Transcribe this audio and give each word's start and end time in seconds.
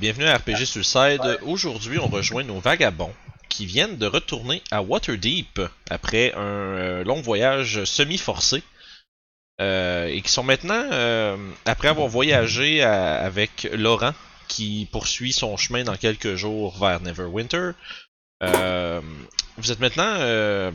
bienvenue 0.00 0.24
à 0.24 0.38
RPG 0.38 0.64
Suicide. 0.64 1.38
Aujourd'hui, 1.42 1.98
on 1.98 2.06
rejoint 2.06 2.42
nos 2.42 2.58
vagabonds 2.58 3.12
qui 3.50 3.66
viennent 3.66 3.98
de 3.98 4.06
retourner 4.06 4.62
à 4.70 4.80
Waterdeep 4.80 5.60
après 5.90 6.32
un 6.32 6.40
euh, 6.40 7.04
long 7.04 7.20
voyage 7.20 7.84
semi-forcé. 7.84 8.62
Euh, 9.60 10.06
et 10.06 10.22
qui 10.22 10.32
sont 10.32 10.42
maintenant, 10.42 10.88
euh, 10.90 11.36
après 11.66 11.88
avoir 11.88 12.08
voyagé 12.08 12.82
avec 12.82 13.68
Laurent, 13.74 14.14
qui 14.48 14.88
poursuit 14.90 15.34
son 15.34 15.58
chemin 15.58 15.84
dans 15.84 15.96
quelques 15.96 16.34
jours 16.34 16.78
vers 16.78 17.02
Neverwinter, 17.02 17.72
vous 18.40 19.70
êtes 19.70 19.80
maintenant 19.80 20.72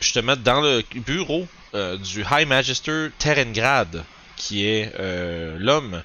justement 0.00 0.36
dans 0.36 0.60
le 0.60 0.84
bureau 0.94 1.48
du 1.74 2.24
High 2.30 2.46
Magister 2.46 3.08
Terengrad, 3.18 4.04
qui 4.36 4.64
est 4.64 4.92
l'homme 5.58 6.04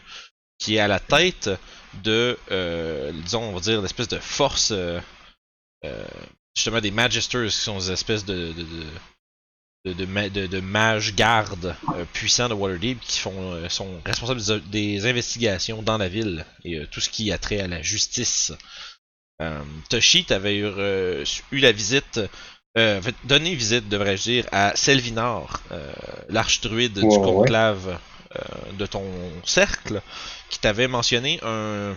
qui 0.57 0.77
est 0.77 0.79
à 0.79 0.87
la 0.87 0.99
tête 0.99 1.51
de, 2.03 2.37
euh, 2.51 3.11
disons, 3.23 3.43
on 3.43 3.53
va 3.53 3.59
dire, 3.59 3.81
l'espèce 3.81 4.07
de 4.07 4.19
force, 4.19 4.71
euh, 4.71 4.99
euh, 5.85 6.05
justement, 6.55 6.81
des 6.81 6.91
Magisters, 6.91 7.47
qui 7.47 7.51
sont 7.55 7.77
des 7.77 7.91
espèces 7.91 8.25
de, 8.25 8.53
de, 8.53 8.63
de, 8.63 8.83
de, 9.85 9.93
de, 9.93 10.05
ma- 10.05 10.29
de- 10.29 10.47
de 10.47 10.59
mages 10.59 11.15
gardes 11.15 11.75
puissants 12.13 12.49
de 12.49 12.53
Waterdeep 12.53 12.99
qui 12.99 13.19
font, 13.19 13.69
sont 13.69 14.01
responsables 14.05 14.41
des, 14.41 14.59
des 14.59 15.05
investigations 15.05 15.81
dans 15.81 15.97
la 15.97 16.07
ville 16.07 16.45
et 16.63 16.85
tout 16.87 16.99
ce 17.01 17.09
qui 17.09 17.31
a 17.31 17.37
trait 17.37 17.59
à 17.59 17.67
la 17.67 17.81
justice. 17.81 18.51
Toshi, 19.89 20.25
t'avais 20.25 20.57
eu, 20.57 20.65
eu 21.51 21.59
la 21.59 21.71
visite, 21.71 22.19
euh, 22.77 22.99
donné 23.23 23.53
visite, 23.53 23.87
devrais-je 23.87 24.23
dire, 24.23 24.45
à 24.51 24.75
Selvinar, 24.75 25.61
euh, 25.71 25.93
l'archdruide 26.29 26.93
du 26.93 27.05
ouais. 27.05 27.19
conclave 27.19 27.99
euh, 28.35 28.39
de 28.73 28.85
ton 28.87 29.05
cercle, 29.45 30.01
qui 30.49 30.59
t'avait 30.59 30.87
mentionné 30.87 31.39
un, 31.43 31.95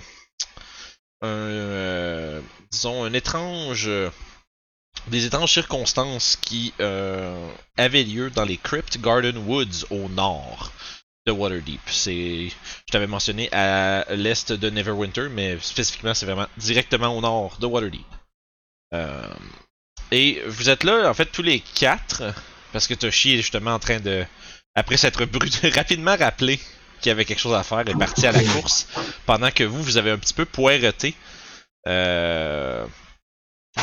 euh, 1.24 2.40
disons, 2.70 3.04
un 3.04 3.12
étrange, 3.12 3.90
des 5.08 5.26
étranges 5.26 5.52
circonstances 5.52 6.36
qui 6.36 6.72
euh, 6.80 7.50
avaient 7.76 8.04
lieu 8.04 8.30
dans 8.30 8.44
les 8.44 8.56
Crypt 8.56 9.00
Garden 9.00 9.36
Woods 9.38 9.86
au 9.90 10.08
nord 10.08 10.72
de 11.26 11.32
Waterdeep. 11.32 11.80
C'est, 11.86 12.48
je 12.48 12.92
t'avais 12.92 13.06
mentionné 13.06 13.52
à 13.52 14.04
l'est 14.14 14.52
de 14.52 14.70
Neverwinter, 14.70 15.28
mais 15.30 15.58
spécifiquement, 15.60 16.14
c'est 16.14 16.26
vraiment 16.26 16.48
directement 16.56 17.16
au 17.16 17.20
nord 17.20 17.58
de 17.60 17.66
Waterdeep. 17.66 18.06
Euh, 18.94 19.34
et 20.10 20.42
vous 20.46 20.70
êtes 20.70 20.84
là, 20.84 21.08
en 21.08 21.14
fait, 21.14 21.26
tous 21.26 21.42
les 21.42 21.60
quatre, 21.60 22.22
parce 22.72 22.86
que 22.86 22.94
Toshi 22.94 23.34
est 23.34 23.38
justement 23.38 23.74
en 23.74 23.78
train 23.78 24.00
de, 24.00 24.24
après 24.74 24.96
s'être 24.96 25.22
rapidement 25.74 26.16
rappelé 26.16 26.58
qu'il 27.00 27.10
y 27.10 27.12
avait 27.12 27.24
quelque 27.24 27.40
chose 27.40 27.54
à 27.54 27.62
faire, 27.62 27.80
est 27.80 27.98
parti 27.98 28.26
à 28.26 28.32
la 28.32 28.42
course, 28.54 28.86
pendant 29.26 29.50
que 29.50 29.64
vous, 29.64 29.82
vous 29.82 29.96
avez 29.96 30.10
un 30.10 30.18
petit 30.18 30.34
peu 30.34 30.44
poireté. 30.44 31.14
Euh, 31.88 32.86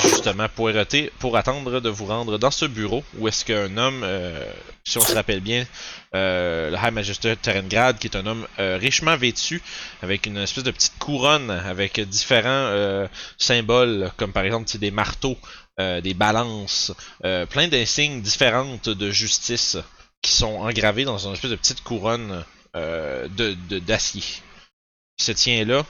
justement, 0.03 0.47
poireté 0.49 1.11
pour 1.19 1.37
attendre 1.37 1.79
de 1.79 1.89
vous 1.89 2.05
rendre 2.05 2.37
dans 2.37 2.51
ce 2.51 2.65
bureau 2.65 3.03
où 3.17 3.27
est-ce 3.27 3.45
qu'un 3.45 3.77
homme, 3.77 4.01
euh, 4.03 4.43
si 4.83 4.97
on 4.97 5.01
se 5.01 5.13
rappelle 5.13 5.39
bien, 5.39 5.65
euh, 6.13 6.69
le 6.69 6.75
High 6.77 6.93
Magister 6.93 7.35
Terengrad, 7.35 7.97
qui 7.97 8.07
est 8.07 8.17
un 8.17 8.25
homme 8.25 8.45
euh, 8.59 8.77
richement 8.77 9.15
vêtu, 9.15 9.61
avec 10.01 10.25
une 10.25 10.37
espèce 10.37 10.63
de 10.63 10.71
petite 10.71 10.97
couronne, 10.99 11.49
avec 11.49 11.99
différents 11.99 13.07
symboles, 13.37 14.11
comme 14.17 14.33
par 14.33 14.43
exemple 14.43 14.77
des 14.77 14.91
marteaux, 14.91 15.37
des 15.77 16.13
balances, 16.13 16.91
plein 17.21 17.67
d'insignes 17.67 18.21
différentes 18.21 18.89
de 18.89 19.11
justice 19.11 19.77
qui 20.21 20.31
sont 20.31 20.55
engravés 20.57 21.05
dans 21.05 21.27
une 21.27 21.33
espèce 21.33 21.51
de 21.51 21.55
petite 21.55 21.83
couronne 21.83 22.43
euh, 22.77 23.27
de 23.29 23.53
de- 23.69 23.79
d'acier. 23.79 24.23
Se 25.19 25.31
tient 25.31 25.65
là, 25.65 25.85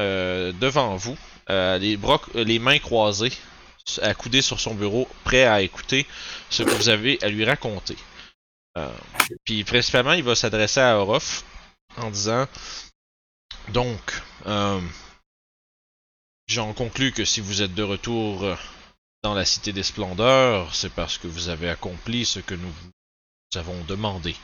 euh, 0.00 0.52
devant 0.52 0.96
vous, 0.96 1.16
euh, 1.50 1.76
les, 1.78 1.96
bras, 1.96 2.20
les 2.34 2.58
mains 2.58 2.78
croisées, 2.78 3.32
accoudé 4.00 4.40
sur 4.40 4.58
son 4.58 4.74
bureau, 4.74 5.06
prêt 5.24 5.44
à 5.44 5.60
écouter 5.60 6.06
ce 6.50 6.62
que 6.62 6.70
vous 6.70 6.88
avez 6.88 7.22
à 7.22 7.28
lui 7.28 7.44
raconter. 7.44 7.96
Puis 9.44 9.62
principalement, 9.64 10.14
il 10.14 10.24
va 10.24 10.34
s'adresser 10.34 10.80
à 10.80 10.98
Orof 10.98 11.44
en 11.98 12.10
disant 12.10 12.48
Donc, 13.68 14.00
j'en 16.48 16.72
conclus 16.72 17.12
que 17.12 17.24
si 17.24 17.40
vous 17.40 17.62
êtes 17.62 17.74
de 17.74 17.82
retour 17.82 18.56
dans 19.22 19.34
la 19.34 19.44
Cité 19.44 19.72
des 19.72 19.82
Splendeurs, 19.82 20.74
c'est 20.74 20.92
parce 20.92 21.18
que 21.18 21.28
vous 21.28 21.48
avez 21.50 21.68
accompli 21.68 22.24
ce 22.24 22.40
que 22.40 22.54
nous 22.54 22.70
vous 22.70 23.58
avons 23.58 23.84
demandé. 23.84 24.34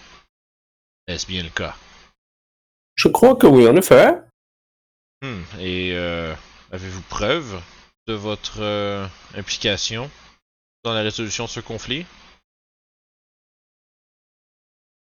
Est-ce 1.06 1.26
bien 1.26 1.42
le 1.42 1.50
cas? 1.50 1.74
Je 2.94 3.08
crois 3.08 3.34
que 3.36 3.46
oui, 3.46 3.66
en 3.66 3.76
effet. 3.76 4.14
Hmm, 5.22 5.42
Et 5.58 5.92
euh, 5.94 6.34
avez-vous 6.72 7.02
preuve 7.02 7.60
de 8.06 8.14
votre 8.14 8.60
euh, 8.60 9.06
implication 9.34 10.10
dans 10.84 10.94
la 10.94 11.02
résolution 11.02 11.44
de 11.44 11.50
ce 11.50 11.60
conflit? 11.60 12.06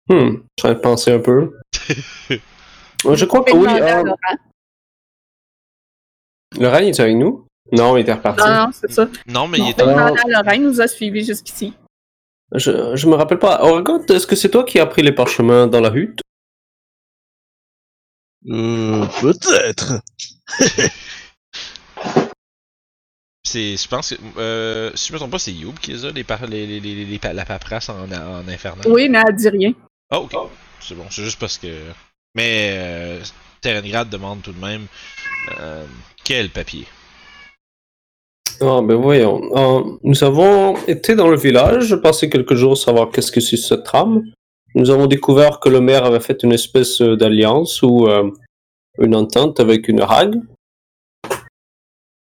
Hmm, 0.08 0.36
je 0.36 0.62
train 0.62 0.74
de 0.74 0.78
penser 0.78 1.12
un 1.12 1.18
peu. 1.18 1.58
je 2.30 3.24
crois 3.24 3.42
que 3.42 3.52
oui. 3.52 3.66
Euh, 3.68 4.02
Laurent. 4.02 4.16
Ryan 6.76 6.88
est 6.88 7.00
avec 7.00 7.16
nous? 7.16 7.46
Non, 7.72 7.96
il 7.96 8.02
était 8.02 8.12
reparti. 8.12 8.44
Non, 8.46 8.66
non, 8.66 8.70
c'est 8.72 8.92
ça. 8.92 9.08
Non, 9.26 9.48
mais 9.48 9.58
il 9.58 9.64
On 9.64 9.66
est 9.68 9.82
en... 9.82 10.14
Laurent, 10.14 10.50
il 10.52 10.62
nous 10.62 10.80
a 10.80 10.86
suivis 10.86 11.24
jusqu'ici. 11.24 11.74
Je, 12.54 12.94
je 12.96 13.06
me 13.08 13.14
rappelle 13.14 13.38
pas. 13.38 13.62
Orgot, 13.62 14.04
est-ce 14.06 14.26
que 14.26 14.36
c'est 14.36 14.50
toi 14.50 14.64
qui 14.64 14.78
as 14.78 14.86
pris 14.86 15.02
les 15.02 15.12
parchemins 15.12 15.66
dans 15.66 15.80
la 15.80 15.90
hutte? 15.92 16.20
Euh, 18.48 19.04
peut-être. 19.20 20.00
C'est, 23.44 23.76
je 23.76 23.88
pense 23.88 24.10
que, 24.10 24.16
euh, 24.38 24.90
si 24.96 25.08
je 25.08 25.12
me 25.12 25.18
trompe 25.18 25.30
pas, 25.30 25.38
c'est 25.38 25.52
Youb 25.52 25.78
qui 25.78 25.92
les 25.92 26.04
a, 26.04 26.10
les, 26.10 26.24
par- 26.24 26.46
les, 26.46 26.66
les, 26.66 26.80
les- 26.80 27.04
les 27.04 27.18
pa- 27.18 27.32
la 27.32 27.44
paperasse 27.44 27.88
en, 27.88 28.10
en 28.10 28.48
infernal. 28.48 28.88
Oui, 28.90 29.08
mais 29.08 29.22
elle 29.26 29.36
dit 29.36 29.48
rien. 29.48 29.72
Ah, 30.10 30.18
ok. 30.20 30.34
C'est 30.80 30.94
bon, 30.96 31.06
c'est 31.10 31.22
juste 31.22 31.38
parce 31.38 31.56
que. 31.58 31.68
Mais 32.34 32.70
euh, 32.76 33.22
Terengrad 33.60 34.08
demande 34.10 34.42
tout 34.42 34.52
de 34.52 34.58
même 34.60 34.86
euh, 35.60 35.86
quel 36.24 36.50
papier? 36.50 36.86
Ah, 38.60 38.80
ben 38.82 38.94
voyons. 38.94 39.40
Euh, 39.56 39.98
nous 40.02 40.24
avons 40.24 40.76
été 40.86 41.14
dans 41.14 41.28
le 41.28 41.36
village, 41.36 41.94
passé 41.96 42.30
quelques 42.30 42.54
jours 42.54 42.76
savoir 42.78 43.10
qu'est-ce 43.10 43.30
que 43.32 43.40
c'est 43.40 43.56
cette 43.56 43.84
trame. 43.84 44.24
Nous 44.74 44.90
avons 44.90 45.06
découvert 45.06 45.60
que 45.60 45.68
le 45.68 45.80
maire 45.80 46.04
avait 46.04 46.20
fait 46.20 46.42
une 46.42 46.52
espèce 46.52 47.00
d'alliance 47.00 47.82
ou 47.82 48.06
euh, 48.08 48.30
une 48.98 49.14
entente 49.14 49.60
avec 49.60 49.88
une 49.88 50.00
hague. 50.00 50.36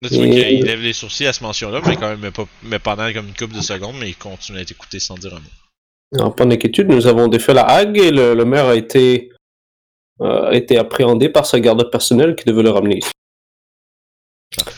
Là, 0.01 0.07
tu 0.09 0.15
vois 0.15 0.25
Et- 0.27 0.57
qu'il 0.57 0.65
lève 0.65 0.81
les 0.81 0.93
sourcils 0.93 1.25
à 1.27 1.33
cette 1.33 1.41
mention-là, 1.41 1.81
mais 1.85 1.95
quand 1.95 2.09
même 2.09 2.19
mais 2.21 2.31
pas, 2.31 2.45
mais 2.63 2.79
pendant 2.79 3.11
comme 3.11 3.27
une 3.27 3.33
couple 3.35 3.55
de 3.55 3.61
secondes, 3.61 3.95
mais 3.99 4.09
il 4.09 4.15
continue 4.15 4.59
à 4.59 4.65
t'écouter 4.65 4.99
sans 4.99 5.15
dire 5.15 5.33
un 5.33 5.39
mot. 5.39 5.49
Alors, 6.19 6.35
pas 6.35 6.45
d'inquiétude, 6.45 6.89
nous 6.89 7.05
avons 7.05 7.27
défait 7.27 7.53
la 7.53 7.65
hague 7.67 7.97
et 7.97 8.09
le, 8.11 8.33
le 8.33 8.45
maire 8.45 8.65
a 8.65 8.75
été, 8.75 9.29
euh, 10.21 10.49
a 10.49 10.55
été 10.55 10.77
appréhendé 10.77 11.29
par 11.29 11.45
sa 11.45 11.59
garde 11.59 11.89
personnelle 11.91 12.35
qui 12.35 12.45
devait 12.45 12.63
le 12.63 12.69
ramener 12.71 12.97
ici. 12.99 13.11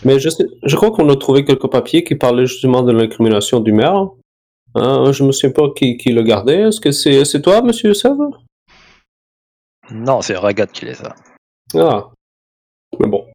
Mais 0.03 0.19
je, 0.19 0.29
sais, 0.29 0.45
je 0.63 0.75
crois 0.75 0.91
qu'on 0.91 1.09
a 1.09 1.15
trouvé 1.15 1.45
quelques 1.45 1.69
papiers 1.69 2.03
qui 2.03 2.15
parlaient 2.15 2.45
justement 2.45 2.83
de 2.83 2.91
l'incrimination 2.91 3.59
du 3.59 3.71
maire. 3.71 4.09
Hein, 4.75 5.11
je 5.11 5.23
me 5.23 5.31
souviens 5.31 5.51
pas 5.51 5.69
qui, 5.75 5.97
qui 5.97 6.11
le 6.11 6.23
gardait. 6.23 6.61
Est-ce 6.61 6.79
que 6.79 6.91
c'est 6.91 7.25
c'est 7.25 7.41
toi, 7.41 7.61
monsieur 7.61 7.93
Sèvres? 7.93 8.41
Non, 9.91 10.21
c'est 10.21 10.37
Ragat 10.37 10.67
qui 10.67 10.85
les 10.85 11.01
a. 11.01 11.15
Ah. 11.75 12.11
Mais 12.99 13.07
bon. 13.07 13.30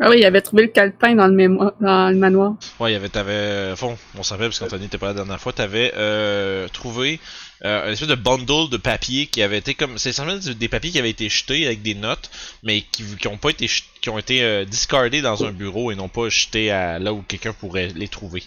Ah 0.00 0.10
oui, 0.10 0.16
il 0.18 0.24
avait 0.24 0.40
trouvé 0.40 0.62
le 0.64 0.68
calepin 0.70 1.14
dans 1.14 1.28
le, 1.28 1.48
dans 1.80 2.10
le 2.10 2.16
manoir. 2.16 2.54
Ouais, 2.80 2.92
il 2.92 2.96
avait, 2.96 3.08
t'avais, 3.08 3.30
euh, 3.32 3.76
fond, 3.76 3.96
on 4.18 4.22
rappelle 4.22 4.48
parce 4.48 4.58
qu'Anthony 4.58 4.86
était 4.86 4.98
pas 4.98 5.06
là 5.06 5.12
la 5.12 5.18
dernière 5.18 5.40
fois, 5.40 5.52
t'avais 5.52 5.92
euh, 5.96 6.66
trouvé 6.68 7.20
euh, 7.64 7.86
un 7.88 7.92
espèce 7.92 8.08
de 8.08 8.16
bundle 8.16 8.68
de 8.70 8.76
papier 8.76 9.26
qui 9.28 9.40
avait 9.40 9.58
été 9.58 9.74
comme, 9.74 9.96
c'est 9.96 10.08
essentiellement 10.10 10.40
des- 10.58 10.68
papiers 10.68 10.90
qui 10.90 10.98
avaient 10.98 11.10
été 11.10 11.28
jetés 11.28 11.64
avec 11.66 11.82
des 11.82 11.94
notes, 11.94 12.28
mais 12.64 12.80
qui, 12.82 13.04
ont 13.28 13.36
pas 13.38 13.50
été, 13.50 13.68
jet- 13.68 13.84
qui 14.00 14.10
ont 14.10 14.18
été 14.18 14.42
euh, 14.42 14.64
discardés 14.64 15.22
dans 15.22 15.44
un 15.44 15.52
bureau 15.52 15.92
et 15.92 15.94
non 15.94 16.08
pas 16.08 16.28
jetés 16.28 16.72
à 16.72 16.98
là 16.98 17.12
où 17.12 17.22
quelqu'un 17.22 17.52
pourrait 17.52 17.92
les 17.94 18.08
trouver. 18.08 18.42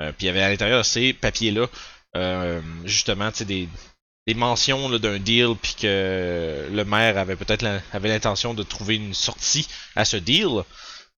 Euh, 0.00 0.12
puis 0.16 0.24
il 0.24 0.26
y 0.26 0.30
avait 0.30 0.42
à 0.42 0.48
l'intérieur 0.48 0.78
de 0.78 0.84
ces 0.86 1.12
papiers-là, 1.12 1.66
euh, 2.16 2.60
justement, 2.86 3.30
tu 3.30 3.38
sais, 3.38 3.44
des, 3.44 3.68
mentions 4.34 4.88
là, 4.88 4.98
d'un 4.98 5.18
deal, 5.18 5.48
puis 5.60 5.76
que 5.78 6.66
le 6.72 6.84
maire 6.86 7.18
avait 7.18 7.36
peut-être 7.36 7.66
avait 7.92 8.08
l'intention 8.08 8.54
de 8.54 8.62
trouver 8.62 8.94
une 8.96 9.12
sortie 9.12 9.68
à 9.94 10.06
ce 10.06 10.16
deal. 10.16 10.48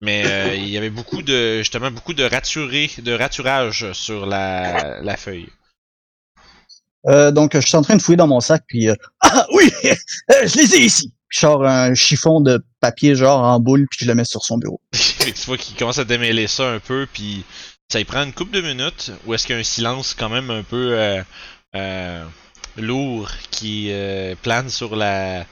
Mais 0.00 0.24
euh, 0.26 0.54
il 0.56 0.68
y 0.68 0.76
avait 0.76 0.90
beaucoup 0.90 1.22
de 1.22 1.58
justement 1.58 1.90
beaucoup 1.90 2.14
de 2.14 2.22
de 2.22 3.12
raturage 3.12 3.92
sur 3.92 4.26
la, 4.26 5.00
la 5.00 5.16
feuille. 5.16 5.48
Euh, 7.06 7.30
donc, 7.30 7.54
je 7.54 7.66
suis 7.66 7.76
en 7.76 7.82
train 7.82 7.96
de 7.96 8.02
fouiller 8.02 8.16
dans 8.16 8.26
mon 8.26 8.40
sac, 8.40 8.64
puis... 8.66 8.88
euh, 8.88 8.94
ah 9.20 9.46
oui! 9.54 9.70
je 9.82 10.56
les 10.56 10.74
ai 10.74 10.84
ici! 10.84 11.14
Puis 11.28 11.36
je 11.36 11.40
sors 11.40 11.64
un 11.64 11.94
chiffon 11.94 12.40
de 12.40 12.64
papier 12.80 13.14
genre 13.14 13.42
en 13.42 13.60
boule, 13.60 13.86
puis 13.90 14.04
je 14.04 14.06
le 14.06 14.14
mets 14.14 14.24
sur 14.24 14.44
son 14.44 14.58
bureau. 14.58 14.80
Tu 14.92 15.46
vois 15.46 15.58
qu'il 15.58 15.76
commence 15.76 15.98
à 15.98 16.04
démêler 16.04 16.46
ça 16.46 16.70
un 16.70 16.80
peu, 16.80 17.06
puis 17.12 17.44
ça 17.92 18.00
y 18.00 18.04
prend 18.04 18.24
une 18.24 18.32
couple 18.32 18.52
de 18.52 18.62
minutes 18.62 19.12
où 19.26 19.34
est-ce 19.34 19.46
qu'il 19.46 19.54
y 19.54 19.58
a 19.58 19.60
un 19.60 19.64
silence 19.64 20.14
quand 20.14 20.30
même 20.30 20.50
un 20.50 20.62
peu 20.62 21.22
lourd 22.76 23.30
qui 23.50 23.92
plane 24.42 24.70
sur 24.70 24.96
la 24.96 25.44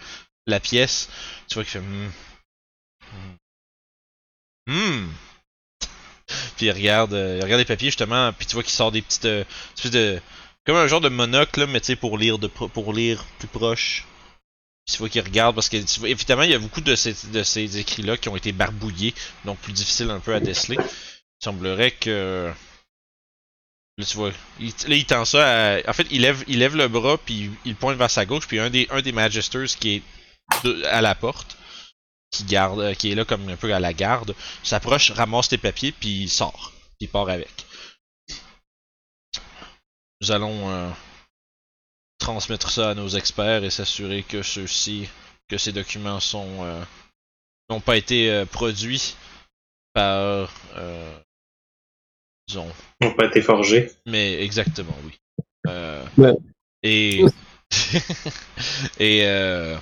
la 0.46 0.60
pièce. 0.60 1.08
Tu 1.48 1.54
vois 1.54 1.64
qu'il 1.64 1.72
fait. 1.72 1.80
Hmm. 1.80 2.10
Hmm. 3.12 3.36
Hmm. 4.66 5.08
Puis 6.56 6.66
il 6.66 6.72
regarde, 6.72 7.14
euh, 7.14 7.40
regarde 7.42 7.60
les 7.60 7.64
papiers 7.64 7.88
justement, 7.88 8.32
puis 8.32 8.46
tu 8.46 8.54
vois 8.54 8.62
qu'il 8.62 8.72
sort 8.72 8.90
des 8.90 9.02
petites, 9.02 9.26
euh, 9.26 9.44
de, 9.84 10.20
comme 10.64 10.76
un 10.76 10.86
genre 10.88 11.00
de 11.00 11.08
monocle, 11.08 11.60
là, 11.60 11.66
mais 11.66 11.80
tu 11.80 11.86
sais 11.86 11.96
pour 11.96 12.18
lire 12.18 12.38
de, 12.38 12.48
pour 12.48 12.92
lire 12.92 13.24
plus 13.38 13.48
proche. 13.48 14.04
Puis 14.84 14.94
tu 14.94 14.98
vois 14.98 15.08
qu'il 15.08 15.22
regarde 15.22 15.54
parce 15.54 15.68
que 15.68 15.76
évidemment 16.06 16.42
il 16.42 16.50
y 16.50 16.54
a 16.54 16.58
beaucoup 16.58 16.80
de 16.80 16.94
ces, 16.96 17.14
de 17.28 17.42
ces 17.42 17.78
écrits 17.78 18.02
là 18.02 18.16
qui 18.16 18.28
ont 18.28 18.36
été 18.36 18.52
barbouillés, 18.52 19.14
donc 19.44 19.58
plus 19.58 19.72
difficile 19.72 20.10
un 20.10 20.20
peu 20.20 20.34
à 20.34 20.40
déceler. 20.40 20.78
Il 20.78 21.44
semblerait 21.44 21.92
que 21.92 22.52
Là, 23.98 24.04
tu 24.04 24.16
vois, 24.18 24.30
il, 24.60 24.68
là, 24.88 24.94
il 24.94 25.06
tend 25.06 25.24
ça 25.24 25.76
à- 25.76 25.88
En 25.88 25.92
fait, 25.94 26.06
il 26.10 26.20
lève, 26.20 26.44
le 26.76 26.88
bras, 26.88 27.16
puis 27.16 27.50
il, 27.64 27.74
pointe 27.74 27.96
vers 27.96 28.10
sa 28.10 28.26
gauche, 28.26 28.46
puis 28.46 28.58
un 28.58 28.68
des, 28.68 28.86
un 28.90 29.00
des 29.00 29.12
Magisters 29.12 29.68
qui 29.80 29.96
est 29.96 30.84
à 30.84 31.00
la 31.00 31.14
porte, 31.14 31.56
qui 32.30 32.44
garde, 32.44 32.80
euh, 32.80 32.94
qui 32.94 33.10
est 33.10 33.14
là 33.14 33.24
comme 33.24 33.48
un 33.48 33.56
peu 33.56 33.72
à 33.74 33.80
la 33.80 33.92
garde, 33.92 34.34
s'approche, 34.62 35.10
ramasse 35.12 35.48
tes 35.48 35.58
papiers, 35.58 35.92
puis 35.92 36.22
il 36.22 36.28
sort. 36.28 36.72
Puis 36.98 37.06
il 37.06 37.08
part 37.08 37.28
avec. 37.28 37.66
Nous 40.20 40.30
allons 40.32 40.70
euh, 40.70 40.90
transmettre 42.18 42.70
ça 42.70 42.90
à 42.90 42.94
nos 42.94 43.08
experts 43.08 43.64
et 43.64 43.70
s'assurer 43.70 44.22
que 44.22 44.42
ceux-ci, 44.42 45.08
que 45.48 45.58
ces 45.58 45.72
documents 45.72 46.20
sont 46.20 46.64
euh, 46.64 46.82
n'ont 47.68 47.80
pas 47.80 47.96
été 47.96 48.30
euh, 48.30 48.46
produits 48.46 49.14
par, 49.92 50.52
euh, 50.76 51.18
disons, 52.48 52.70
N'ont 53.00 53.14
pas 53.14 53.26
été 53.26 53.42
forgés. 53.42 53.90
mais 54.06 54.42
exactement, 54.42 54.96
oui. 55.04 55.18
Euh, 55.68 56.04
Ouais. 56.16 56.34
Et. 56.82 57.24
et. 59.00 59.76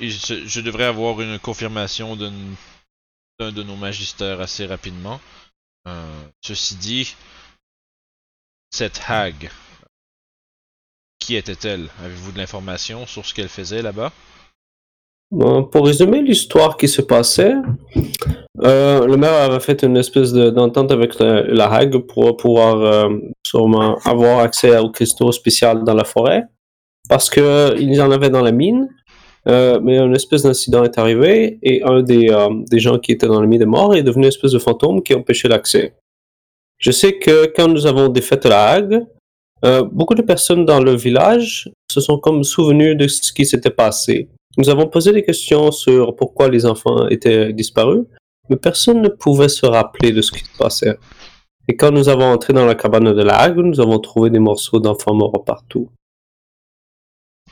Je, 0.00 0.60
devrais 0.60 0.84
avoir 0.84 1.20
une 1.20 1.38
confirmation 1.38 2.16
d'un 2.16 2.32
de 3.40 3.62
nos 3.62 3.76
magistères 3.76 4.40
assez 4.40 4.66
rapidement. 4.66 5.20
Euh, 5.88 6.24
ceci 6.40 6.76
dit, 6.76 7.16
cette 8.70 9.00
hag, 9.08 9.50
qui 11.18 11.36
était-elle? 11.36 11.88
Avez-vous 12.04 12.32
de 12.32 12.38
l'information 12.38 13.06
sur 13.06 13.24
ce 13.26 13.34
qu'elle 13.34 13.48
faisait 13.48 13.82
là-bas? 13.82 14.12
Pour 15.30 15.86
résumer 15.86 16.22
l'histoire 16.22 16.76
qui 16.76 16.86
se 16.86 17.02
passait, 17.02 17.54
euh, 18.62 19.04
le 19.04 19.16
maire 19.16 19.34
avait 19.34 19.58
fait 19.58 19.82
une 19.82 19.96
espèce 19.96 20.32
de- 20.32 20.50
d'entente 20.50 20.92
avec 20.92 21.18
la, 21.18 21.42
la 21.42 21.72
Hague 21.72 21.98
pour 22.06 22.36
pouvoir 22.36 22.76
euh, 22.76 23.08
sûrement 23.44 23.98
avoir 24.04 24.40
accès 24.40 24.78
aux 24.78 24.90
cristaux 24.90 25.32
spéciaux 25.32 25.74
dans 25.74 25.94
la 25.94 26.04
forêt, 26.04 26.44
parce 27.08 27.28
que 27.30 27.74
ils 27.80 28.00
en 28.00 28.12
avaient 28.12 28.30
dans 28.30 28.42
la 28.42 28.52
mine, 28.52 28.88
euh, 29.46 29.78
mais 29.82 29.98
une 29.98 30.14
espèce 30.14 30.42
d'incident 30.42 30.84
est 30.84 30.98
arrivé 30.98 31.58
et 31.62 31.82
un 31.82 32.02
des, 32.02 32.30
euh, 32.30 32.48
des 32.70 32.78
gens 32.78 32.98
qui 32.98 33.12
étaient 33.12 33.26
dans 33.26 33.40
la 33.40 33.46
mine 33.46 33.62
est 33.62 33.66
mort 33.66 33.94
est 33.94 34.02
devenu 34.02 34.24
une 34.24 34.28
espèce 34.28 34.52
de 34.52 34.58
fantôme 34.58 35.02
qui 35.02 35.14
empêchait 35.14 35.48
l'accès. 35.48 35.94
Je 36.78 36.90
sais 36.90 37.18
que 37.18 37.52
quand 37.54 37.68
nous 37.68 37.86
avons 37.86 38.08
défait 38.08 38.40
la 38.44 38.68
Hague, 38.70 39.06
euh, 39.64 39.82
beaucoup 39.82 40.14
de 40.14 40.22
personnes 40.22 40.64
dans 40.64 40.80
le 40.80 40.94
village 40.94 41.70
se 41.90 42.00
sont 42.00 42.18
comme 42.18 42.42
souvenues 42.42 42.96
de 42.96 43.06
ce 43.06 43.32
qui 43.32 43.46
s'était 43.46 43.70
passé. 43.70 44.28
Nous 44.56 44.68
avons 44.68 44.86
posé 44.86 45.12
des 45.12 45.22
questions 45.22 45.70
sur 45.72 46.16
pourquoi 46.16 46.48
les 46.48 46.64
enfants 46.64 47.08
étaient 47.08 47.52
disparus, 47.52 48.04
mais 48.48 48.56
personne 48.56 49.02
ne 49.02 49.08
pouvait 49.08 49.48
se 49.48 49.66
rappeler 49.66 50.12
de 50.12 50.22
ce 50.22 50.32
qui 50.32 50.40
se 50.40 50.56
passait. 50.58 50.98
Et 51.68 51.76
quand 51.76 51.90
nous 51.90 52.08
avons 52.08 52.26
entré 52.26 52.52
dans 52.52 52.66
la 52.66 52.74
cabane 52.74 53.14
de 53.14 53.22
la 53.22 53.36
Hague, 53.36 53.56
nous 53.56 53.80
avons 53.80 53.98
trouvé 53.98 54.30
des 54.30 54.38
morceaux 54.38 54.80
d'enfants 54.80 55.14
morts 55.14 55.44
partout. 55.44 55.88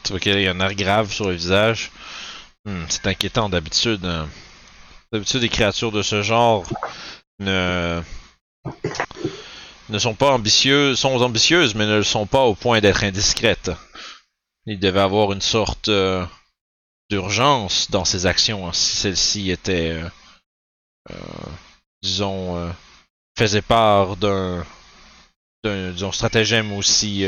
Tu 0.04 0.10
vois 0.12 0.20
qu'il 0.20 0.40
y 0.40 0.46
a 0.48 0.50
un 0.50 0.60
air 0.60 0.74
grave 0.74 1.12
sur 1.12 1.28
le 1.28 1.34
visage. 1.34 1.90
Hmm, 2.64 2.84
c'est 2.88 3.06
inquiétant 3.06 3.48
d'habitude. 3.48 4.04
euh, 4.04 4.24
D'habitude, 5.12 5.40
des 5.40 5.48
créatures 5.48 5.92
de 5.92 6.02
ce 6.02 6.22
genre 6.22 6.64
ne 7.38 8.00
ne 9.88 9.98
sont 9.98 10.14
pas 10.14 10.32
ambitieuses, 10.32 10.98
sont 10.98 11.20
ambitieuses, 11.20 11.74
mais 11.74 11.86
ne 11.86 11.96
le 11.96 12.02
sont 12.02 12.26
pas 12.26 12.42
au 12.42 12.54
point 12.54 12.80
d'être 12.80 13.04
indiscrètes. 13.04 13.70
Il 14.66 14.78
devait 14.78 15.00
avoir 15.00 15.32
une 15.32 15.40
sorte 15.42 15.88
euh, 15.88 16.24
d'urgence 17.10 17.90
dans 17.90 18.04
ses 18.04 18.26
actions 18.26 18.66
hein, 18.68 18.72
si 18.72 18.96
celle-ci 18.96 19.50
était, 19.50 19.90
euh, 19.90 20.08
euh, 21.10 21.14
disons, 22.02 22.72
faisait 23.36 23.60
part 23.62 24.16
d'un, 24.16 24.64
d'un 25.64 26.12
stratagème 26.12 26.72
aussi 26.72 27.26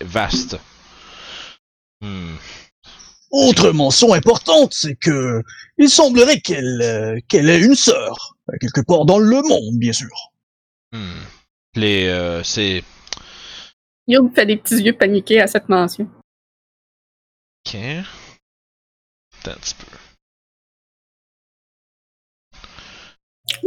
vaste. 0.00 0.58
Hmm. 2.00 2.36
Autre 3.30 3.72
mention 3.72 4.14
importante, 4.14 4.72
c'est 4.72 4.94
que 4.94 5.42
il 5.76 5.90
semblerait 5.90 6.40
qu'elle 6.40 6.80
euh, 6.82 7.18
qu'elle 7.28 7.50
ait 7.50 7.60
une 7.60 7.74
sœur, 7.74 8.36
quelque 8.60 8.80
part 8.80 9.04
dans 9.04 9.18
le 9.18 9.42
monde, 9.42 9.78
bien 9.78 9.92
sûr. 9.92 10.32
Hmm. 10.92 11.20
Les, 11.74 12.06
euh, 12.06 12.42
c'est. 12.42 12.82
Youb 14.06 14.34
fait 14.34 14.46
des 14.46 14.56
petits 14.56 14.82
yeux 14.82 14.96
paniqués 14.96 15.40
à 15.40 15.46
cette 15.46 15.68
mention. 15.68 16.08
Ok. 17.66 17.76
Attends 19.40 19.50
un 19.50 19.54
petit 19.54 19.74
peu. 19.74 19.86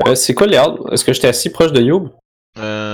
Euh, 0.07 0.15
c'est 0.15 0.33
quoi 0.33 0.47
l'ordre? 0.47 0.91
Est-ce 0.91 1.05
que 1.05 1.13
j'étais 1.13 1.27
assis 1.27 1.49
proche 1.49 1.71
de 1.71 1.81
Youb? 1.81 2.09
Euh... 2.57 2.90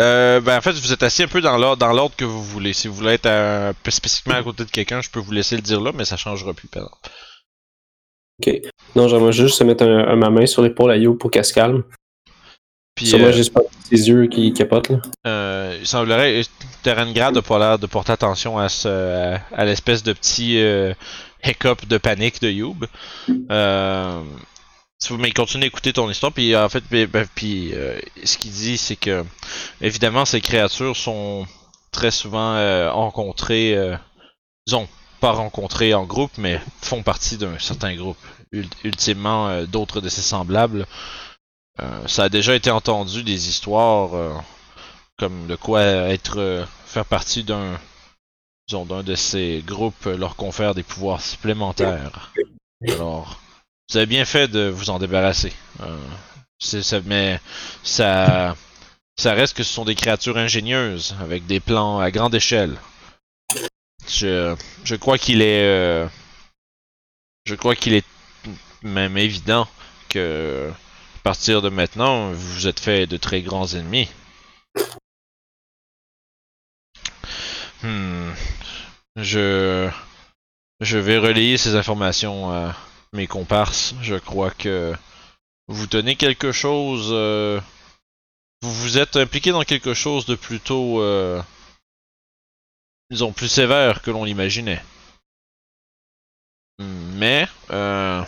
Euh, 0.00 0.40
ben 0.40 0.56
en 0.56 0.60
fait, 0.62 0.72
vous 0.72 0.92
êtes 0.92 1.02
assis 1.02 1.22
un 1.22 1.28
peu 1.28 1.40
dans 1.42 1.58
l'ordre, 1.58 1.76
dans 1.76 1.92
l'ordre 1.92 2.16
que 2.16 2.24
vous 2.24 2.42
voulez. 2.42 2.72
Si 2.72 2.88
vous 2.88 2.94
voulez 2.94 3.12
être 3.12 3.26
euh, 3.26 3.72
peu 3.82 3.90
spécifiquement 3.90 4.36
à 4.36 4.42
côté 4.42 4.64
de 4.64 4.70
quelqu'un, 4.70 5.00
je 5.02 5.10
peux 5.10 5.20
vous 5.20 5.32
laisser 5.32 5.54
le 5.56 5.62
dire 5.62 5.80
là, 5.80 5.92
mais 5.94 6.04
ça 6.04 6.16
changera 6.16 6.54
plus, 6.54 6.68
par 6.68 6.84
exemple. 6.84 6.98
Ok. 8.40 8.72
Non, 8.96 9.08
j'aimerais 9.08 9.32
juste 9.32 9.56
se 9.58 9.64
mettre 9.64 9.84
un- 9.84 10.08
un- 10.08 10.16
ma 10.16 10.30
main 10.30 10.46
sur 10.46 10.62
l'épaule 10.62 10.90
à 10.90 10.96
Youb 10.96 11.16
pour 11.18 11.30
qu'elle 11.30 11.44
se 11.44 11.52
calme. 11.52 11.84
Puis, 12.94 13.14
euh, 13.14 13.32
j'espère 13.32 13.62
ses 13.88 14.08
yeux 14.08 14.26
qui 14.26 14.52
capotent, 14.52 14.88
là. 14.90 14.98
euh, 15.26 15.76
il 15.80 15.86
semblerait, 15.86 16.42
Terengrad 16.82 17.34
n'a 17.34 17.42
pas 17.42 17.58
l'air 17.58 17.78
de 17.78 17.86
porter 17.86 18.12
attention 18.12 18.58
à 18.58 18.68
ce, 18.68 18.88
à, 18.88 19.40
à 19.54 19.64
l'espèce 19.64 20.02
de 20.02 20.12
petit 20.12 20.58
euh, 20.58 20.92
hiccup 21.44 21.86
de 21.86 21.98
panique 21.98 22.40
de 22.42 22.50
Youb. 22.50 22.86
Euh, 23.50 24.22
mais 25.10 25.28
il 25.28 25.34
continue 25.34 25.64
d'écouter 25.64 25.92
ton 25.92 26.10
histoire, 26.10 26.32
puis 26.32 26.56
en 26.56 26.68
fait, 26.68 26.82
puis, 26.82 27.06
ben, 27.06 27.26
puis, 27.34 27.72
euh, 27.74 27.98
ce 28.24 28.38
qu'il 28.38 28.50
dit, 28.52 28.76
c'est 28.78 28.96
que 28.96 29.24
évidemment, 29.80 30.24
ces 30.24 30.40
créatures 30.40 30.96
sont 30.96 31.46
très 31.90 32.10
souvent 32.10 32.54
euh, 32.54 32.90
rencontrées, 32.90 33.74
euh, 33.76 33.96
disons, 34.66 34.88
pas 35.20 35.32
rencontrées 35.32 35.94
en 35.94 36.04
groupe, 36.04 36.32
mais 36.38 36.60
font 36.80 37.02
partie 37.02 37.36
d'un 37.36 37.58
certain 37.58 37.94
groupe. 37.94 38.18
Ul- 38.52 38.68
ultimement, 38.84 39.48
euh, 39.48 39.66
d'autres 39.66 40.00
de 40.00 40.08
ses 40.08 40.22
semblables. 40.22 40.86
Euh, 41.80 42.06
ça 42.06 42.24
a 42.24 42.28
déjà 42.28 42.54
été 42.54 42.70
entendu 42.70 43.22
des 43.22 43.48
histoires 43.48 44.14
euh, 44.14 44.34
comme 45.18 45.46
de 45.46 45.56
quoi 45.56 45.82
être 45.82 46.66
faire 46.86 47.06
partie 47.06 47.44
d'un 47.44 47.78
d'un 48.70 49.02
de 49.02 49.14
ces 49.14 49.62
groupes 49.66 50.06
leur 50.06 50.34
confère 50.36 50.74
des 50.74 50.82
pouvoirs 50.82 51.20
supplémentaires. 51.20 52.32
Alors, 52.88 53.38
vous 53.92 53.98
avez 53.98 54.06
bien 54.06 54.24
fait 54.24 54.48
de 54.48 54.70
vous 54.70 54.88
en 54.88 54.98
débarrasser. 54.98 55.52
Euh, 55.80 55.98
ça, 56.58 57.00
mais 57.04 57.38
ça 57.82 58.56
ça 59.18 59.34
reste 59.34 59.54
que 59.54 59.62
ce 59.62 59.72
sont 59.74 59.84
des 59.84 59.94
créatures 59.94 60.38
ingénieuses 60.38 61.14
avec 61.20 61.44
des 61.46 61.60
plans 61.60 61.98
à 61.98 62.10
grande 62.10 62.34
échelle. 62.34 62.78
Je 64.08 64.56
je 64.84 64.96
crois 64.96 65.18
qu'il 65.18 65.42
est 65.42 65.64
euh, 65.64 66.08
je 67.44 67.54
crois 67.54 67.74
qu'il 67.76 67.92
est 67.92 68.06
même 68.82 69.18
évident 69.18 69.68
que 70.08 70.70
à 70.70 71.18
partir 71.22 71.60
de 71.60 71.68
maintenant, 71.68 72.32
vous 72.32 72.54
vous 72.54 72.66
êtes 72.66 72.80
fait 72.80 73.06
de 73.06 73.18
très 73.18 73.42
grands 73.42 73.74
ennemis. 73.74 74.08
Hmm. 77.82 78.30
Je. 79.16 79.90
Je 80.80 80.98
vais 80.98 81.18
relayer 81.18 81.58
ces 81.58 81.76
informations 81.76 82.72
mes 83.12 83.26
comparses. 83.26 83.94
Je 84.02 84.14
crois 84.16 84.50
que 84.50 84.94
vous 85.68 85.86
tenez 85.86 86.16
quelque 86.16 86.52
chose. 86.52 87.08
euh, 87.12 87.60
Vous 88.62 88.72
vous 88.72 88.98
êtes 88.98 89.16
impliqué 89.16 89.50
dans 89.52 89.62
quelque 89.64 89.94
chose 89.94 90.26
de 90.26 90.34
plutôt. 90.34 91.00
euh, 91.00 91.40
Disons, 93.10 93.32
plus 93.32 93.48
sévère 93.48 94.00
que 94.02 94.10
l'on 94.10 94.24
l'imaginait. 94.24 94.82
Mais. 96.78 97.46
Euh, 97.70 98.22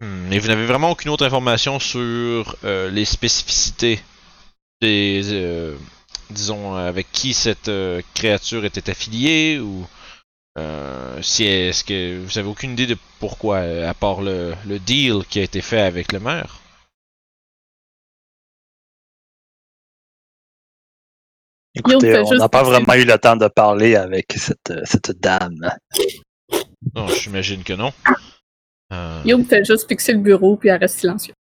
Hmm, 0.00 0.28
vous 0.38 0.48
n'avez 0.48 0.66
vraiment 0.66 0.90
aucune 0.90 1.10
autre 1.10 1.24
information 1.24 1.80
sur 1.80 2.56
euh, 2.64 2.88
les 2.90 3.04
spécificités 3.04 4.00
des, 4.80 5.74
disons, 6.30 6.74
avec 6.74 7.10
qui 7.12 7.34
cette 7.34 7.70
créature 8.14 8.64
était 8.64 8.90
affiliée 8.90 9.58
ou 9.60 9.86
euh, 10.58 11.22
si 11.22 11.44
est-ce 11.44 11.82
que 11.84 12.18
vous 12.18 12.38
avez 12.38 12.48
aucune 12.48 12.72
idée 12.72 12.86
de 12.86 12.96
pourquoi, 13.20 13.56
euh, 13.58 13.88
à 13.88 13.94
part 13.94 14.20
le, 14.20 14.54
le 14.66 14.78
deal 14.78 15.24
qui 15.28 15.40
a 15.40 15.42
été 15.42 15.60
fait 15.60 15.80
avec 15.80 16.12
le 16.12 16.20
maire? 16.20 16.60
Écoutez, 21.74 22.18
on 22.18 22.34
n'a 22.34 22.48
pas 22.50 22.62
vraiment 22.62 22.92
eu 22.94 23.04
le 23.04 23.16
temps 23.18 23.36
de 23.36 23.48
parler 23.48 23.96
avec 23.96 24.32
cette, 24.32 24.72
cette 24.84 25.18
dame. 25.20 25.70
Non, 26.94 27.06
j'imagine 27.08 27.64
que 27.64 27.72
non. 27.72 27.92
Euh, 28.92 29.22
Guillaume 29.22 29.46
fait 29.46 29.64
juste 29.64 29.88
fixer 29.88 30.12
le 30.12 30.18
bureau 30.18 30.56
puis 30.56 30.68
elle 30.68 30.80
reste 30.80 30.98
silencieuse. 30.98 31.34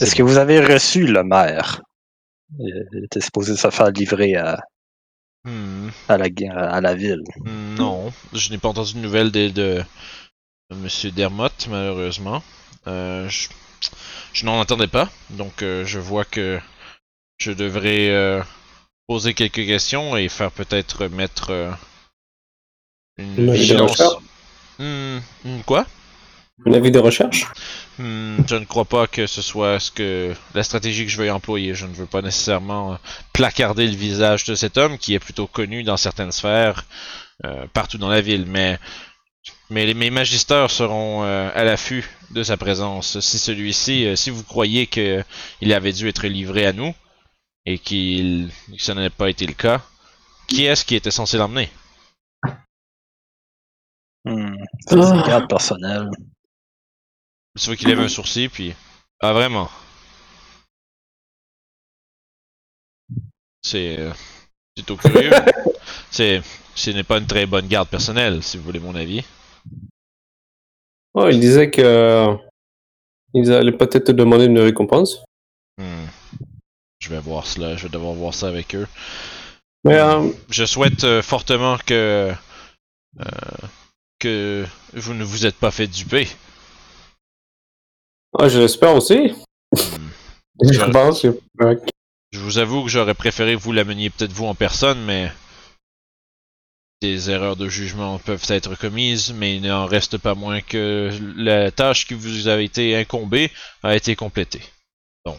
Est-ce 0.00 0.14
que 0.14 0.22
vous 0.22 0.38
avez 0.38 0.60
reçu 0.64 1.06
le 1.06 1.22
maire? 1.24 1.82
Il 2.58 3.04
était 3.04 3.20
supposé 3.20 3.54
se 3.54 3.68
faire 3.70 3.90
livrer 3.90 4.34
à, 4.36 4.58
hmm, 5.44 5.88
à, 6.08 6.16
la, 6.16 6.26
à 6.56 6.80
la 6.80 6.94
ville. 6.94 7.22
hmm, 7.44 7.69
non, 7.80 8.12
je 8.32 8.50
n'ai 8.50 8.58
pas 8.58 8.68
entendu 8.68 8.94
de 8.94 8.98
nouvelles 9.00 9.30
de, 9.32 9.48
de, 9.48 9.84
de 10.70 10.76
Monsieur 10.76 11.10
Dermott, 11.12 11.66
malheureusement. 11.70 12.42
Euh, 12.86 13.28
je 13.28 13.48
je 14.32 14.46
n'en 14.46 14.60
entendais 14.60 14.88
pas, 14.88 15.10
donc 15.30 15.62
euh, 15.62 15.84
je 15.86 15.98
vois 15.98 16.24
que 16.24 16.60
je 17.38 17.52
devrais 17.52 18.10
euh, 18.10 18.42
poser 19.08 19.34
quelques 19.34 19.66
questions 19.66 20.16
et 20.16 20.28
faire 20.28 20.52
peut-être 20.52 21.08
mettre 21.08 21.76
une 23.18 23.36
Une 23.36 23.50
avis 23.50 23.66
de 23.66 23.74
vigilance. 23.74 23.74
recherche? 23.74 24.22
Hmm, 24.78 25.18
hmm, 25.44 25.62
quoi? 25.66 25.86
Un 26.64 26.72
avis 26.72 26.90
de 26.90 26.98
recherche 26.98 27.52
Hmm, 27.98 28.38
je 28.48 28.56
ne 28.56 28.64
crois 28.64 28.84
pas 28.86 29.06
que 29.06 29.26
ce 29.26 29.42
soit 29.42 29.78
ce 29.78 29.90
que 29.90 30.34
la 30.54 30.62
stratégie 30.62 31.04
que 31.04 31.10
je 31.10 31.20
vais 31.22 31.30
employer. 31.30 31.74
Je 31.74 31.86
ne 31.86 31.92
veux 31.94 32.06
pas 32.06 32.22
nécessairement 32.22 32.94
euh, 32.94 32.96
placarder 33.32 33.86
le 33.86 33.94
visage 33.96 34.44
de 34.44 34.54
cet 34.54 34.78
homme 34.78 34.98
qui 34.98 35.14
est 35.14 35.18
plutôt 35.18 35.46
connu 35.46 35.82
dans 35.84 35.96
certaines 35.96 36.32
sphères 36.32 36.84
euh, 37.44 37.66
partout 37.72 37.98
dans 37.98 38.08
la 38.08 38.20
ville, 38.20 38.46
mais 38.46 38.78
mais 39.70 39.86
les, 39.86 39.94
mes 39.94 40.10
magisteurs 40.10 40.70
seront 40.70 41.24
euh, 41.24 41.50
à 41.54 41.64
l'affût 41.64 42.08
de 42.30 42.42
sa 42.42 42.56
présence. 42.56 43.20
Si 43.20 43.38
celui-ci, 43.38 44.06
euh, 44.06 44.16
si 44.16 44.30
vous 44.30 44.42
croyez 44.44 44.86
que 44.86 45.22
il 45.60 45.72
avait 45.72 45.92
dû 45.92 46.08
être 46.08 46.26
livré 46.26 46.66
à 46.66 46.72
nous 46.72 46.94
et 47.66 47.78
qu'il 47.78 48.50
que 48.76 48.82
ce 48.82 48.92
n'a 48.92 49.10
pas 49.10 49.30
été 49.30 49.46
le 49.46 49.54
cas, 49.54 49.82
qui 50.48 50.64
est-ce 50.64 50.84
qui 50.84 50.94
était 50.96 51.10
censé 51.10 51.38
l'emmener? 51.38 51.70
Hmm, 54.24 54.54
c'est 54.86 54.96
Ah. 55.00 55.22
gardes 55.26 55.48
personnels. 55.48 56.10
Tu 57.58 57.66
vois 57.66 57.76
qu'il 57.76 57.88
lève 57.88 58.00
un 58.00 58.08
sourcil 58.08 58.50
puis 58.50 58.74
ah 59.20 59.32
vraiment. 59.32 59.70
C'est 63.62 63.98
euh, 63.98 64.12
plutôt 64.74 64.96
curieux. 64.96 65.30
C'est 66.10 66.42
ce 66.74 66.90
n'est 66.90 67.02
pas 67.02 67.18
une 67.18 67.26
très 67.26 67.46
bonne 67.46 67.66
garde 67.66 67.88
personnelle 67.88 68.42
si 68.42 68.56
vous 68.56 68.64
voulez 68.64 68.80
mon 68.80 68.94
avis. 68.94 69.24
Oh, 71.14 71.28
il 71.28 71.40
disait 71.40 71.70
que. 71.70 72.36
Ils 73.34 73.52
allaient 73.52 73.72
peut-être 73.72 74.06
te 74.06 74.12
demander 74.12 74.46
une 74.46 74.58
récompense. 74.58 75.24
Hmm. 75.78 76.06
Je 76.98 77.10
vais 77.10 77.20
voir 77.20 77.46
cela, 77.46 77.76
je 77.76 77.84
vais 77.84 77.88
devoir 77.88 78.12
voir 78.12 78.34
ça 78.34 78.48
avec 78.48 78.74
eux. 78.74 78.86
Mais 79.84 79.98
euh, 79.98 80.28
Je 80.50 80.64
souhaite 80.64 81.04
euh, 81.04 81.22
fortement 81.22 81.78
que 81.78 82.32
euh, 83.20 83.24
que 84.18 84.66
vous 84.94 85.14
ne 85.14 85.24
vous 85.24 85.46
êtes 85.46 85.56
pas 85.56 85.70
fait 85.70 85.86
duper. 85.86 86.28
ah, 88.38 88.48
je 88.48 88.58
l'espère 88.58 88.94
aussi. 88.94 89.32
Hmm. 89.72 90.08
Je 90.70 90.90
pense 90.90 91.22
que. 91.22 91.40
Je 92.32 92.38
vous 92.38 92.58
avoue 92.58 92.84
que 92.84 92.90
j'aurais 92.90 93.14
préféré 93.14 93.54
que 93.54 93.60
vous 93.60 93.72
l'ameniez 93.72 94.10
peut-être 94.10 94.32
vous 94.32 94.46
en 94.46 94.54
personne, 94.54 95.02
mais 95.04 95.32
des 97.02 97.30
erreurs 97.30 97.56
de 97.56 97.68
jugement 97.68 98.18
peuvent 98.18 98.46
être 98.50 98.78
commises, 98.78 99.32
mais 99.34 99.56
il 99.56 99.62
n'en 99.62 99.86
reste 99.86 100.18
pas 100.18 100.34
moins 100.34 100.60
que 100.60 101.10
la 101.36 101.70
tâche 101.70 102.06
qui 102.06 102.14
vous 102.14 102.48
a 102.48 102.60
été 102.60 102.94
incombée 102.94 103.50
a 103.82 103.96
été 103.96 104.14
complétée. 104.16 104.60
Donc, 105.24 105.38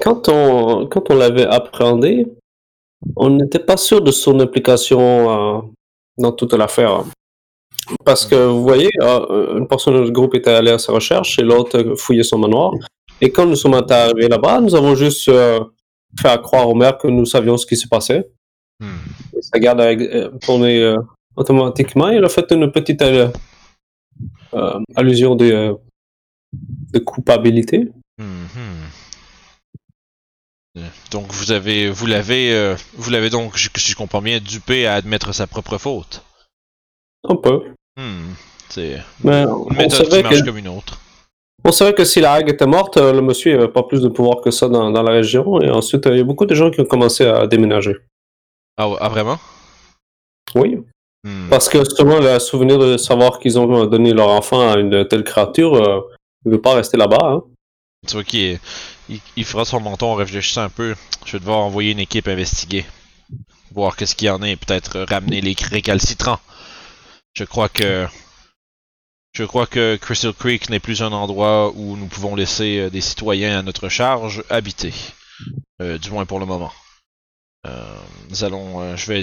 quand 0.00 0.28
on, 0.28 0.86
quand 0.86 1.10
on 1.10 1.16
l'avait 1.16 1.46
appréhendé, 1.46 2.26
on 3.16 3.30
n'était 3.30 3.58
pas 3.58 3.76
sûr 3.76 4.00
de 4.00 4.12
son 4.12 4.38
implication 4.40 5.58
euh, 5.58 5.60
dans 6.18 6.32
toute 6.32 6.52
l'affaire. 6.52 7.04
Parce 8.04 8.26
que 8.26 8.46
vous 8.46 8.62
voyez, 8.62 8.90
euh, 9.00 9.58
une 9.58 9.66
personne 9.66 9.94
de 9.94 10.00
notre 10.00 10.12
groupe 10.12 10.34
était 10.36 10.50
allée 10.50 10.70
à 10.70 10.78
sa 10.78 10.92
recherche 10.92 11.38
et 11.38 11.42
l'autre 11.42 11.94
fouillait 11.96 12.22
son 12.22 12.38
manoir. 12.38 12.72
Et 13.20 13.30
quand 13.30 13.46
nous 13.46 13.56
sommes 13.56 13.74
arrivés 13.74 14.28
là-bas, 14.28 14.60
nous 14.60 14.74
avons 14.74 14.94
juste 14.94 15.28
euh, 15.28 15.60
fait 16.20 16.40
croire 16.42 16.68
au 16.68 16.74
maire 16.74 16.96
que 16.96 17.08
nous 17.08 17.26
savions 17.26 17.56
ce 17.56 17.66
qui 17.66 17.76
se 17.76 17.88
passait. 17.88 18.30
Hmm, 18.80 19.36
Et 19.36 19.42
sa 19.42 19.58
garde 19.58 19.80
a 19.80 19.88
euh, 19.88 20.30
tourné 20.40 20.82
euh, 20.82 20.96
automatiquement. 21.36 22.08
Il 22.08 22.24
a 22.24 22.28
fait 22.28 22.50
une 22.52 22.70
petite 22.72 23.02
euh, 23.02 23.28
euh, 24.54 24.80
allusion 24.96 25.36
de, 25.36 25.76
de 26.92 26.98
culpabilité. 26.98 27.88
hmm, 28.18 28.24
hmm. 28.24 28.86
Donc 31.10 31.32
vous 31.32 31.52
avez, 31.52 31.90
vous 31.90 32.06
l'avez, 32.06 32.74
vous 32.94 33.10
l'avez 33.10 33.28
donc, 33.28 33.58
si 33.58 33.90
je 33.90 33.96
comprends 33.96 34.22
bien, 34.22 34.38
dupé 34.38 34.86
à 34.86 34.94
admettre 34.94 35.34
sa 35.34 35.46
propre 35.46 35.78
faute. 35.78 36.24
Un 37.28 37.36
peu. 37.36 37.62
Hmm, 37.96 38.32
c'est 38.68 38.98
Mais 39.24 39.42
une 39.42 39.48
on 39.48 39.68
méthode 39.74 40.08
qui 40.08 40.22
marche 40.22 40.40
que 40.40 40.46
comme 40.46 40.58
une 40.58 40.68
autre. 40.68 41.00
On 41.64 41.72
savait 41.72 41.92
que 41.92 42.04
si 42.04 42.20
la 42.20 42.32
Hague 42.32 42.48
était 42.48 42.66
morte, 42.66 42.96
le 42.96 43.20
monsieur 43.20 43.54
n'avait 43.56 43.68
pas 43.68 43.82
plus 43.82 44.00
de 44.00 44.08
pouvoir 44.08 44.40
que 44.40 44.50
ça 44.50 44.68
dans, 44.68 44.90
dans 44.90 45.02
la 45.02 45.12
région. 45.12 45.60
Et 45.60 45.68
ensuite, 45.70 46.06
il 46.06 46.16
y 46.16 46.20
a 46.20 46.24
beaucoup 46.24 46.46
de 46.46 46.54
gens 46.54 46.70
qui 46.70 46.80
ont 46.80 46.86
commencé 46.86 47.26
à 47.26 47.46
déménager. 47.46 47.96
Ah, 48.80 48.88
ah, 48.98 49.08
vraiment? 49.10 49.38
Oui. 50.54 50.78
Hmm. 51.22 51.50
Parce 51.50 51.68
que 51.68 51.84
souvent, 51.84 52.18
le 52.18 52.38
souvenir 52.38 52.78
de 52.78 52.96
savoir 52.96 53.38
qu'ils 53.38 53.58
ont 53.58 53.84
donné 53.84 54.14
leur 54.14 54.28
enfant 54.28 54.70
à 54.70 54.78
une 54.78 55.06
telle 55.06 55.22
créature, 55.22 55.74
euh, 55.74 56.00
il 56.46 56.48
ne 56.50 56.54
veut 56.54 56.62
pas 56.62 56.74
rester 56.74 56.96
là-bas. 56.96 57.18
Hein. 57.20 57.42
Tu 58.06 58.14
vois 58.14 58.24
qu'il 58.24 58.58
il, 59.10 59.20
il 59.36 59.44
fera 59.44 59.66
son 59.66 59.80
menton 59.80 60.12
en 60.12 60.14
réfléchissant 60.14 60.62
un 60.62 60.70
peu. 60.70 60.94
Je 61.26 61.32
vais 61.32 61.40
devoir 61.40 61.58
envoyer 61.58 61.92
une 61.92 61.98
équipe 61.98 62.26
investiguer. 62.26 62.86
Voir 63.74 63.96
qu'est-ce 63.96 64.16
qu'il 64.16 64.28
y 64.28 64.30
en 64.30 64.40
a 64.40 64.48
et 64.48 64.56
peut-être 64.56 65.00
ramener 65.00 65.42
les 65.42 65.54
récalcitrants. 65.60 66.40
Je 67.34 67.44
crois 67.44 67.68
que. 67.68 68.06
Je 69.32 69.44
crois 69.44 69.66
que 69.66 69.96
Crystal 69.96 70.32
Creek 70.32 70.70
n'est 70.70 70.80
plus 70.80 71.02
un 71.02 71.12
endroit 71.12 71.70
où 71.76 71.96
nous 71.96 72.06
pouvons 72.06 72.34
laisser 72.34 72.78
euh, 72.78 72.90
des 72.90 73.02
citoyens 73.02 73.58
à 73.58 73.62
notre 73.62 73.90
charge 73.90 74.42
habiter. 74.48 74.94
Euh, 75.82 75.98
du 75.98 76.10
moins 76.10 76.24
pour 76.24 76.40
le 76.40 76.46
moment. 76.46 76.72
Euh, 77.66 78.00
nous 78.28 78.44
allons. 78.44 78.80
euh, 78.80 78.96
je 78.96 79.06
vais. 79.06 79.22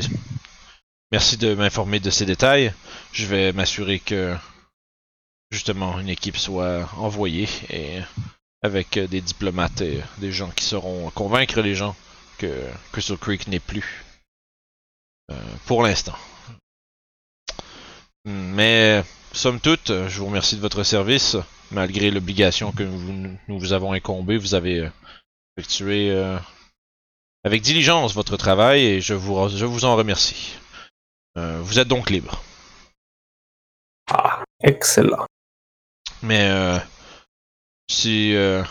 Merci 1.12 1.38
de 1.38 1.54
m'informer 1.56 2.00
de 2.00 2.10
ces 2.10 2.26
détails. 2.26 2.74
Je 3.12 3.26
vais 3.26 3.54
m'assurer 3.54 4.00
que. 4.00 4.36
Justement, 5.50 5.98
une 6.00 6.10
équipe 6.10 6.36
soit 6.36 6.90
envoyée 6.98 7.48
et 7.70 8.00
avec 8.62 9.00
des 9.00 9.22
diplomates 9.22 9.80
et 9.80 10.04
des 10.18 10.34
gens 10.34 10.50
qui 10.50 10.66
sauront 10.66 11.10
convaincre 11.12 11.62
les 11.62 11.74
gens 11.74 11.96
que 12.38 12.70
Crystal 12.92 13.18
Creek 13.18 13.48
n'est 13.48 13.62
plus. 13.62 14.04
Euh, 15.32 15.36
pour 15.66 15.84
l'instant. 15.84 16.18
Mais, 18.26 19.04
somme 19.32 19.62
toute, 19.62 19.88
je 19.88 20.20
vous 20.20 20.26
remercie 20.26 20.58
de 20.58 20.62
votre 20.62 20.84
service. 20.84 21.38
Malgré 21.72 22.12
l'obligation 22.12 22.74
que 22.74 22.84
nous, 22.84 23.60
vous 23.60 23.72
avons 23.72 23.94
incombée, 23.94 24.38
vous 24.38 24.54
avez 24.54 24.90
effectué 25.56 26.12
avec 27.48 27.62
diligence 27.62 28.14
votre 28.14 28.36
travail 28.36 28.84
et 28.86 29.02
je 29.02 29.14
vous, 29.14 29.48
je 29.48 29.66
vous 29.66 29.86
en 29.86 29.96
remercie. 29.96 30.58
Euh, 31.38 31.62
vous 31.64 31.80
êtes 31.80 31.88
donc 31.88 32.10
libre. 32.10 32.44
Excellent. 34.62 35.26
Mais 36.22 36.50
euh, 36.50 36.78
si 37.90 38.36
euh, 38.36 38.64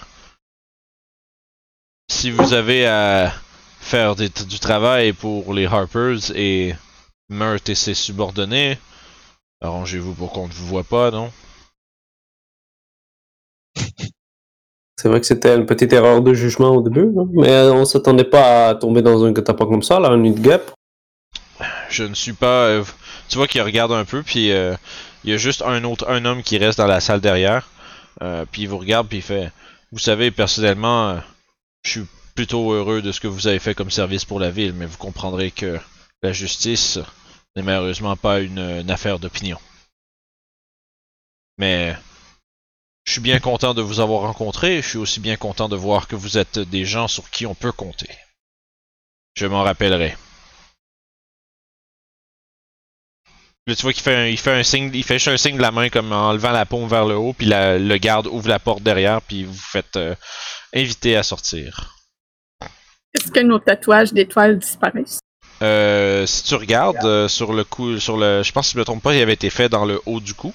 si 2.11 2.31
vous 2.31 2.53
avez 2.53 2.87
à 2.87 3.33
faire 3.81 4.15
des- 4.15 4.29
du 4.29 4.59
travail 4.59 5.15
pour 5.15 5.55
les 5.55 5.65
Harpers 5.67 6.31
et 6.35 6.75
Meurt 7.31 7.69
et 7.71 7.75
ses 7.75 7.95
subordonnés, 7.95 8.79
arrangez-vous 9.63 10.15
pour 10.15 10.33
qu'on 10.33 10.49
ne 10.49 10.53
vous 10.53 10.67
voit 10.67 10.85
pas, 10.85 11.11
non? 11.11 11.33
C'est 14.99 15.09
vrai 15.09 15.21
que 15.21 15.27
c'était 15.27 15.55
une 15.55 15.67
petite 15.67 15.93
erreur 15.93 16.23
de 16.23 16.33
jugement 16.33 16.71
au 16.71 16.81
début, 16.81 17.11
mais 17.33 17.51
on 17.69 17.85
s'attendait 17.85 18.25
pas 18.25 18.69
à 18.69 18.75
tomber 18.75 19.03
dans 19.03 19.25
un 19.25 19.33
guet-apens 19.33 19.67
comme 19.67 19.83
ça, 19.83 20.01
là, 20.01 20.09
un 20.09 20.17
nid 20.17 20.35
guêpe. 20.41 20.73
Je 21.91 22.05
ne 22.05 22.15
suis 22.15 22.33
pas. 22.33 22.67
euh, 22.67 22.85
tu 23.29 23.37
vois 23.37 23.47
qu'il 23.47 23.61
regarde 23.63 23.93
un 23.93 24.05
peu, 24.05 24.23
puis 24.23 24.53
euh, 24.53 24.75
il 25.25 25.31
y 25.31 25.35
a 25.35 25.37
juste 25.37 25.63
un 25.63 25.85
autre, 25.85 26.09
un 26.09 26.25
homme 26.25 26.43
qui 26.43 26.57
reste 26.59 26.79
dans 26.79 26.87
la 26.87 27.01
salle 27.01 27.21
derrière. 27.21 27.69
Euh, 28.23 28.47
puis 28.51 28.63
il 28.63 28.69
vous 28.69 28.79
regarde, 28.79 29.09
puis 29.09 29.19
il 29.19 29.23
fait. 29.23 29.53
Vous 29.93 29.99
savez, 29.99 30.31
personnellement, 30.31 31.11
euh, 31.11 31.17
je 31.85 31.91
suis 31.91 32.07
plutôt 32.35 32.73
heureux 32.73 33.03
de 33.03 33.13
ce 33.13 33.21
que 33.21 33.29
vous 33.29 33.47
avez 33.47 33.59
fait 33.59 33.75
comme 33.75 33.91
service 33.91 34.25
pour 34.25 34.41
la 34.41 34.51
ville, 34.51 34.73
mais 34.73 34.87
vous 34.87 34.99
comprendrez 34.99 35.51
que 35.51 35.79
la 36.23 36.33
justice 36.33 36.99
n'est 37.55 37.63
malheureusement 37.63 38.17
pas 38.17 38.41
une 38.41 38.91
affaire 38.91 39.19
d'opinion. 39.19 39.59
Mais 41.59 41.97
je 43.07 43.13
suis 43.13 43.21
bien 43.21 43.39
content 43.39 43.73
de 43.73 43.83
vous 43.83 44.01
avoir 44.01 44.23
rencontré. 44.23 44.83
Je 44.83 44.89
suis 44.89 44.99
aussi 44.99 45.21
bien 45.21 45.37
content 45.37 45.69
de 45.69 45.77
voir 45.77 46.09
que 46.09 46.17
vous 46.17 46.39
êtes 46.39 46.59
des 46.59 46.85
gens 46.85 47.09
sur 47.09 47.31
qui 47.31 47.47
on 47.47 47.55
peut 47.55 47.73
compter. 47.73 48.11
Je 49.35 49.47
m'en 49.47 49.63
rappellerai. 49.63 50.17
Là, 53.69 53.75
tu 53.75 53.83
vois 53.83 53.93
qu'il 53.93 54.03
fait 54.03 54.15
un, 54.15 54.27
il 54.27 54.39
fait 54.39 54.53
un 54.53 54.63
signe, 54.63 54.91
il 54.95 55.03
fait 55.03 55.15
juste 55.15 55.29
un 55.29 55.37
signe 55.37 55.57
de 55.57 55.63
la 55.63 55.73
main 55.73 55.89
comme 55.89 56.13
en 56.13 56.33
levant 56.33 56.53
la 56.53 56.67
paume 56.67 56.89
vers 56.89 57.05
le 57.05 57.17
haut, 57.17 57.33
puis 57.33 57.47
la- 57.47 57.79
le 57.79 57.97
garde 57.97 58.29
ouvre 58.29 58.49
la 58.49 58.61
porte 58.61 58.83
derrière, 58.83 59.21
puis 59.23 59.43
vous 59.45 59.55
faites 59.55 59.97
euh, 59.97 60.15
inviter 60.73 61.17
à 61.17 61.25
sortir. 61.25 61.93
Est-ce 63.13 63.31
que 63.33 63.41
nos 63.41 63.59
tatouages 63.59 64.13
d'étoiles 64.13 64.59
disparaissent? 64.59 65.19
Euh, 65.63 66.27
si 66.27 66.45
tu 66.45 66.55
regardes 66.55 67.05
euh, 67.05 67.27
sur 67.29 67.53
le 67.53 67.65
coup, 67.65 67.99
sur 67.99 68.17
le, 68.17 68.43
je 68.45 68.53
pense 68.53 68.69
si 68.69 68.75
je 68.75 68.79
me 68.79 68.85
trompe 68.85 69.03
pas, 69.03 69.15
il 69.15 69.21
avait 69.23 69.33
été 69.33 69.51
fait 69.51 69.69
dans 69.69 69.85
le 69.85 70.01
haut 70.07 70.21
du 70.21 70.35
cou. 70.35 70.55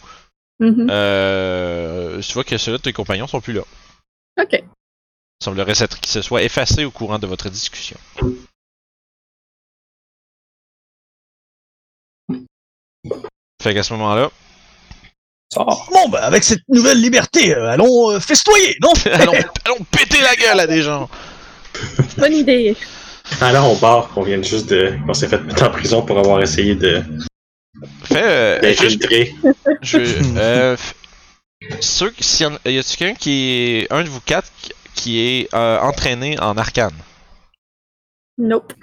Mhm. 0.62 0.88
Euh, 0.92 2.22
tu 2.22 2.34
vois 2.34 2.44
que 2.44 2.56
ceux-là 2.56 2.78
de 2.78 2.84
tes 2.84 2.94
compagnons 2.94 3.26
sont 3.26 3.42
plus 3.42 3.54
là. 3.54 3.64
Ok. 4.40 4.54
Il 4.54 5.44
semblerait 5.44 5.74
s'être 5.74 6.00
qu'ils 6.00 6.12
se 6.12 6.22
soient 6.22 6.44
effacés 6.44 6.86
au 6.86 6.92
courant 6.92 7.18
de 7.18 7.26
votre 7.26 7.50
discussion. 7.50 7.98
Fait 13.62 13.74
qu'à 13.74 13.82
ce 13.82 13.94
moment-là. 13.94 14.30
Bon, 15.56 16.10
bah, 16.10 16.24
avec 16.24 16.44
cette 16.44 16.62
nouvelle 16.70 17.02
liberté, 17.02 17.56
euh, 17.56 17.72
allons 17.72 18.12
euh, 18.12 18.20
festoyer, 18.20 18.78
non? 18.82 18.94
Allons, 19.12 19.34
allons 19.66 19.84
péter 19.92 20.22
la 20.22 20.36
gueule 20.36 20.60
à 20.60 20.68
des 20.68 20.82
gens. 20.82 21.10
Bonne 22.18 22.34
idée. 22.34 22.76
Là, 23.42 23.64
on 23.64 23.76
part, 23.76 24.10
qu'on 24.10 24.22
vient 24.22 24.42
juste 24.42 24.70
de. 24.70 24.94
qu'on 25.06 25.14
s'est 25.14 25.28
fait 25.28 25.42
mettre 25.42 25.64
en 25.64 25.72
prison 25.72 26.04
pour 26.04 26.20
avoir 26.20 26.42
essayé 26.42 26.76
de 26.76 27.04
Fait, 28.04 28.22
euh, 28.24 28.74
juste, 28.74 29.02
d'infiltrer. 29.02 29.34
je, 29.82 29.98
euh, 30.38 30.78
ceux, 31.80 32.14
s'il 32.20 32.46
y, 32.48 32.50
en- 32.50 32.58
y 32.70 32.78
a-tu 32.78 32.98
quelqu'un 32.98 33.16
qui 33.16 33.32
est 33.52 33.92
un 33.92 34.04
de 34.04 34.10
vous 34.10 34.20
quatre 34.22 34.52
qui- 34.62 34.72
qui 34.94 35.20
est 35.20 35.54
euh, 35.54 35.80
entraîné 35.80 36.40
en 36.40 36.58
arcane? 36.58 36.94
Nope. 38.38 38.74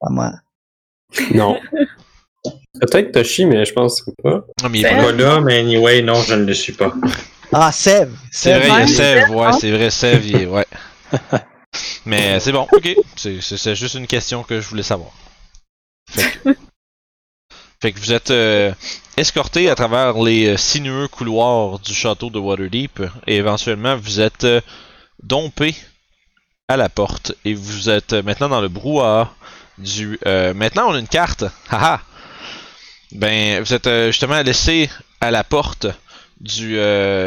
Pas 0.00 0.10
moi. 0.10 0.32
Non. 1.32 1.58
Peut-être 2.80 3.12
Toshi, 3.12 3.46
mais 3.46 3.64
je 3.64 3.72
pense 3.72 4.02
pas. 4.22 4.44
Non, 4.62 4.68
mais 4.70 4.80
il 4.80 4.86
est 4.86 4.88
pas 4.88 5.12
là. 5.12 5.40
Mais 5.40 5.58
anyway, 5.60 6.02
non, 6.02 6.14
je 6.22 6.34
ne 6.34 6.44
le 6.44 6.54
suis 6.54 6.72
pas. 6.74 6.92
Ah, 7.52 7.72
Sève. 7.72 8.14
C'est 8.30 8.52
vrai, 8.58 8.68
il 8.68 8.74
y 8.74 8.76
a 8.76 8.80
Ouais, 8.80 8.86
Sev, 8.86 9.30
ouais, 9.34 9.46
hein? 9.46 9.52
c'est 9.52 9.70
vrai, 9.70 10.20
il 10.24 10.36
est, 10.36 10.46
ouais. 10.46 10.66
Mais 12.06 12.34
euh, 12.36 12.40
c'est 12.40 12.52
bon, 12.52 12.66
ok. 12.70 12.96
C'est 13.16 13.74
juste 13.74 13.94
une 13.94 14.06
question 14.06 14.42
que 14.42 14.60
je 14.60 14.68
voulais 14.68 14.82
savoir. 14.82 15.10
Fait 17.80 17.92
que, 17.92 17.98
vous 17.98 18.12
êtes 18.12 18.30
euh, 18.30 18.72
escorté 19.16 19.68
à 19.68 19.74
travers 19.74 20.14
les 20.22 20.46
euh, 20.46 20.56
sinueux 20.56 21.08
couloirs 21.08 21.78
du 21.78 21.94
château 21.94 22.30
de 22.30 22.38
Waterdeep 22.38 23.02
et 23.26 23.36
éventuellement 23.36 23.96
vous 23.96 24.20
êtes 24.20 24.44
euh, 24.44 24.60
dompé 25.22 25.76
à 26.68 26.76
la 26.76 26.88
porte 26.88 27.34
et 27.44 27.54
vous 27.54 27.90
êtes 27.90 28.14
maintenant 28.14 28.48
dans 28.48 28.60
le 28.60 28.68
brouhaha 28.68 29.30
du. 29.78 30.18
maintenant 30.24 30.88
on 30.88 30.94
a 30.94 30.98
une 30.98 31.06
carte, 31.06 31.44
haha. 31.70 32.00
Ben 33.12 33.62
vous 33.62 33.72
êtes 33.72 33.88
justement 34.06 34.40
laissé 34.42 34.90
à 35.20 35.30
la 35.30 35.44
porte 35.44 35.86
du, 36.40 36.76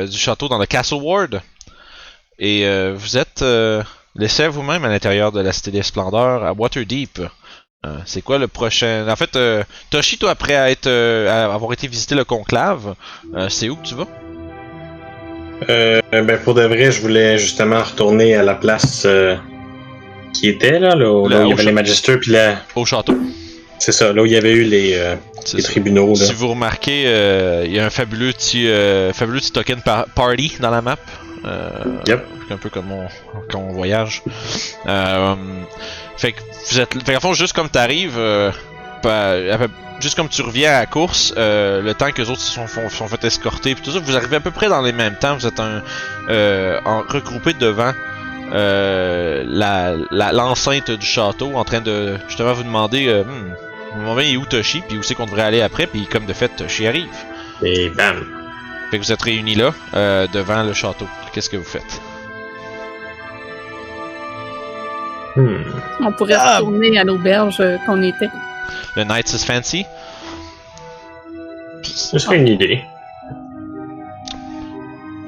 du 0.09 0.17
château 0.17 0.49
dans 0.49 0.57
le 0.57 0.65
Castle 0.65 0.95
Ward. 0.95 1.41
Et 2.37 2.65
vous 2.91 3.17
êtes 3.17 3.45
laissé 4.15 4.43
à 4.43 4.49
vous-même 4.49 4.83
à 4.83 4.89
l'intérieur 4.89 5.31
de 5.31 5.39
la 5.39 5.53
Cité 5.53 5.71
des 5.71 5.83
Splendeurs 5.83 6.43
à 6.43 6.51
Waterdeep. 6.51 7.21
Euh, 7.85 7.95
c'est 8.05 8.21
quoi 8.21 8.37
le 8.39 8.49
prochain... 8.49 9.07
En 9.07 9.15
fait, 9.15 9.37
euh, 9.37 9.63
Toshi, 9.89 10.17
toi, 10.17 10.31
après 10.31 10.53
à 10.53 10.69
être, 10.69 10.87
euh, 10.87 11.29
à 11.29 11.53
avoir 11.53 11.71
été 11.71 11.87
visiter 11.87 12.13
le 12.13 12.25
conclave, 12.25 12.95
euh, 13.35 13.47
c'est 13.47 13.69
où 13.69 13.77
que 13.77 13.87
tu 13.87 13.95
vas? 13.95 14.07
Euh, 15.69 16.01
ben, 16.11 16.37
pour 16.43 16.55
de 16.55 16.63
vrai, 16.63 16.91
je 16.91 16.99
voulais 16.99 17.37
justement 17.37 17.81
retourner 17.81 18.35
à 18.35 18.43
la 18.43 18.55
place 18.55 19.03
euh, 19.05 19.37
qui 20.33 20.49
était, 20.49 20.77
là, 20.77 20.93
là, 20.93 21.09
où, 21.09 21.29
Là, 21.29 21.39
là 21.39 21.43
où 21.43 21.47
il 21.47 21.49
y 21.51 21.53
avait 21.53 21.63
les 21.63 21.71
magisters, 21.71 22.19
puis 22.19 22.31
là, 22.31 22.57
Au 22.75 22.83
château. 22.83 23.17
c'est 23.77 23.93
ça, 23.93 24.11
là 24.11 24.23
où 24.23 24.25
il 24.25 24.33
y 24.33 24.37
avait 24.37 24.51
eu 24.51 24.63
les, 24.63 25.01
tribunaux, 25.63 26.09
là. 26.19 26.25
Si 26.25 26.33
vous 26.33 26.49
remarquez, 26.49 27.05
euh, 27.07 27.63
il 27.65 27.71
y 27.73 27.79
a 27.79 27.85
un 27.85 27.89
fabuleux 27.89 28.33
petit, 28.33 28.67
fabuleux 29.13 29.39
petit 29.39 29.53
token 29.53 29.81
par- 29.81 30.05
party 30.07 30.57
dans 30.59 30.69
la 30.71 30.81
map. 30.81 30.97
Euh, 31.49 31.69
Yep. 32.07 32.25
Un 32.51 32.57
peu 32.57 32.69
comme 32.69 32.91
on, 32.91 33.07
quand 33.51 33.59
on 33.59 33.71
voyage. 33.73 34.23
Euh, 34.87 35.35
fait 36.17 36.31
que 36.33 36.39
vous 36.71 36.79
êtes, 36.79 36.93
fait 37.05 37.13
qu'en 37.13 37.19
fond, 37.19 37.33
juste 37.33 37.53
comme 37.53 37.69
t'arrives, 37.69 38.17
euh, 38.17 38.51
juste 39.99 40.15
comme 40.15 40.29
tu 40.29 40.41
reviens 40.41 40.71
à 40.71 40.79
la 40.79 40.85
course, 40.85 41.33
euh, 41.37 41.81
le 41.81 41.93
temps 41.93 42.09
que 42.11 42.21
les 42.21 42.29
autres 42.29 42.41
se 42.41 42.51
sont, 42.51 42.67
font- 42.67 42.89
sont 42.89 43.07
fait 43.07 43.23
escorter, 43.23 43.75
puis 43.75 43.83
tout 43.83 43.91
ça, 43.91 43.99
vous 43.99 44.15
arrivez 44.15 44.37
à 44.37 44.39
peu 44.39 44.51
près 44.51 44.67
dans 44.67 44.81
les 44.81 44.91
mêmes 44.93 45.15
temps. 45.15 45.35
Vous 45.35 45.45
êtes 45.45 45.59
un, 45.59 45.81
euh, 46.29 46.79
en, 46.85 47.01
regroupé 47.07 47.53
devant 47.53 47.93
euh, 48.51 49.43
la, 49.45 49.93
la- 50.11 50.31
l'enceinte 50.31 50.89
du 50.91 51.05
château, 51.05 51.51
en 51.55 51.63
train 51.63 51.81
de 51.81 52.17
justement 52.27 52.53
vous 52.53 52.63
demander, 52.63 53.07
euh, 53.07 53.23
hmm, 53.23 54.19
il 54.21 54.33
est 54.33 54.37
où 54.37 54.45
Toshi, 54.45 54.81
puis 54.87 54.97
où 54.97 55.03
c'est 55.03 55.13
qu'on 55.15 55.25
devrait 55.25 55.43
aller 55.43 55.61
après, 55.61 55.85
puis 55.87 56.07
comme 56.07 56.25
de 56.25 56.33
fait, 56.33 56.49
Toshi 56.49 56.87
arrive. 56.87 57.07
Et 57.61 57.89
bam. 57.89 58.25
Fait 58.91 58.97
que 58.97 59.03
vous 59.03 59.11
êtes 59.11 59.21
réunis 59.21 59.55
là, 59.55 59.71
euh, 59.93 60.27
devant 60.33 60.63
le 60.63 60.73
château. 60.73 61.07
Qu'est-ce 61.33 61.49
que 61.49 61.57
vous 61.57 61.63
faites? 61.63 62.01
Hmm. 65.35 65.63
On 66.03 66.11
pourrait 66.13 66.33
Ah. 66.37 66.57
retourner 66.57 66.97
à 66.97 67.03
l'auberge 67.03 67.57
euh, 67.59 67.77
qu'on 67.85 68.01
était. 68.01 68.29
Le 68.95 69.03
Knights 69.03 69.33
is 69.33 69.45
Fancy? 69.45 69.85
Ce 71.83 72.17
serait 72.17 72.37
une 72.37 72.47
idée. 72.47 72.81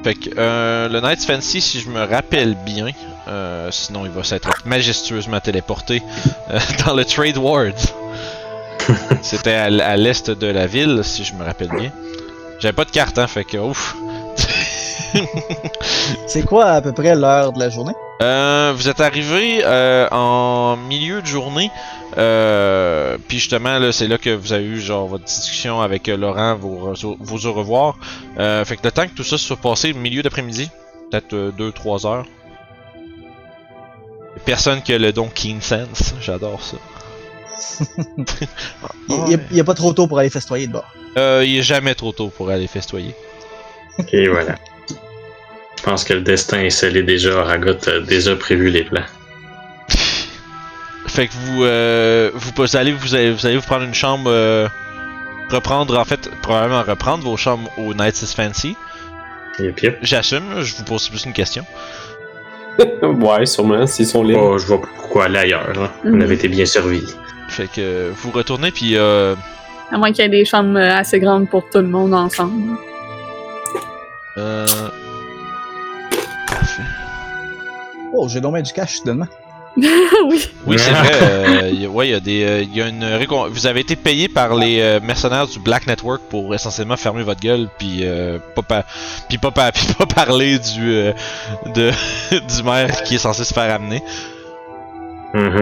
Fait 0.03 0.15
que 0.15 0.29
euh, 0.37 0.89
le 0.89 0.99
Knights 0.99 1.23
Fancy, 1.25 1.61
si 1.61 1.79
je 1.79 1.89
me 1.89 2.03
rappelle 2.03 2.55
bien, 2.55 2.87
euh, 3.27 3.69
sinon 3.69 4.05
il 4.05 4.11
va 4.11 4.23
s'être 4.23 4.49
majestueusement 4.65 5.39
téléporté 5.39 6.01
euh, 6.49 6.59
dans 6.85 6.95
le 6.95 7.05
Trade 7.05 7.37
Ward. 7.37 7.75
C'était 9.21 9.53
à 9.53 9.95
l'est 9.95 10.31
de 10.31 10.47
la 10.47 10.65
ville, 10.65 11.01
si 11.03 11.23
je 11.23 11.35
me 11.35 11.43
rappelle 11.43 11.69
bien. 11.69 11.91
J'avais 12.61 12.73
pas 12.73 12.85
de 12.85 12.91
carte, 12.91 13.17
hein, 13.17 13.25
fait 13.25 13.43
que 13.43 13.57
ouf. 13.57 13.95
C'est 16.27 16.45
quoi 16.45 16.65
à 16.65 16.81
peu 16.81 16.91
près 16.91 17.15
l'heure 17.15 17.51
de 17.53 17.59
la 17.59 17.69
journée? 17.69 17.93
Euh, 18.21 18.71
vous 18.75 18.87
êtes 18.87 19.01
arrivé 19.01 19.61
euh, 19.63 20.07
en 20.11 20.77
milieu 20.77 21.23
de 21.23 21.25
journée, 21.25 21.71
euh, 22.19 23.17
puis 23.27 23.39
justement 23.39 23.79
là, 23.79 23.91
c'est 23.91 24.07
là 24.07 24.19
que 24.19 24.29
vous 24.29 24.53
avez 24.53 24.65
eu 24.65 24.79
genre 24.79 25.07
votre 25.07 25.23
discussion 25.23 25.81
avec 25.81 26.07
euh, 26.07 26.15
Laurent, 26.15 26.55
vos, 26.55 26.93
vos 27.19 27.45
au 27.47 27.53
revoir. 27.53 27.97
Euh, 28.37 28.63
fait 28.63 28.77
que 28.77 28.83
le 28.83 28.91
temps 28.91 29.07
que 29.07 29.15
tout 29.15 29.23
ça 29.23 29.39
se 29.39 29.45
soit 29.45 29.57
passé, 29.57 29.93
milieu 29.93 30.21
d'après-midi, 30.21 30.69
peut-être 31.09 31.33
2-3 31.57 32.05
heures. 32.05 32.25
Personne 34.45 34.83
qui 34.83 34.93
a 34.93 34.99
le 34.99 35.11
don 35.11 35.29
Keen 35.33 35.61
Sense, 35.61 36.13
j'adore 36.21 36.61
ça. 36.61 36.77
Il, 39.09 39.39
il 39.51 39.59
est 39.59 39.63
pas 39.63 39.73
trop 39.73 39.93
tôt 39.93 40.07
pour 40.07 40.19
aller 40.19 40.29
festoyer 40.29 40.67
de 40.67 40.71
bord. 40.73 40.91
Euh, 41.17 41.43
il 41.45 41.57
est 41.59 41.63
jamais 41.63 41.93
trop 41.95 42.11
tôt 42.11 42.29
pour 42.29 42.49
aller 42.49 42.67
festoyer. 42.67 43.13
Et 44.13 44.27
voilà. 44.27 44.55
Je 45.77 45.83
pense 45.83 46.03
que 46.03 46.13
le 46.13 46.21
destin 46.21 46.61
est 46.61 46.69
scellé 46.69 47.03
déjà. 47.03 47.43
Ragot 47.43 47.71
a 47.89 47.99
déjà 47.99 48.35
prévu 48.35 48.69
les 48.69 48.83
plans. 48.83 49.03
Fait 51.07 51.27
que 51.27 51.33
vous, 51.33 51.63
euh, 51.63 52.31
vous, 52.33 52.51
vous 52.55 52.75
allez, 52.77 52.93
vous 52.93 53.15
allez, 53.15 53.31
vous 53.31 53.45
allez 53.45 53.57
vous 53.57 53.61
prendre 53.63 53.83
une 53.83 53.93
chambre, 53.93 54.29
euh, 54.31 54.67
reprendre 55.49 55.97
en 55.99 56.05
fait, 56.05 56.29
probablement 56.41 56.83
reprendre 56.83 57.23
vos 57.25 57.35
chambres 57.35 57.69
au 57.77 57.93
Knights 57.93 58.21
is 58.21 58.33
Fancy. 58.33 58.77
Yep, 59.59 59.81
yep. 59.81 59.97
J'assume, 60.03 60.61
je 60.61 60.75
vous 60.75 60.83
pose 60.85 61.09
plus 61.09 61.25
une 61.25 61.33
question. 61.33 61.65
ouais, 63.03 63.45
sûrement, 63.45 63.85
s'ils 63.87 64.07
sont 64.07 64.23
libres. 64.23 64.41
Oh, 64.53 64.57
je 64.57 64.65
vois 64.67 64.79
pas 64.81 64.87
pourquoi 64.95 65.25
aller 65.25 65.39
ailleurs. 65.39 65.73
là. 65.73 65.91
On 66.05 66.11
Mhm. 66.11 66.21
avait 66.21 66.35
été 66.35 66.47
bien 66.47 66.65
servis. 66.65 67.03
Fait 67.51 67.67
que 67.67 67.79
euh, 67.81 68.11
vous 68.15 68.31
retournez 68.31 68.71
puis 68.71 68.95
euh, 68.97 69.35
À 69.91 69.97
moins 69.97 70.11
qu'il 70.11 70.23
y 70.23 70.27
ait 70.27 70.29
des 70.29 70.45
chambres 70.45 70.77
euh, 70.79 70.95
assez 70.95 71.19
grandes 71.19 71.49
pour 71.49 71.63
tout 71.69 71.79
le 71.79 71.87
monde 71.87 72.13
ensemble. 72.13 72.77
euh... 74.37 74.65
Parfait. 76.47 76.81
Oh, 78.13 78.27
j'ai 78.29 78.39
donc 78.41 78.57
du 78.61 78.71
cash, 78.73 78.97
soudainement. 78.97 79.27
oui. 79.77 80.49
Oui, 80.65 80.75
c'est 80.77 80.91
vrai. 80.91 81.11
euh, 81.21 81.69
y 81.73 81.85
a- 81.85 81.89
ouais, 81.89 82.09
il 82.09 82.11
y 82.11 82.13
a 82.13 82.19
des, 82.19 82.43
euh, 82.43 82.61
il 82.61 82.75
y 82.75 82.81
a 82.81 82.87
une 82.89 83.03
récom- 83.05 83.47
Vous 83.49 83.67
avez 83.67 83.79
été 83.79 83.95
payé 83.95 84.27
par 84.27 84.53
les 84.55 84.81
euh, 84.81 84.99
mercenaires 85.01 85.47
du 85.47 85.59
Black 85.59 85.87
Network 85.87 86.21
pour 86.29 86.53
essentiellement 86.53 86.97
fermer 86.97 87.23
votre 87.23 87.39
gueule 87.39 87.69
puis 87.77 87.99
euh, 88.01 88.37
pas, 88.55 88.61
pa- 88.63 88.85
puis 89.29 89.37
pas, 89.37 89.51
pa- 89.51 89.71
puis 89.73 89.85
pas 89.97 90.05
parler 90.05 90.59
du 90.59 90.91
euh, 90.93 91.13
de 91.73 91.91
du 92.31 92.63
maire 92.63 93.03
qui 93.03 93.15
est 93.15 93.19
censé 93.19 93.45
se 93.45 93.53
faire 93.53 93.73
amener. 93.73 94.03
Mhm. 95.33 95.60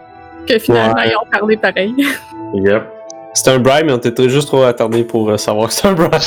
Que 0.50 0.60
finalement, 0.60 0.96
Ouais. 0.96 1.10
ils 1.12 1.16
ont 1.16 1.30
parlé 1.32 1.56
pareil. 1.58 1.94
Yep. 2.56 2.84
C'était 3.36 3.52
un 3.52 3.60
bribe, 3.60 3.86
mais 3.86 3.94
on 3.94 3.98
était 4.00 4.28
juste 4.28 4.48
trop 4.48 4.64
attardé 4.64 5.04
pour 5.04 5.30
euh, 5.30 5.38
savoir 5.38 5.68
que 5.68 5.74
c'est 5.76 5.88
un 5.88 5.94
bribe. 5.94 6.16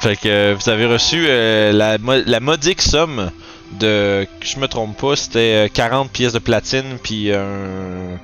Fait 0.00 0.16
que 0.16 0.28
euh, 0.28 0.54
vous 0.58 0.68
avez 0.68 0.84
reçu 0.86 1.24
euh, 1.28 1.72
la, 1.72 1.96
mo- 1.98 2.22
la 2.26 2.40
modique 2.40 2.82
somme 2.82 3.30
de, 3.80 4.26
je 4.42 4.58
me 4.58 4.66
trompe 4.66 4.96
pas, 5.00 5.14
c'était 5.16 5.66
euh, 5.66 5.68
40 5.72 6.10
pièces 6.10 6.32
de 6.32 6.40
platine 6.40 6.98
puis 7.02 7.32
un 7.32 8.18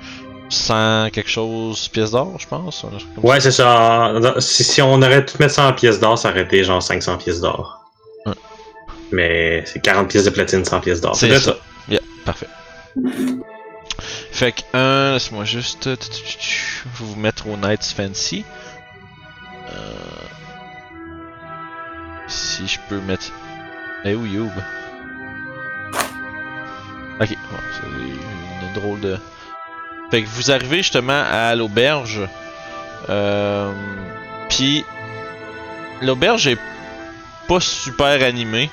100 0.51 1.11
quelque 1.13 1.31
chose 1.31 1.89
pièces 1.89 2.11
d'or, 2.11 2.35
je 2.39 2.47
pense. 2.49 2.85
Ouais, 3.23 3.39
c'est 3.41 3.53
ça. 3.53 4.13
Si, 4.41 4.65
si 4.65 4.83
on 4.83 4.95
aurait 5.01 5.25
tout 5.25 5.37
mis 5.41 5.49
100 5.49 5.73
pièces 5.75 6.01
d'or, 6.01 6.19
ça 6.19 6.31
aurait 6.31 6.43
été 6.43 6.65
genre 6.65 6.83
500 6.83 7.17
pièces 7.19 7.41
d'or. 7.41 7.81
Mais 9.13 9.63
c'est 9.65 9.81
40 9.81 10.09
pièces 10.09 10.25
de 10.25 10.31
platine, 10.31 10.65
100 10.65 10.81
pièces 10.81 11.01
d'or. 11.01 11.15
C'est 11.17 11.39
ça. 11.39 11.57
Yeah, 11.89 12.01
parfait. 12.27 12.47
Fait 14.33 14.53
que, 14.53 14.61
un, 14.75 15.13
laisse-moi 15.15 15.45
juste 15.45 15.89
tu- 15.99 16.85
vous 16.95 17.17
mettre 17.17 17.49
au 17.49 17.57
Knights 17.57 17.85
Fancy. 17.97 18.45
Euh, 19.73 19.95
si 22.29 22.67
je 22.67 22.79
peux 22.89 23.01
mettre 23.01 23.31
Eh 24.05 24.15
où 24.15 24.25
Youb? 24.27 24.51
Ok, 27.21 27.29
c'est 27.29 27.87
une 27.89 28.73
drôle 28.75 29.01
de. 29.01 29.19
Fait 30.11 30.23
que 30.23 30.29
vous 30.29 30.51
arrivez 30.51 30.79
justement 30.79 31.25
à 31.31 31.55
l'auberge. 31.57 32.21
Euh, 33.09 33.73
Puis 34.49 34.85
l'auberge 36.01 36.47
est 36.47 36.59
pas 37.49 37.61
super 37.61 38.23
animée. 38.25 38.71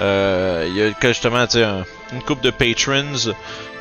Euh, 0.00 0.66
Il 0.68 0.76
y 0.76 0.82
a 0.82 0.92
justement 1.12 1.46
tu 1.46 1.54
sais, 1.58 1.64
un- 1.64 1.84
une 2.14 2.22
couple 2.22 2.42
de 2.42 2.50
patrons 2.50 3.32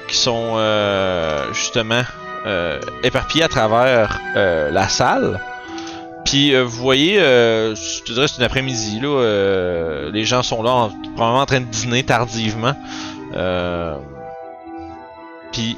qui 0.07 0.17
sont 0.17 0.53
euh, 0.55 1.45
justement 1.53 2.01
euh, 2.45 2.79
éparpillés 3.03 3.43
à 3.43 3.47
travers 3.47 4.19
euh, 4.35 4.69
la 4.71 4.89
salle. 4.89 5.39
Puis 6.25 6.55
vous 6.55 6.69
voyez, 6.81 7.19
euh, 7.19 7.75
c'est 7.75 8.37
une 8.37 8.43
après-midi 8.43 8.99
là, 9.01 10.09
les 10.11 10.25
gens 10.25 10.41
sont 10.43 10.63
là, 10.63 10.71
en- 10.71 10.89
probablement 11.15 11.41
en 11.41 11.45
train 11.45 11.59
de 11.61 11.65
dîner 11.65 12.03
tardivement. 12.03 12.75
Puis 15.51 15.77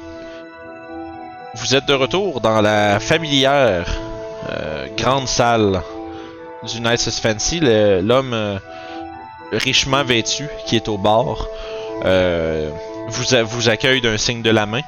vous 1.54 1.74
êtes 1.74 1.86
de 1.86 1.94
retour 1.94 2.40
dans 2.40 2.60
la 2.60 3.00
familière 3.00 3.86
grande 4.96 5.26
salle 5.28 5.82
du 6.62 6.80
Nice 6.80 7.20
Fancy. 7.20 7.60
L'homme 7.60 8.58
richement 9.52 10.04
vêtu 10.04 10.48
qui 10.66 10.76
est 10.76 10.88
au 10.88 10.96
euh, 10.98 11.48
vous, 12.02 13.34
a- 13.34 13.42
vous 13.42 13.68
accueille 13.68 14.00
d'un 14.00 14.16
signe 14.18 14.42
de 14.42 14.50
la 14.50 14.66
main. 14.66 14.82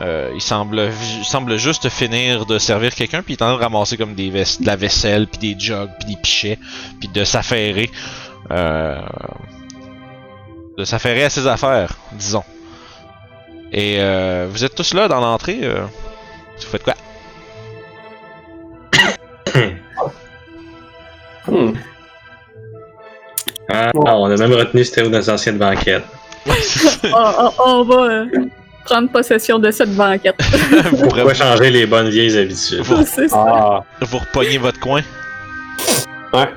Euh, 0.00 0.32
il 0.34 0.40
semble, 0.42 0.90
semble 1.22 1.56
juste 1.56 1.88
finir 1.88 2.46
de 2.46 2.58
servir 2.58 2.94
quelqu'un, 2.94 3.22
puis 3.22 3.34
il 3.34 3.36
est 3.36 3.42
en 3.42 3.46
train 3.50 3.58
de 3.58 3.62
ramasser 3.62 3.96
comme 3.96 4.14
des 4.14 4.30
de 4.30 4.66
la 4.66 4.74
vaisselle, 4.74 5.28
puis 5.28 5.54
des 5.54 5.60
jugs, 5.60 5.90
puis 6.00 6.14
des 6.14 6.20
pichets, 6.20 6.58
puis 6.98 7.08
de 7.08 7.22
s'affairer. 7.24 7.90
Euh, 8.50 9.00
de 10.76 10.84
s'affairer 10.84 11.24
à 11.24 11.30
ses 11.30 11.46
affaires, 11.46 11.94
disons. 12.12 12.42
Et 13.72 13.96
euh, 14.00 14.48
vous 14.50 14.64
êtes 14.64 14.74
tous 14.74 14.94
là 14.94 15.06
dans 15.06 15.20
l'entrée. 15.20 15.60
euh, 15.62 15.84
vous 16.58 16.66
faites 16.66 16.82
quoi? 16.82 16.94
Ah, 23.68 23.90
on 23.94 24.30
a 24.30 24.36
même 24.36 24.52
retenu 24.52 24.84
c'était 24.84 25.02
où 25.02 25.10
les 25.10 25.30
anciennes 25.30 25.58
banquettes. 25.58 26.04
on, 27.04 27.08
on- 27.14 27.52
on 27.66 27.84
va 27.84 27.94
euh, 28.02 28.26
prendre 28.84 29.08
possession 29.10 29.58
de 29.58 29.70
cette 29.70 29.94
banquette. 29.94 30.36
vous, 30.92 31.04
Pourquoi 31.08 31.34
changer 31.34 31.70
les 31.70 31.86
bonnes 31.86 32.08
vieilles 32.10 32.36
habitudes? 32.38 32.80
vous. 32.80 33.04
Ah, 33.32 33.80
vous 34.02 34.18
repognez 34.18 34.58
votre 34.58 34.80
coin? 34.80 35.02
ouais. 36.32 36.48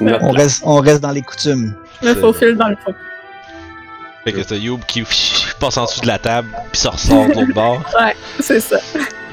On 0.00 0.30
reste, 0.32 0.62
on 0.66 0.80
reste 0.80 1.00
dans 1.00 1.10
les 1.12 1.22
coutumes. 1.22 1.74
Le 2.02 2.14
faux 2.16 2.32
fil 2.32 2.56
dans 2.56 2.68
le 2.68 2.76
fond. 2.84 2.94
Fait 4.24 4.32
que 4.32 4.40
t'as 4.40 4.56
Youb 4.56 4.80
qui 4.88 5.04
passe 5.60 5.76
en 5.76 5.84
dessous 5.84 6.00
de 6.00 6.06
la 6.06 6.18
table, 6.18 6.48
puis 6.72 6.80
ça 6.80 6.90
ressort 6.90 7.26
de 7.28 7.34
l'autre 7.34 7.52
bord. 7.54 7.82
Ouais, 8.00 8.16
c'est 8.40 8.58
ça. 8.60 8.78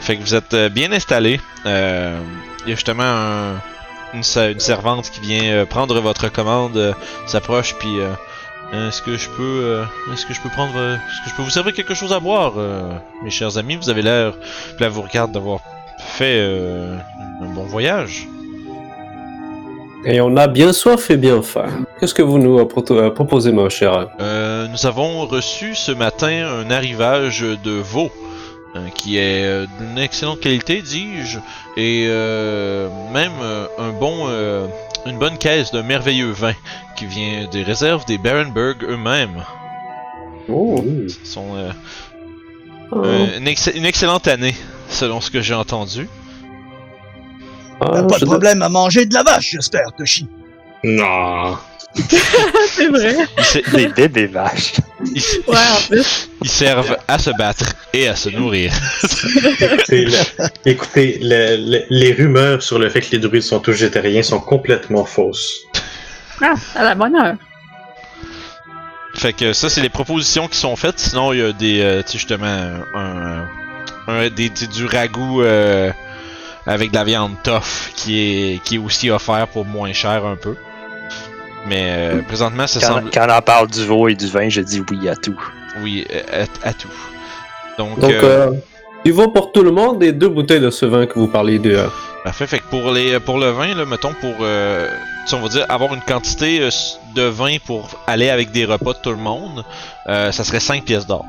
Fait 0.02 0.18
que 0.18 0.22
vous 0.22 0.36
êtes 0.36 0.54
euh, 0.54 0.70
bien 0.70 0.92
installé. 0.92 1.40
Euh, 1.66 2.20
Il 2.66 2.70
y 2.70 2.74
a 2.74 2.76
justement 2.76 3.04
un- 3.04 3.62
une, 4.14 4.24
se- 4.24 4.52
une 4.52 4.60
servante 4.60 5.10
qui 5.10 5.22
vient 5.22 5.66
prendre 5.66 6.00
votre 6.02 6.28
commande, 6.32 6.76
euh, 6.78 6.94
s'approche 7.26 7.74
puis 7.80 8.00
euh, 8.00 8.10
est-ce 8.74 9.02
que 9.02 9.18
je 9.18 9.30
peux 9.30 9.62
euh, 9.64 9.84
est-ce 10.14 10.26
que 10.26 10.34
je 10.34 10.42
peux 10.42 10.50
prendre 10.50 10.78
euh, 10.78 10.96
est-ce 10.96 11.24
que 11.24 11.30
je 11.30 11.36
peux 11.36 11.44
vous 11.44 11.50
servir 11.50 11.74
quelque 11.74 11.94
chose 11.94 12.14
à 12.14 12.20
boire 12.20 12.54
euh, 12.58 12.94
mes 13.22 13.30
chers 13.30 13.58
amis, 13.58 13.76
vous 13.76 13.90
avez 13.90 14.02
l'air 14.02 14.34
là 14.80 14.90
vous 14.90 15.02
regarde 15.02 15.32
d'avoir 15.32 15.60
fait 16.00 16.42
un 17.42 17.54
bon 17.54 17.64
voyage. 17.64 18.28
Et 20.04 20.20
on 20.20 20.36
a 20.36 20.48
bien 20.48 20.74
soif 20.74 21.12
et 21.12 21.18
bien 21.18 21.44
faim. 21.44 21.86
Qu'est-ce 22.00 22.16
que 22.16 22.24
vous 22.24 22.40
nous 22.40 22.66
proposez, 22.66 23.52
mon 23.52 23.70
cher 23.70 24.08
nous 24.20 24.86
avons 24.86 25.28
reçu 25.28 25.76
ce 25.76 25.92
matin 25.92 26.64
un 26.66 26.72
arrivage 26.72 27.42
de 27.42 27.72
veau 27.72 28.10
qui 28.96 29.18
est 29.18 29.68
d'une 29.80 29.98
excellente 29.98 30.40
qualité, 30.40 30.82
dis-je, 30.82 31.40
et 31.78 32.08
même 33.14 33.34
un 33.78 33.92
bon, 33.92 34.28
une 35.06 35.18
bonne 35.18 35.38
caisse 35.38 35.72
de 35.72 35.82
merveilleux 35.82 36.32
vin 36.32 36.54
qui 36.96 37.06
vient 37.06 37.48
des 37.52 37.64
réserves 37.64 38.06
des 38.06 38.18
Barenberg 38.18 38.84
eux-mêmes. 38.84 39.44
Oh. 40.48 40.84
Ce 41.08 41.26
sont 41.32 41.56
euh, 41.56 41.72
euh, 42.94 43.38
une, 43.38 43.48
ex- 43.48 43.72
une 43.74 43.86
excellente 43.86 44.28
année, 44.28 44.56
selon 44.90 45.22
ce 45.22 45.32
que 45.32 45.42
j'ai 45.42 45.54
entendu. 45.54 46.08
ah, 47.80 48.04
pas 48.04 48.20
de 48.20 48.26
problème 48.26 48.62
à 48.62 48.70
manger 48.70 49.06
de 49.06 49.14
la 49.14 49.24
vache, 49.24 49.52
j'espère, 49.52 49.92
Toshi. 49.98 50.28
Non. 50.84 51.58
C'est 52.68 52.88
vrai. 52.88 53.16
Des 53.74 53.88
bébés 53.88 54.28
vaches. 54.28 54.74
ils 55.14 55.22
se- 55.22 55.38
Ouais, 55.48 55.58
en 55.58 55.88
plus. 55.90 56.30
ils 56.44 56.50
servent 56.50 56.96
à 57.08 57.20
se 57.20 57.30
battre 57.32 57.74
et 57.94 58.08
à 58.08 58.16
se 58.16 58.30
nourrir. 58.30 58.72
Écoutez, 59.60 60.06
le- 60.06 60.48
écoutez, 60.66 61.20
le- 61.22 61.58
le- 61.58 61.84
les 61.90 62.14
rumeurs 62.14 62.64
sur 62.64 62.80
le 62.80 62.90
fait 62.90 63.02
que 63.02 63.12
les 63.12 63.20
druides 63.20 63.42
sont 63.44 63.60
tous 63.60 63.72
végétariens 63.72 64.24
sont 64.24 64.40
complètement 64.40 65.04
fausses. 65.06 65.62
Ah, 66.42 66.54
à 66.76 66.84
la 66.84 66.96
bonne 66.96 67.16
heure. 67.16 67.36
Fait 69.16 69.34
que 69.34 69.52
ça, 69.54 69.70
c'est 69.70 69.82
les 69.82 69.90
propositions 69.90 70.48
qui 70.48 70.58
sont 70.58 70.76
faites. 70.76 70.98
Sinon, 70.98 71.34
il 71.34 71.40
y 71.40 71.44
a 71.44 71.52
des, 71.52 71.82
euh, 71.82 72.02
tu 72.04 72.14
justement, 72.18 72.46
un, 72.96 73.46
un- 74.08 74.30
des, 74.30 74.50
du- 74.50 74.68
du 74.68 74.86
ragoût 74.86 75.42
euh, 75.44 75.92
avec 76.66 76.92
de 76.92 76.96
la 76.96 77.04
viande 77.04 77.36
tough 77.44 77.92
qui 77.96 78.20
est, 78.20 78.64
qui 78.64 78.76
est 78.76 78.80
aussi 78.80 79.10
offert 79.10 79.48
pour 79.50 79.66
moins 79.66 79.92
cher 79.94 80.26
un 80.26 80.38
peu. 80.38 80.56
Mais 81.68 81.88
euh, 81.90 82.22
présentement, 82.24 82.68
ça 82.68 82.80
Quand, 82.80 82.96
semble. 82.96 83.10
quand 83.12 83.26
on 83.30 83.34
en 83.34 83.42
parle 83.42 83.68
du 83.68 83.86
veau 83.86 84.08
et 84.08 84.16
du 84.16 84.28
vin, 84.28 84.50
je 84.50 84.62
dis 84.62 84.82
oui 84.90 85.08
à 85.08 85.16
tout. 85.16 85.40
Oui, 85.82 86.06
euh, 86.12 86.46
à, 86.64 86.70
à 86.70 86.74
tout. 86.74 86.90
Donc, 87.78 88.00
Donc, 88.00 88.12
euh, 88.12 88.48
euh, 88.48 88.52
il 89.06 89.14
vaut 89.14 89.30
pour 89.30 89.52
tout 89.52 89.64
le 89.64 89.72
monde 89.72 90.04
et 90.04 90.12
deux 90.12 90.30
bouteilles 90.30 90.60
de 90.60 90.70
ce 90.70 90.86
vin 90.86 91.06
que 91.06 91.18
vous 91.18 91.28
parlez 91.28 91.60
de. 91.60 91.80
parfait. 92.24 92.48
Fait 92.48 92.60
que 92.60 92.66
pour, 92.70 92.92
les, 92.92 93.20
pour 93.20 93.38
le 93.40 93.50
vin, 93.52 93.74
là, 93.76 93.86
mettons, 93.86 94.14
pour. 94.20 94.34
Euh, 94.42 94.88
on 95.34 95.38
va 95.38 95.48
dire 95.50 95.66
avoir 95.70 95.94
une 95.94 96.02
quantité 96.02 96.62
euh, 96.62 96.70
de 97.16 97.24
vin 97.24 97.58
pour 97.66 97.90
aller 98.08 98.30
avec 98.30 98.52
des 98.52 98.66
repas 98.66 98.94
de 98.94 99.00
tout 99.02 99.12
le 99.12 99.18
monde, 99.18 99.64
euh, 100.10 100.32
ça 100.32 100.44
serait 100.44 100.60
5 100.60 100.84
pièces 100.84 101.08
d'or. 101.08 101.26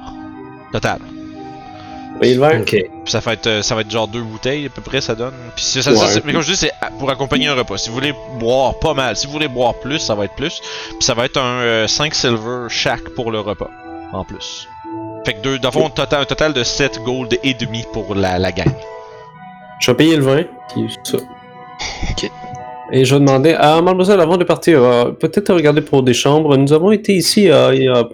Total. 0.72 0.98
Le 2.20 2.38
vin 2.38 2.60
Ok. 2.60 2.70
Puis 2.70 2.90
ça 3.06 3.20
va 3.20 3.32
être 3.32 3.46
euh, 3.46 3.62
ça 3.62 3.74
va 3.74 3.80
être 3.80 3.90
genre 3.90 4.06
deux 4.08 4.20
bouteilles 4.22 4.66
à 4.66 4.68
peu 4.68 4.80
près 4.82 5.00
ça 5.00 5.14
donne. 5.14 5.32
Puis 5.56 5.64
ça, 5.64 5.90
Ouais. 5.90 5.96
ça, 5.96 6.06
c'est- 6.08 6.24
mais 6.24 6.32
comme 6.32 6.42
je 6.42 6.50
dis 6.52 6.56
c'est 6.56 6.72
pour 6.98 7.10
accompagner 7.10 7.48
un 7.48 7.54
repas. 7.54 7.78
Si 7.78 7.88
vous 7.88 7.94
voulez 7.96 8.14
boire 8.38 8.78
pas 8.78 8.94
mal, 8.94 9.16
si 9.16 9.26
vous 9.26 9.32
voulez 9.32 9.48
boire 9.48 9.74
plus, 9.74 9.98
ça 9.98 10.14
va 10.14 10.24
être 10.26 10.34
plus. 10.34 10.60
Puis 10.90 10.96
ça 11.02 11.14
va 11.14 11.24
être 11.24 11.38
un 11.38 11.60
euh, 11.60 11.86
5 11.88 12.14
silver 12.14 12.66
chaque 12.68 13.08
pour 13.10 13.30
le 13.32 13.40
repas 13.40 13.70
en 14.12 14.24
plus. 14.24 14.68
Fait 15.24 15.34
que 15.34 15.40
deux 15.42 15.58
d'avant 15.58 15.86
un 15.86 15.90
total, 15.90 16.22
un 16.22 16.24
total 16.24 16.52
de 16.52 16.62
7 16.62 17.00
gold 17.04 17.38
et 17.42 17.54
demi 17.54 17.84
pour 17.92 18.14
la, 18.14 18.38
la 18.38 18.52
gang. 18.52 18.72
Je 19.80 19.90
vais 19.90 19.96
payer 19.96 20.16
le 20.16 20.22
vin. 20.22 20.42
puis 20.72 20.86
ça. 21.04 21.18
Ok. 22.10 22.30
Et 22.92 23.04
je 23.06 23.14
demandais 23.16 23.54
à 23.54 23.80
mademoiselle, 23.80 24.20
avant 24.20 24.36
de 24.36 24.44
partir, 24.44 24.82
euh, 24.82 25.12
peut-être 25.12 25.54
regarder 25.54 25.80
pour 25.80 26.02
des 26.02 26.12
chambres. 26.12 26.56
Nous 26.58 26.72
avons 26.74 26.92
été 26.92 27.14
ici 27.14 27.50
euh, 27.50 27.74
il 27.74 27.84
y 27.84 27.88
a 27.88 28.04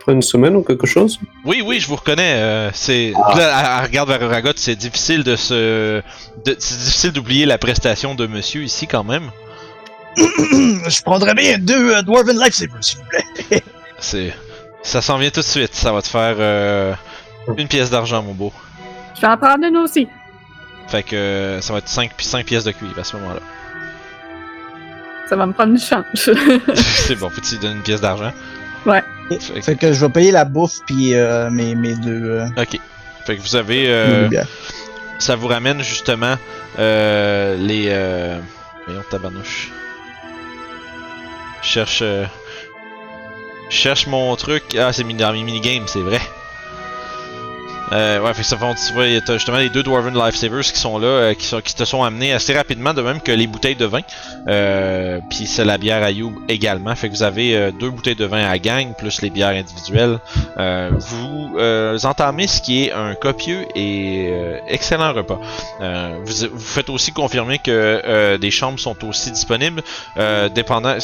près 0.00 0.12
une 0.12 0.22
semaine 0.22 0.56
ou 0.56 0.62
quelque 0.62 0.86
chose. 0.86 1.18
Oui 1.44 1.62
oui, 1.64 1.78
je 1.80 1.86
vous 1.88 1.96
reconnais 1.96 2.34
euh, 2.36 2.70
c'est 2.72 3.12
Ah. 3.16 3.34
là 3.36 3.82
regarde 3.82 4.08
vers 4.08 4.28
Ragot, 4.28 4.52
c'est 4.56 4.76
difficile 4.76 5.22
de 5.22 5.36
se 5.36 6.00
de- 6.44 6.56
c'est 6.58 6.78
difficile 6.78 7.12
d'oublier 7.12 7.46
la 7.46 7.58
prestation 7.58 8.14
de 8.14 8.26
monsieur 8.26 8.62
ici 8.62 8.86
quand 8.86 9.04
même. 9.04 9.30
Je 10.16 11.02
prendrais 11.02 11.34
bien 11.34 11.58
deux 11.58 11.94
euh, 11.94 12.02
Dwarven 12.02 12.36
Lifesavers, 12.38 12.82
s'il 12.82 12.98
vous 12.98 13.04
plaît. 13.48 13.62
C'est 14.00 14.34
ça 14.82 15.00
s'en 15.02 15.18
vient 15.18 15.30
tout 15.30 15.40
de 15.40 15.44
suite, 15.46 15.74
ça 15.74 15.92
va 15.92 16.00
te 16.02 16.08
faire 16.08 16.34
euh, 16.38 16.92
une 17.56 17.68
pièce 17.68 17.90
d'argent 17.90 18.22
mon 18.22 18.32
beau. 18.32 18.52
Je 19.16 19.20
vais 19.20 19.26
en 19.28 19.36
prendre 19.36 19.64
une 19.66 19.76
aussi. 19.76 20.08
Fait 20.88 21.02
que 21.04 21.58
ça 21.60 21.72
va 21.74 21.78
être 21.78 21.88
5, 21.88 22.10
5 22.18 22.44
pièces 22.46 22.64
de 22.64 22.72
cuivre 22.72 22.98
à 22.98 23.04
ce 23.04 23.16
moment-là. 23.16 23.40
Ça 25.28 25.36
va 25.36 25.46
me 25.46 25.52
prendre 25.52 25.74
du 25.74 25.80
change. 25.80 26.04
c'est 26.74 27.14
bon, 27.14 27.30
faut-tu 27.30 27.52
lui 27.54 27.60
donner 27.60 27.74
une 27.76 27.82
pièce 27.82 28.00
d'argent? 28.00 28.32
Ouais. 28.86 29.02
Fait 29.30 29.54
que- 29.54 29.60
Fait 29.62 29.76
que 29.76 29.92
je 29.92 30.04
vais 30.04 30.12
payer 30.12 30.30
la 30.32 30.44
bouffe 30.44 30.78
puis 30.86 31.14
euh, 31.14 31.50
mes, 31.50 31.74
mes 31.74 31.94
deux, 31.94 32.40
euh, 32.40 32.46
ok. 32.56 32.78
Fait 33.26 33.36
que 33.36 33.42
vous 33.42 33.56
avez. 33.56 33.84
euh, 33.88 34.28
ça 35.18 35.36
vous 35.36 35.46
ramène 35.48 35.82
justement 35.82 36.36
les. 36.78 38.38
Voyons, 38.86 39.02
tabarnouche. 39.10 39.70
Cherche. 41.62 41.98
je 42.00 42.26
cherche 43.68 44.06
mon 44.06 44.34
truc. 44.36 44.64
Ah, 44.78 44.92
c'est 44.92 45.04
mis 45.04 45.14
dans 45.14 45.32
mes 45.32 45.44
minigames, 45.44 45.84
c'est 45.86 46.00
vrai. 46.00 46.20
Euh, 47.92 48.20
ouais, 48.20 48.32
fait 48.34 48.42
que 48.42 48.46
ça 48.46 48.56
fait, 48.56 48.74
tu 48.86 48.92
vois, 48.92 49.04
t'as 49.26 49.34
justement 49.34 49.58
les 49.58 49.68
deux 49.68 49.82
Dwarven 49.82 50.14
Lifesavers 50.14 50.62
qui 50.62 50.78
sont 50.78 50.98
là, 50.98 51.06
euh, 51.06 51.34
qui, 51.34 51.44
sont, 51.44 51.60
qui 51.60 51.74
te 51.74 51.84
sont 51.84 52.04
amenés 52.04 52.32
assez 52.32 52.54
rapidement, 52.54 52.94
de 52.94 53.02
même 53.02 53.20
que 53.20 53.32
les 53.32 53.46
bouteilles 53.48 53.74
de 53.74 53.84
vin. 53.84 54.00
Euh, 54.46 55.18
Puis 55.28 55.46
c'est 55.46 55.64
la 55.64 55.76
bière 55.76 56.02
à 56.02 56.10
You 56.10 56.40
également. 56.48 56.94
Fait 56.94 57.08
que 57.08 57.14
vous 57.14 57.24
avez 57.24 57.56
euh, 57.56 57.70
deux 57.72 57.90
bouteilles 57.90 58.14
de 58.14 58.26
vin 58.26 58.48
à 58.48 58.58
gang, 58.58 58.94
plus 58.96 59.22
les 59.22 59.30
bières 59.30 59.48
individuelles. 59.48 60.20
Euh, 60.58 60.90
vous 60.98 61.56
euh, 61.58 61.98
entamez 62.04 62.46
ce 62.46 62.60
qui 62.60 62.84
est 62.84 62.92
un 62.92 63.14
copieux 63.14 63.66
et 63.74 64.32
excellent 64.68 65.12
repas. 65.12 65.40
Vous, 66.24 66.46
vous 66.52 66.60
faites 66.60 66.90
aussi 66.90 67.12
confirmer 67.12 67.58
que 67.58 68.36
des 68.36 68.50
chambres 68.50 68.78
sont 68.78 68.96
aussi 69.04 69.30
disponibles, 69.30 69.82
dépendant. 70.54 70.96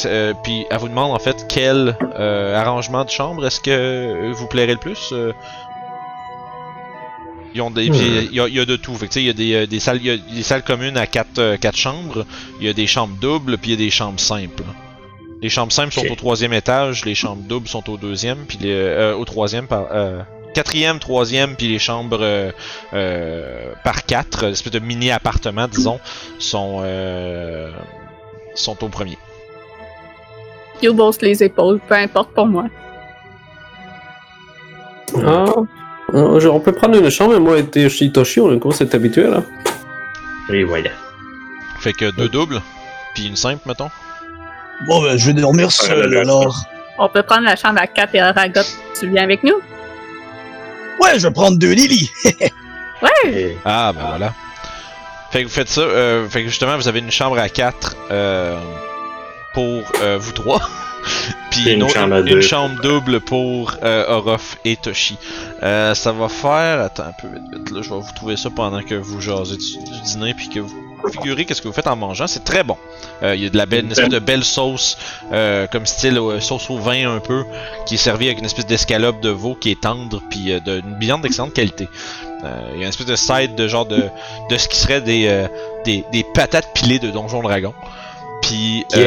Puis 0.42 0.66
elle 0.70 0.78
vous 0.78 0.88
demande 0.88 1.12
en 1.12 1.18
fait 1.18 1.46
quel 1.48 1.96
arrangement 2.16 3.04
de 3.04 3.10
chambre 3.10 3.44
est-ce 3.46 3.60
que 3.60 4.32
vous 4.32 4.46
plairait 4.46 4.74
le 4.74 4.78
plus. 4.78 5.12
Ils 7.56 7.62
ont 7.62 7.70
des, 7.70 7.86
il 7.86 8.34
y, 8.34 8.40
a- 8.40 8.48
il 8.48 8.54
y 8.54 8.60
a 8.60 8.64
de 8.64 8.76
tout. 8.76 8.94
Fait 8.94 9.08
que, 9.08 9.18
il 9.18 9.26
y 9.26 9.30
a 9.30 9.32
des, 9.32 9.54
euh, 9.54 9.66
des 9.66 9.80
salles, 9.80 9.98
il 10.00 10.06
y 10.06 10.10
a 10.10 10.16
des 10.16 10.42
salles 10.42 10.62
communes 10.62 10.96
à 10.96 11.06
quatre, 11.06 11.38
euh, 11.38 11.56
quatre 11.56 11.76
chambres. 11.76 12.24
Il 12.60 12.66
y 12.66 12.68
a 12.68 12.72
des 12.72 12.86
chambres 12.86 13.16
doubles, 13.20 13.58
puis 13.58 13.70
il 13.72 13.80
y 13.80 13.82
a 13.82 13.84
des 13.86 13.90
chambres 13.90 14.20
simples. 14.20 14.62
Les 15.42 15.48
chambres 15.48 15.72
simples 15.72 15.92
sont 15.92 16.00
au 16.12 16.16
troisième 16.16 16.52
étage, 16.52 17.04
les 17.04 17.14
chambres 17.14 17.42
doubles 17.42 17.68
sont 17.68 17.88
au 17.90 17.96
deuxième, 17.96 18.38
puis 18.46 18.58
les, 18.60 18.72
euh, 18.72 19.14
au 19.16 19.24
troisième 19.24 19.66
par, 19.66 19.86
euh, 19.92 20.22
quatrième, 20.54 20.98
troisième, 20.98 21.56
puis 21.56 21.68
les 21.68 21.78
chambres 21.78 22.18
euh, 22.22 22.50
euh, 22.94 23.72
par 23.84 24.04
quatre, 24.06 24.44
espèce 24.44 24.72
de 24.72 24.78
mini 24.78 25.10
appartements, 25.10 25.68
disons, 25.68 26.00
sont 26.38 26.80
euh, 26.82 27.70
sont 28.54 28.82
au 28.82 28.88
premier. 28.88 29.18
You 30.82 30.94
bosse 30.94 31.20
les 31.20 31.42
épaules, 31.42 31.80
peu 31.86 31.94
importe 31.94 32.30
pour 32.34 32.46
moi. 32.46 32.64
Ah, 35.16 35.44
je- 35.46 35.85
on 36.12 36.60
peut 36.60 36.72
prendre 36.72 36.96
une 36.98 37.10
chambre, 37.10 37.38
moi 37.38 37.58
et 37.58 37.64
Toshi 37.66 38.12
Toshi, 38.12 38.40
on 38.40 38.52
est 38.54 38.58
comment 38.58 38.74
c'est 38.74 38.94
habitué 38.94 39.24
là. 39.28 39.42
Et 40.52 40.64
voilà. 40.64 40.90
Fait 41.80 41.92
que 41.92 42.10
deux 42.16 42.28
doubles, 42.28 42.60
puis 43.14 43.26
une 43.26 43.36
simple, 43.36 43.62
mettons. 43.66 43.90
Bon, 44.86 45.02
ben, 45.02 45.16
je 45.16 45.26
vais 45.26 45.40
dormir 45.40 45.70
seul 45.72 46.16
alors. 46.16 46.56
On 46.98 47.08
peut 47.08 47.22
prendre 47.22 47.42
la 47.44 47.56
chambre 47.56 47.78
à 47.80 47.86
4 47.86 48.14
et 48.14 48.20
Aragot. 48.20 48.60
Tu 48.98 49.08
viens 49.08 49.22
avec 49.24 49.42
nous? 49.42 49.54
Ouais, 51.00 51.18
je 51.18 51.26
vais 51.26 51.32
prendre 51.32 51.58
deux 51.58 51.72
Lily. 51.72 52.10
Ouais! 53.02 53.30
Et- 53.30 53.58
Ah, 53.66 53.92
ben 53.94 54.06
voilà. 54.08 54.32
Fait 55.30 55.40
que 55.42 55.48
vous 55.48 55.52
faites 55.52 55.68
ça. 55.68 55.82
euh, 55.82 56.26
fait 56.30 56.42
que 56.44 56.48
justement, 56.48 56.76
vous 56.78 56.88
avez 56.88 57.00
une 57.00 57.10
chambre 57.10 57.38
à 57.38 57.50
4 57.50 57.94
pour 59.52 59.82
euh, 60.02 60.16
vous 60.18 60.32
trois. 60.32 60.62
Puis 61.62 61.72
une, 61.72 61.88
chambre 62.42 62.74
une 62.74 62.80
double 62.82 63.20
pour 63.20 63.74
euh, 63.82 64.04
Orof 64.08 64.58
et 64.64 64.76
Toshi. 64.76 65.16
Euh, 65.62 65.94
ça 65.94 66.12
va 66.12 66.28
faire. 66.28 66.80
Attends 66.80 67.04
un 67.04 67.12
peu 67.12 67.28
vite, 67.28 67.42
vite. 67.52 67.70
Là, 67.70 67.82
je 67.82 67.90
vais 67.90 68.00
vous 68.00 68.12
trouver 68.14 68.36
ça 68.36 68.50
pendant 68.50 68.82
que 68.82 68.94
vous 68.94 69.20
jasez 69.20 69.56
du, 69.56 69.78
du 69.78 70.00
dîner. 70.04 70.34
Puis 70.34 70.48
que 70.48 70.60
vous 70.60 70.72
figurez 71.12 71.44
qu'est-ce 71.44 71.62
que 71.62 71.68
vous 71.68 71.74
faites 71.74 71.86
en 71.86 71.96
mangeant. 71.96 72.26
C'est 72.26 72.44
très 72.44 72.64
bon. 72.64 72.76
Euh, 73.22 73.34
Il 73.34 73.42
y 73.42 73.46
a 73.46 73.50
de 73.50 73.56
la 73.56 73.66
belle, 73.66 73.84
une 73.84 73.92
espèce 73.92 74.08
de 74.08 74.18
belle 74.18 74.44
sauce, 74.44 74.98
euh, 75.32 75.66
comme 75.66 75.86
style 75.86 76.20
sauce 76.40 76.68
au 76.70 76.78
vin 76.78 77.14
un 77.14 77.20
peu, 77.20 77.44
qui 77.86 77.94
est 77.94 77.98
servie 77.98 78.26
avec 78.26 78.38
une 78.38 78.44
espèce 78.44 78.66
d'escalope 78.66 79.20
de 79.20 79.30
veau 79.30 79.54
qui 79.54 79.70
est 79.70 79.80
tendre. 79.80 80.22
Puis 80.30 80.52
d'une 80.64 80.98
viande 80.98 81.22
d'excellente 81.22 81.54
qualité. 81.54 81.88
Il 82.74 82.80
y 82.80 82.82
a 82.82 82.84
une 82.84 82.88
espèce 82.88 83.06
de 83.06 83.16
side 83.16 83.54
de 83.56 83.66
genre 83.66 83.86
de, 83.86 84.04
de 84.50 84.56
ce 84.56 84.68
qui 84.68 84.76
serait 84.78 85.00
des, 85.00 85.46
des, 85.84 86.04
des 86.12 86.24
patates 86.34 86.68
pilées 86.74 86.98
de 86.98 87.10
Donjon 87.10 87.42
Dragon. 87.42 87.74
Puis, 88.42 88.84
puis 88.90 89.00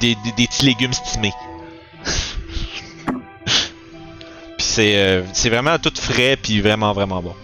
des, 0.00 0.14
des, 0.14 0.32
des 0.36 0.46
petits 0.48 0.66
légumes 0.66 0.92
stimés. 0.92 1.32
C'est 4.76 4.96
euh, 4.96 5.22
c'est 5.32 5.48
vraiment 5.48 5.78
tout 5.78 5.92
frais 5.98 6.36
puis 6.40 6.60
vraiment 6.60 6.92
vraiment 6.92 7.22
bon. 7.22 7.34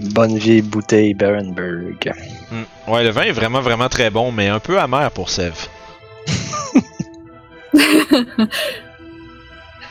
Une 0.00 0.08
bonne 0.08 0.36
vieille 0.38 0.62
bouteille 0.62 1.14
Barenberg. 1.14 2.12
Mm. 2.50 2.64
Ouais, 2.90 3.04
le 3.04 3.10
vin 3.10 3.22
est 3.22 3.32
vraiment 3.32 3.60
vraiment 3.60 3.88
très 3.88 4.10
bon, 4.10 4.32
mais 4.32 4.48
un 4.48 4.58
peu 4.58 4.80
amer 4.80 5.10
pour 5.12 5.30
Sev. 5.30 5.54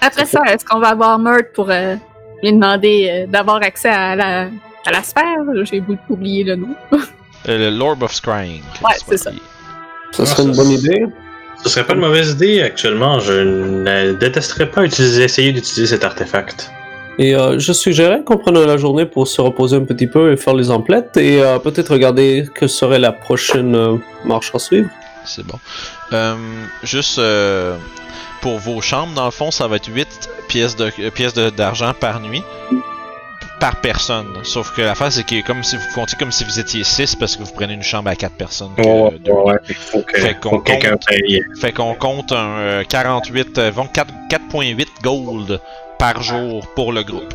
Après 0.01 0.25
ça, 0.25 0.41
est-ce 0.47 0.65
qu'on 0.65 0.79
va 0.79 0.89
avoir 0.89 1.17
Meurthe 1.19 1.53
pour 1.53 1.69
euh, 1.69 1.95
lui 2.41 2.51
demander 2.51 3.09
euh, 3.09 3.27
d'avoir 3.27 3.61
accès 3.61 3.89
à 3.89 4.15
la, 4.15 4.49
à 4.85 4.91
la 4.91 5.03
sphère? 5.03 5.43
J'ai 5.63 5.81
oublié 6.09 6.43
le 6.43 6.55
nom. 6.57 6.75
Euh, 7.47 7.69
le 7.69 7.69
Lord 7.69 8.01
of 8.01 8.13
Scrying. 8.13 8.63
Ouais, 8.83 8.95
c'est 9.07 9.17
ça. 9.17 9.31
Ça 10.11 10.25
serait 10.25 10.43
une 10.43 10.55
bonne 10.55 10.71
idée. 10.71 11.05
Ce 11.63 11.69
serait 11.69 11.85
pas 11.85 11.93
une 11.93 12.01
mauvaise 12.01 12.31
idée 12.31 12.61
actuellement. 12.61 13.19
Je 13.19 13.33
ne 13.33 14.13
détesterais 14.13 14.69
pas 14.69 14.83
utiliser, 14.83 15.23
essayer 15.23 15.51
d'utiliser 15.53 15.87
cet 15.87 16.03
artefact. 16.03 16.71
Et 17.19 17.35
euh, 17.35 17.59
je 17.59 17.71
suggérais 17.73 18.23
qu'on 18.25 18.37
prenne 18.37 18.59
la 18.65 18.75
journée 18.77 19.05
pour 19.05 19.27
se 19.27 19.39
reposer 19.39 19.77
un 19.77 19.85
petit 19.85 20.07
peu 20.07 20.31
et 20.31 20.37
faire 20.37 20.55
les 20.55 20.71
emplettes 20.71 21.15
et 21.17 21.41
euh, 21.41 21.59
peut-être 21.59 21.93
regarder 21.93 22.45
que 22.55 22.65
serait 22.67 22.97
la 22.99 23.11
prochaine 23.11 23.75
euh, 23.75 23.95
marche 24.25 24.51
à 24.55 24.59
suivre. 24.59 24.89
C'est 25.23 25.45
bon. 25.45 25.59
Euh, 26.11 26.33
juste 26.83 27.19
euh, 27.19 27.77
pour 28.41 28.57
vos 28.57 28.81
chambres, 28.81 29.13
dans 29.13 29.25
le 29.25 29.31
fond, 29.31 29.51
ça 29.51 29.67
va 29.67 29.75
être 29.77 29.89
8 29.93 30.07
pièces 30.49 30.75
de 30.75 30.89
pièces 31.11 31.33
de- 31.35 31.49
d'argent 31.51 31.93
par 31.97 32.19
nuit. 32.19 32.41
Par 33.63 33.77
personne. 33.77 34.27
Sauf 34.43 34.75
que 34.75 34.81
la 34.81 34.93
face, 34.93 35.13
c'est 35.15 35.23
que 35.25 35.41
comme 35.47 35.63
si 35.63 35.77
vous 35.77 35.83
comptiez 35.95 36.17
comme 36.17 36.33
si 36.33 36.43
vous 36.43 36.59
étiez 36.59 36.83
6 36.83 37.15
parce 37.15 37.37
que 37.37 37.43
vous 37.43 37.53
prenez 37.53 37.73
une 37.73 37.81
chambre 37.81 38.09
à 38.09 38.15
4 38.17 38.33
personnes. 38.35 38.71
que 38.75 38.81
Ouais, 38.81 39.17
deux. 39.19 39.31
ouais, 39.31 39.55
il 39.69 39.75
faut 39.75 40.01
que, 40.01 40.19
Fait 40.19 40.37
qu'on 40.37 40.59
compte. 40.59 41.05
Fait 41.61 41.71
qu'on 41.71 41.95
compte 41.95 42.33
un 42.33 42.57
euh, 42.57 42.83
48, 42.83 43.57
euh, 43.59 43.71
bon, 43.71 43.87
4 43.87 44.13
4.8 44.29 44.85
gold 45.01 45.61
par 45.97 46.21
jour 46.21 46.67
pour 46.75 46.91
le 46.91 47.03
groupe. 47.03 47.33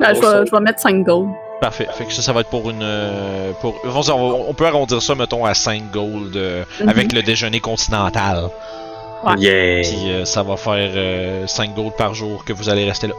Ben, 0.00 0.14
je, 0.14 0.20
vais, 0.20 0.46
je 0.46 0.50
vais 0.50 0.60
mettre 0.60 0.80
5 0.80 1.04
gold. 1.04 1.28
Parfait. 1.60 1.86
Fait 1.96 2.06
que 2.06 2.12
ça, 2.12 2.20
ça 2.22 2.32
va 2.32 2.40
être 2.40 2.50
pour 2.50 2.70
une. 2.70 2.82
euh, 2.82 3.52
pour, 3.60 3.76
on, 3.84 4.54
peut 4.54 4.66
arrondir 4.66 5.00
ça, 5.00 5.14
mettons, 5.14 5.44
à 5.44 5.54
5 5.54 5.92
gold 5.92 6.34
euh, 6.36 6.64
Mhm. 6.80 6.88
avec 6.88 7.12
le 7.12 7.22
déjeuner 7.22 7.60
continental. 7.60 8.48
Ouais. 9.22 9.34
Yeah. 9.38 9.82
Puis 9.82 10.10
euh, 10.10 10.24
ça 10.24 10.42
va 10.42 10.56
faire 10.56 10.90
euh, 10.96 11.46
5 11.46 11.72
gold 11.76 11.92
par 11.96 12.14
jour 12.14 12.44
que 12.44 12.52
vous 12.52 12.68
allez 12.68 12.84
rester 12.84 13.06
là. 13.06 13.14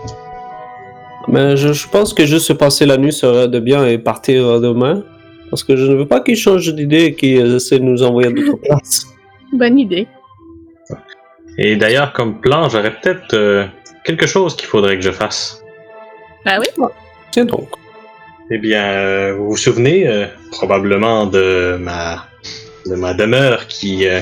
Mais 1.27 1.55
je, 1.55 1.73
je 1.73 1.87
pense 1.87 2.13
que 2.13 2.25
juste 2.25 2.47
se 2.47 2.53
passer 2.53 2.85
la 2.85 2.97
nuit 2.97 3.13
serait 3.13 3.47
de 3.47 3.59
bien 3.59 3.85
et 3.85 3.97
partir 3.97 4.59
demain. 4.59 5.03
Parce 5.49 5.63
que 5.63 5.75
je 5.75 5.85
ne 5.85 5.95
veux 5.95 6.07
pas 6.07 6.21
qu'ils 6.21 6.37
changent 6.37 6.73
d'idée 6.73 7.05
et 7.05 7.15
qu'ils 7.15 7.55
essaient 7.55 7.79
de 7.79 7.83
nous 7.83 8.03
envoyer 8.03 8.29
à 8.29 8.31
d'autres 8.31 8.57
places. 8.57 9.05
Bonne 9.53 9.77
idée. 9.79 10.07
Et 11.57 11.75
d'ailleurs, 11.75 12.13
comme 12.13 12.39
plan, 12.39 12.69
j'aurais 12.69 12.91
peut-être 12.91 13.33
euh, 13.33 13.65
quelque 14.03 14.27
chose 14.27 14.55
qu'il 14.55 14.67
faudrait 14.67 14.95
que 14.95 15.03
je 15.03 15.11
fasse. 15.11 15.61
Ben 16.45 16.59
oui. 16.59 16.85
Tiens 17.31 17.45
donc. 17.45 17.69
Eh 18.49 18.57
bien, 18.57 18.83
euh, 18.83 19.35
vous 19.37 19.51
vous 19.51 19.57
souvenez 19.57 20.07
euh, 20.07 20.25
probablement 20.51 21.25
de 21.25 21.77
ma 21.79 22.25
de 22.85 22.95
ma 22.95 23.13
demeure 23.13 23.67
qui 23.67 24.07
euh, 24.07 24.19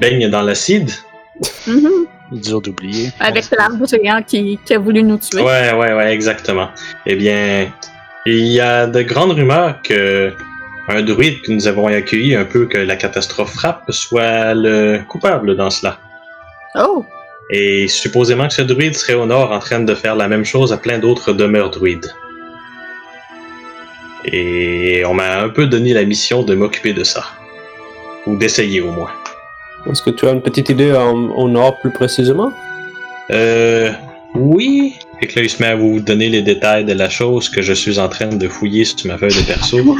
baigne 0.00 0.28
dans 0.28 0.42
l'acide? 0.42 0.90
Dur 2.32 2.60
d'oublier. 2.62 3.10
Avec 3.20 3.44
l'arbre 3.56 3.86
géant 3.86 4.22
qui, 4.22 4.58
qui 4.64 4.74
a 4.74 4.78
voulu 4.78 5.02
nous 5.02 5.18
tuer. 5.18 5.42
Ouais, 5.42 5.72
ouais, 5.72 5.92
ouais, 5.92 6.12
exactement. 6.12 6.68
Eh 7.06 7.14
bien, 7.14 7.70
il 8.26 8.46
y 8.46 8.60
a 8.60 8.86
de 8.86 9.02
grandes 9.02 9.32
rumeurs 9.32 9.82
que 9.82 10.32
un 10.88 11.02
druide 11.02 11.40
que 11.42 11.52
nous 11.52 11.66
avons 11.68 11.86
accueilli 11.86 12.34
un 12.34 12.44
peu 12.44 12.66
que 12.66 12.78
la 12.78 12.96
catastrophe 12.96 13.52
frappe 13.52 13.84
soit 13.90 14.54
le 14.54 15.00
coupable 15.08 15.56
dans 15.56 15.70
cela. 15.70 15.98
Oh! 16.74 17.04
Et 17.50 17.86
supposément 17.86 18.48
que 18.48 18.54
ce 18.54 18.62
druide 18.62 18.96
serait 18.96 19.14
au 19.14 19.26
nord 19.26 19.52
en 19.52 19.58
train 19.58 19.80
de 19.80 19.94
faire 19.94 20.16
la 20.16 20.26
même 20.26 20.44
chose 20.44 20.72
à 20.72 20.78
plein 20.78 20.98
d'autres 20.98 21.32
demeures 21.32 21.70
druides. 21.70 22.12
Et 24.24 25.04
on 25.04 25.14
m'a 25.14 25.40
un 25.40 25.48
peu 25.48 25.66
donné 25.66 25.92
la 25.92 26.04
mission 26.04 26.42
de 26.42 26.54
m'occuper 26.54 26.92
de 26.92 27.04
ça. 27.04 27.24
Ou 28.26 28.36
d'essayer 28.36 28.80
au 28.80 28.92
moins. 28.92 29.10
Est-ce 29.90 30.02
que 30.02 30.10
tu 30.10 30.26
as 30.26 30.30
une 30.32 30.42
petite 30.42 30.68
idée 30.68 30.92
en- 30.92 31.30
au 31.36 31.48
nord 31.48 31.78
plus 31.80 31.90
précisément? 31.90 32.50
Euh. 33.30 33.90
Oui. 34.34 34.94
Et 35.20 35.26
que 35.26 35.36
là, 35.38 35.42
il 35.44 35.50
se 35.50 35.62
met 35.62 35.68
à 35.68 35.76
vous 35.76 36.00
donner 36.00 36.30
les 36.30 36.40
détails 36.40 36.86
de 36.86 36.94
la 36.94 37.10
chose 37.10 37.50
que 37.50 37.60
je 37.60 37.74
suis 37.74 37.98
en 37.98 38.08
train 38.08 38.28
de 38.28 38.48
fouiller 38.48 38.84
sur 38.86 39.06
ma 39.06 39.18
feuille 39.18 39.34
de 39.34 39.46
perso. 39.46 39.78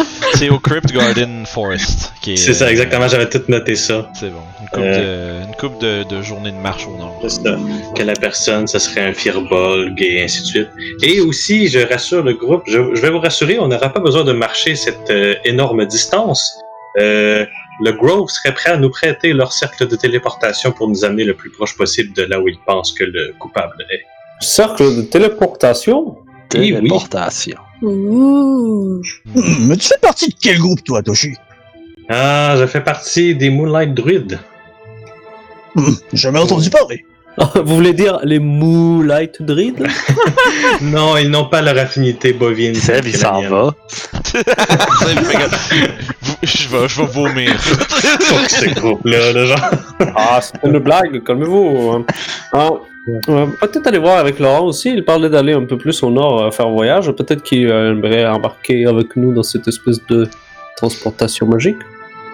C'est 0.34 0.48
au 0.48 0.58
Crypt 0.58 0.90
Garden 0.92 1.44
Forest. 1.44 2.12
qui 2.22 2.32
est, 2.32 2.36
C'est 2.36 2.54
ça, 2.54 2.64
euh, 2.64 2.68
exactement, 2.70 3.06
j'avais 3.06 3.28
tout 3.28 3.42
noté 3.48 3.76
ça. 3.76 4.10
C'est 4.14 4.30
bon. 4.30 4.40
Une 4.62 4.68
coupe, 4.70 4.82
de, 4.82 5.42
une 5.46 5.54
coupe 5.56 5.78
de, 5.80 6.02
de 6.04 6.22
journée 6.22 6.50
de 6.52 6.56
marche 6.56 6.86
au 6.88 6.96
nord. 6.98 7.18
C'est 7.22 7.28
ça. 7.42 7.56
Que 7.94 8.02
la 8.02 8.14
personne, 8.14 8.66
ce 8.66 8.78
serait 8.78 9.02
un 9.02 9.12
firbolg 9.12 10.00
et 10.02 10.22
ainsi 10.24 10.40
de 10.40 10.46
suite. 10.46 10.68
Et 11.02 11.20
aussi, 11.20 11.68
je 11.68 11.78
rassure 11.80 12.22
le 12.24 12.32
groupe, 12.32 12.62
je, 12.66 12.94
je 12.94 13.00
vais 13.02 13.10
vous 13.10 13.20
rassurer, 13.20 13.58
on 13.58 13.68
n'aura 13.68 13.90
pas 13.90 14.00
besoin 14.00 14.24
de 14.24 14.32
marcher 14.32 14.74
cette 14.74 15.10
euh, 15.10 15.34
énorme 15.44 15.84
distance. 15.84 16.58
Euh, 16.98 17.44
le 17.80 17.92
Grove 17.92 18.28
serait 18.28 18.54
prêt 18.54 18.70
à 18.70 18.76
nous 18.76 18.90
prêter 18.90 19.32
leur 19.32 19.52
cercle 19.52 19.86
de 19.86 19.96
téléportation 19.96 20.72
pour 20.72 20.88
nous 20.88 21.04
amener 21.04 21.24
le 21.24 21.34
plus 21.34 21.50
proche 21.50 21.76
possible 21.76 22.12
de 22.14 22.22
là 22.22 22.40
où 22.40 22.48
ils 22.48 22.58
pensent 22.66 22.92
que 22.92 23.04
le 23.04 23.34
coupable 23.38 23.74
est. 23.90 24.02
Cercle 24.40 24.96
de 24.96 25.02
téléportation? 25.02 26.18
Oui. 26.54 26.72
Téléportation. 26.72 27.58
Ouh! 27.82 29.02
Hmm, 29.34 29.68
mais 29.68 29.76
tu 29.76 29.88
fais 29.88 29.98
partie 30.00 30.28
de 30.28 30.34
quel 30.40 30.58
groupe, 30.58 30.82
toi, 30.84 31.02
Toshi? 31.02 31.34
Ah, 32.08 32.54
je 32.58 32.66
fais 32.66 32.80
partie 32.80 33.34
des 33.34 33.50
Moonlight 33.50 33.92
Druids. 33.92 34.38
Hmm, 35.74 35.92
jamais 36.12 36.38
entendu 36.38 36.70
parler. 36.70 37.04
Vous 37.64 37.74
voulez 37.76 37.92
dire 37.92 38.18
les 38.24 38.38
Moonlight 38.38 39.42
Druids 39.42 39.74
Non, 40.80 41.16
ils 41.18 41.28
n'ont 41.30 41.44
pas 41.46 41.60
leur 41.62 41.76
affinité 41.78 42.32
bovine. 42.32 42.74
Seb, 42.74 43.06
il 43.06 43.16
s'en 43.16 43.42
va. 43.42 43.74
je 46.42 46.68
vais, 46.68 46.88
je 46.88 47.00
vais 47.02 47.06
vomir. 47.06 47.54
Fuck 47.60 48.50
ce 48.50 48.74
groupe-là, 48.80 49.32
là, 49.32 49.44
genre. 49.46 49.70
Ah, 50.16 50.40
c'est 50.40 50.54
une 50.66 50.78
blague, 50.78 51.22
calmez-vous. 51.24 51.92
hein. 51.94 52.04
Ah, 52.52 52.68
euh, 53.28 53.46
Peut-être 53.60 53.86
aller 53.86 53.98
voir 53.98 54.18
avec 54.18 54.38
Laurent 54.38 54.64
aussi. 54.66 54.92
Il 54.94 55.04
parlait 55.04 55.28
d'aller 55.28 55.52
un 55.52 55.64
peu 55.64 55.78
plus 55.78 56.02
au 56.02 56.10
nord 56.10 56.42
euh, 56.44 56.50
faire 56.50 56.68
voyage. 56.68 57.10
Peut-être 57.12 57.42
qu'il 57.42 57.66
euh, 57.70 57.92
aimerait 57.92 58.26
embarquer 58.26 58.86
avec 58.86 59.14
nous 59.16 59.32
dans 59.32 59.42
cette 59.42 59.68
espèce 59.68 60.04
de 60.06 60.28
transportation 60.76 61.46
magique. 61.46 61.78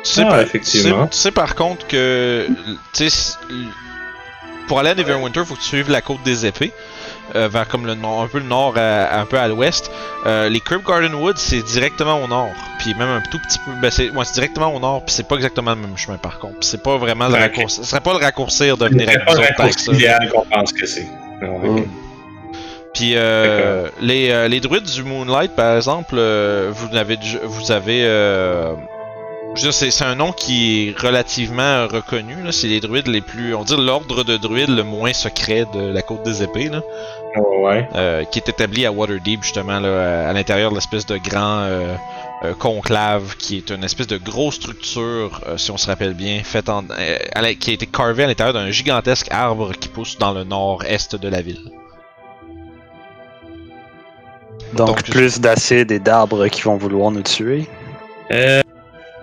Tu 0.04 0.10
sais, 0.12 0.22
Ah, 0.24 0.30
par- 0.30 0.40
effectivement. 0.40 1.06
Tu 1.06 1.12
sais, 1.12 1.16
tu 1.16 1.18
sais 1.18 1.30
par 1.30 1.54
contre 1.54 1.86
que 1.86 2.46
tu 2.48 2.54
sais, 2.92 3.10
c- 3.10 3.34
pour 4.68 4.79
aller 4.81 4.90
à 4.90 4.94
Neverwinter, 4.94 5.44
faut 5.44 5.55
que 5.55 5.61
tu 5.61 5.66
suives 5.66 5.90
la 5.90 6.01
côte 6.01 6.22
des 6.25 6.46
épées. 6.46 6.72
euh, 7.35 7.48
vers 7.48 7.66
comme 7.66 7.87
le 7.87 7.94
nord, 7.94 8.20
un 8.22 8.27
peu 8.27 8.38
le 8.40 8.44
nord, 8.44 8.75
à- 8.77 9.18
un 9.18 9.25
peu 9.25 9.38
à 9.38 9.48
l'ouest. 9.48 9.90
Euh, 10.27 10.51
les 10.51 10.61
Curb 10.61 10.83
Garden 10.87 11.14
Woods, 11.14 11.37
c'est 11.38 11.62
directement 11.62 12.22
au 12.22 12.29
nord. 12.29 12.51
Puis 12.79 12.92
même 12.94 13.09
un 13.09 13.22
tout 13.31 13.38
petit 13.38 13.59
peu. 13.64 13.70
Ben 13.81 13.90
c'est 13.90 14.11
ouais, 14.11 14.25
directement 14.35 14.75
au 14.75 14.79
nord, 14.79 15.03
puis 15.07 15.14
c'est 15.14 15.27
pas 15.27 15.37
exactement 15.37 15.70
le 15.70 15.79
même 15.81 15.96
chemin 15.96 16.18
par 16.18 16.38
contre. 16.38 16.57
C'est 16.61 16.83
pas 16.83 16.98
vraiment 16.98 17.29
le 17.29 17.35
Ok. 17.35 17.40
raccourcir. 17.40 17.85
Ce 17.85 17.90
serait 17.90 18.03
pas 18.03 18.12
le 18.12 18.18
raccourcir 18.18 18.77
de 18.77 18.87
venir 18.87 19.09
avec 19.09 19.25
pas 19.25 19.33
nous 19.33 19.38
autres 19.38 19.48
raccourci 19.57 20.07
qu'on 20.31 20.44
pense 20.44 20.72
que 20.75 20.85
c'est. 20.85 21.07
Ok. 21.42 21.62
Mm. 21.64 21.85
Puis 22.92 23.12
euh, 23.14 23.88
les, 24.03 24.48
les 24.51 24.61
druides 24.61 24.85
du 24.85 25.03
Moonlight, 25.03 25.57
par 25.57 25.77
exemple, 25.77 26.16
euh, 26.18 26.70
vous 26.75 26.94
avez, 26.94 27.16
déjà- 27.16 27.38
vous 27.44 27.72
avez, 27.72 28.03
euh, 28.05 28.75
je 29.54 29.66
veux 29.66 29.70
dire, 29.70 29.74
c'est, 29.92 30.04
un 30.04 30.14
nom 30.14 30.32
qui 30.32 30.88
est 30.88 30.98
relativement 30.98 31.86
reconnu. 31.86 32.42
Là. 32.42 32.52
C'est 32.52 32.68
les 32.68 32.80
druides 32.80 33.08
les 33.08 33.20
plus, 33.20 33.54
on 33.54 33.64
dit 33.64 33.76
l'ordre 33.76 34.24
de 34.24 34.36
druides 34.36 34.70
le 34.70 34.82
moins 34.82 35.12
secret 35.12 35.66
de 35.74 35.80
la 35.92 36.02
côte 36.02 36.22
des 36.22 36.42
épées, 36.42 36.68
là, 36.68 36.80
Ouais. 37.36 37.86
euh, 37.94 38.24
qui 38.24 38.38
est 38.38 38.48
établi 38.48 38.86
à 38.86 38.92
Waterdeep 38.92 39.42
justement 39.42 39.78
là, 39.80 40.28
à, 40.28 40.32
l'intérieur 40.32 40.70
de 40.70 40.76
l'espèce 40.76 41.06
de 41.06 41.16
grand 41.18 41.60
euh, 41.60 41.94
euh, 42.44 42.54
conclave, 42.54 43.36
qui 43.36 43.58
est 43.58 43.70
une 43.70 43.84
espèce 43.84 44.06
de 44.06 44.16
grosse 44.16 44.54
structure, 44.56 45.40
euh, 45.46 45.56
si 45.58 45.70
on 45.70 45.76
se 45.76 45.86
rappelle 45.86 46.14
bien, 46.14 46.40
faite 46.42 46.68
en, 46.68 46.84
euh, 46.90 47.18
la- 47.34 47.54
qui 47.54 47.70
a 47.70 47.74
été 47.74 47.86
carvée 47.86 48.24
à 48.24 48.26
l'intérieur 48.26 48.54
d'un 48.54 48.70
gigantesque 48.70 49.28
arbre 49.30 49.72
qui 49.72 49.88
pousse 49.88 50.16
dans 50.18 50.32
le 50.32 50.44
nord-est 50.44 51.14
de 51.16 51.28
la 51.28 51.42
ville. 51.42 51.70
Donc, 54.74 54.86
Donc, 54.88 55.02
plus 55.04 55.38
d'acide 55.40 55.90
et 55.92 55.98
d'arbres 55.98 56.46
qui 56.48 56.62
vont 56.62 56.78
vouloir 56.78 57.10
nous 57.10 57.22
tuer. 57.22 57.66
Euh, 58.30 58.62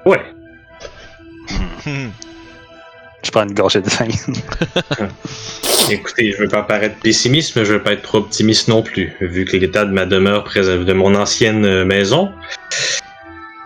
ouais. 0.10 0.22
Je 3.24 3.32
prends 3.32 3.44
une 3.44 3.54
gorgée 3.54 3.82
de 3.82 3.90
vin. 3.90 4.08
Écoutez, 5.92 6.32
je 6.32 6.38
veux 6.38 6.48
pas 6.48 6.62
paraître 6.62 6.96
pessimiste, 7.00 7.56
mais 7.56 7.66
je 7.66 7.74
veux 7.74 7.84
pas 7.84 7.94
être 7.94 8.04
trop 8.04 8.20
optimiste 8.20 8.68
non 8.70 8.82
plus. 8.82 9.14
Vu 9.20 9.44
que 9.46 9.58
l'état 9.58 9.86
de 9.86 9.92
ma 9.92 10.06
demeure 10.06 10.44
préserve 10.44 10.86
de 10.86 10.94
mon 10.94 11.16
ancienne 11.16 11.66
euh, 11.66 11.84
maison, 11.84 12.32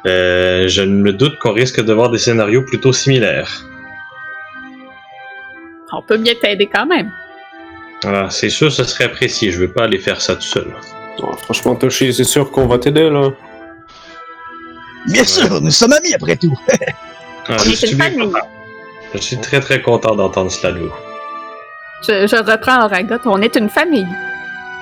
euh, 0.08 0.68
je 0.68 0.82
me 0.82 1.14
doute 1.14 1.38
qu'on 1.40 1.54
risque 1.54 1.84
de 1.84 1.94
voir 1.94 2.10
des 2.10 2.18
scénarios 2.18 2.64
plutôt 2.64 2.94
similaires. 2.94 3.64
On 5.92 6.02
peut 6.02 6.18
bien 6.18 6.34
t'aider 6.42 6.68
quand 6.74 6.88
même. 6.88 7.12
Voilà, 8.02 8.30
c'est 8.30 8.50
sûr, 8.50 8.72
ce 8.72 8.84
serait 8.84 9.06
apprécié. 9.06 9.52
Je 9.52 9.60
veux 9.60 9.72
pas 9.72 9.84
aller 9.84 10.00
faire 10.00 10.20
ça 10.20 10.36
tout 10.36 10.42
seul. 10.42 10.68
Ah, 11.22 11.38
franchement, 11.38 11.76
Toshi, 11.76 12.14
c'est 12.14 12.24
sûr 12.24 12.50
qu'on 12.52 12.66
va 12.66 12.80
t'aider 12.80 13.10
là. 13.10 13.30
Bien 15.08 15.24
sûr, 15.24 15.62
nous 15.62 15.72
sommes 15.72 15.94
amis 15.94 16.14
après 16.14 16.36
tout. 16.38 16.54
Ah, 17.50 17.58
On 17.60 17.64
je 17.64 17.72
est 17.72 17.76
suis. 17.76 17.98
Je 19.14 19.18
suis 19.20 19.36
très 19.38 19.60
très 19.60 19.82
content 19.82 20.16
d'entendre 20.16 20.50
cela 20.50 20.72
de 20.72 20.80
vous. 20.80 20.92
Je, 22.08 22.26
je 22.26 22.36
reprends 22.38 22.86
Oragot. 22.86 23.18
On 23.26 23.42
est 23.42 23.58
une 23.58 23.68
famille. 23.70 24.08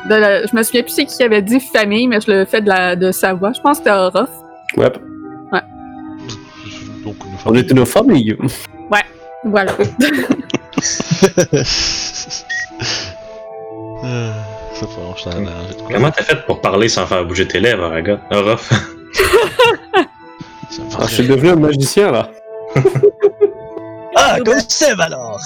De 0.08 0.14
la- 0.14 0.46
je 0.46 0.56
me 0.56 0.62
souviens 0.62 0.84
plus 0.84 0.92
c'est 0.92 1.06
qui 1.06 1.24
avait 1.24 1.42
dit 1.42 1.60
famille, 1.60 2.08
mais 2.08 2.22
je 2.22 2.30
le 2.30 2.46
fais 2.46 2.62
de, 2.62 2.68
la, 2.70 2.96
de 2.96 3.12
sa 3.12 3.34
voix. 3.34 3.52
Je 3.52 3.62
pense 3.62 3.80
que 3.80 3.86
c'était 3.86 3.96
Orof. 3.98 4.30
Ouais. 4.78 4.92
Donc, 7.04 7.16
nous 7.26 7.38
On 7.46 7.56
est 7.56 7.72
une 7.72 7.84
famille. 7.84 8.38
Voilà. 9.44 9.72
Euh, 14.04 14.32
ça 14.80 14.86
quoi. 15.32 15.88
Comment 15.94 16.10
t'as 16.12 16.24
fait 16.24 16.44
pour 16.48 16.60
parler 16.62 16.90
sans 16.90 17.06
faire 17.06 17.24
bouger 17.26 17.48
tes 17.48 17.60
lèvres, 17.60 17.84
Aragon? 17.84 18.20
Orof? 18.32 18.72
Ça 20.72 20.82
me 20.84 20.90
fait 20.90 20.98
Ah, 21.00 21.06
je 21.08 21.14
suis 21.16 21.28
devenu 21.28 21.50
un 21.50 21.56
magicien 21.56 22.12
là. 22.12 22.30
Ah, 24.16 24.38
comme 24.46 24.60
Seb 24.68 25.00
alors. 25.00 25.40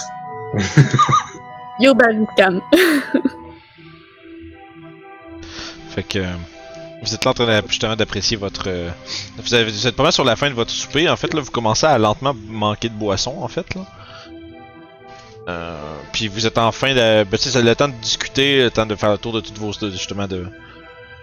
Yo 1.79 1.93
Balukan. 1.93 2.59
Fait 5.89 6.03
que 6.03 6.19
euh, 6.19 6.25
vous 7.03 7.13
êtes 7.13 7.23
là 7.25 7.31
en 7.31 7.33
train 7.33 7.61
justement 7.67 7.95
d'apprécier 7.95 8.37
votre. 8.37 8.63
euh, 8.67 8.89
vous, 9.37 9.53
avez- 9.53 9.71
vous 9.71 9.87
êtes 9.87 9.95
pas 9.95 10.03
mal 10.03 10.11
sur 10.11 10.23
la 10.25 10.35
fin 10.35 10.49
de 10.49 10.55
votre 10.55 10.71
souper. 10.71 11.07
En 11.09 11.15
fait, 11.15 11.33
là, 11.33 11.41
vous 11.41 11.51
commencez 11.51 11.85
à 11.85 11.97
lentement 11.97 12.35
manquer 12.47 12.89
de 12.89 12.95
boisson, 12.95 13.35
en 13.39 13.47
fait, 13.47 13.75
là. 13.75 13.81
Euh, 15.47 15.77
puis 16.11 16.27
vous 16.27 16.47
êtes 16.47 16.57
en 16.57 16.71
fin 16.71 16.89
de. 16.93 17.23
Ben, 17.23 17.27
tu 17.33 17.37
sais, 17.37 17.51
c'est 17.51 17.61
le 17.61 17.75
temps 17.75 17.87
de 17.87 17.93
discuter, 17.93 18.63
le 18.63 18.71
temps 18.71 18.85
de 18.87 18.95
faire 18.95 19.11
le 19.11 19.17
tour 19.19 19.31
de 19.33 19.41
toutes 19.41 19.57
vos. 19.59 19.71
de- 19.79 19.91
justement, 19.91 20.27
de. 20.27 20.47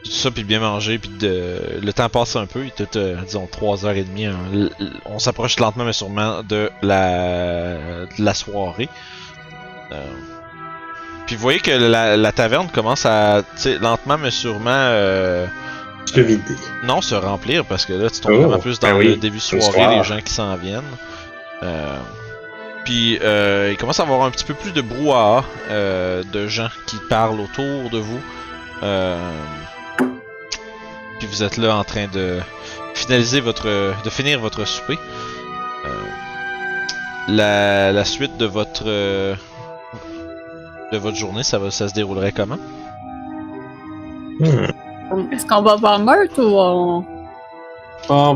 Tout 0.04 0.10
ça, 0.10 0.30
puis 0.32 0.42
bien 0.44 0.58
manger, 0.60 0.98
puis 0.98 1.10
de. 1.10 1.78
Le 1.80 1.92
temps 1.92 2.08
passe 2.08 2.34
un 2.36 2.46
peu, 2.46 2.64
il 2.64 2.68
est 2.68 2.86
tout, 2.86 2.98
euh, 2.98 3.16
disons, 3.24 3.46
3h30. 3.46 4.28
hein. 4.28 4.68
On 5.06 5.18
s'approche 5.20 5.58
lentement, 5.60 5.84
mais 5.84 5.92
sûrement 5.92 6.42
de 6.42 6.70
la. 6.82 7.76
de 8.06 8.24
la 8.24 8.34
soirée. 8.34 8.88
Euh, 9.92 10.02
puis 11.26 11.36
vous 11.36 11.42
voyez 11.42 11.60
que 11.60 11.70
la, 11.70 12.16
la 12.16 12.32
taverne 12.32 12.66
commence 12.68 13.06
à, 13.06 13.42
lentement 13.80 14.18
mais 14.18 14.30
sûrement, 14.32 14.70
euh, 14.70 15.46
te 16.12 16.18
vider. 16.20 16.42
non, 16.82 17.00
se 17.00 17.14
remplir 17.14 17.64
parce 17.64 17.86
que 17.86 17.92
là, 17.92 18.10
tu 18.10 18.20
tombes 18.20 18.32
Oh, 18.34 18.40
vraiment 18.42 18.58
plus 18.58 18.80
dans 18.80 18.88
ben 18.88 18.96
oui, 18.96 19.06
le 19.08 19.16
début 19.16 19.38
de 19.38 19.56
le 19.56 19.60
soirée, 19.60 19.72
soir. 19.72 19.90
les 19.98 20.02
gens 20.04 20.20
qui 20.20 20.32
s'en 20.32 20.56
viennent. 20.56 20.82
Euh, 21.62 21.96
puis 22.84 23.18
euh, 23.22 23.68
il 23.70 23.76
commence 23.76 24.00
à 24.00 24.02
avoir 24.02 24.22
un 24.24 24.30
petit 24.32 24.44
peu 24.44 24.54
plus 24.54 24.72
de 24.72 24.80
brouhaha, 24.80 25.44
euh, 25.70 26.24
de 26.32 26.48
gens 26.48 26.68
qui 26.86 26.96
parlent 27.08 27.38
autour 27.40 27.88
de 27.90 27.98
vous. 27.98 28.20
Euh, 28.82 29.16
puis 31.22 31.30
vous 31.30 31.44
êtes 31.44 31.56
là 31.56 31.76
en 31.76 31.84
train 31.84 32.06
de 32.12 32.38
finaliser 32.94 33.40
votre, 33.40 33.66
de 34.04 34.10
finir 34.10 34.40
votre 34.40 34.66
souper. 34.66 34.98
Euh, 35.84 35.88
la, 37.28 37.92
la 37.92 38.04
suite 38.04 38.36
de 38.38 38.44
votre 38.46 38.82
euh, 38.86 39.36
de 40.90 40.98
votre 40.98 41.16
journée, 41.16 41.44
ça 41.44 41.60
va, 41.60 41.70
ça 41.70 41.86
se 41.86 41.94
déroulerait 41.94 42.32
comment? 42.32 42.58
Hmm. 44.40 44.66
Est-ce 45.32 45.46
qu'on 45.46 45.62
va 45.62 45.76
voir 45.76 46.00
Meurthe 46.00 46.36
ou 46.38 46.42
on. 46.56 47.04
Ah, 48.08 48.34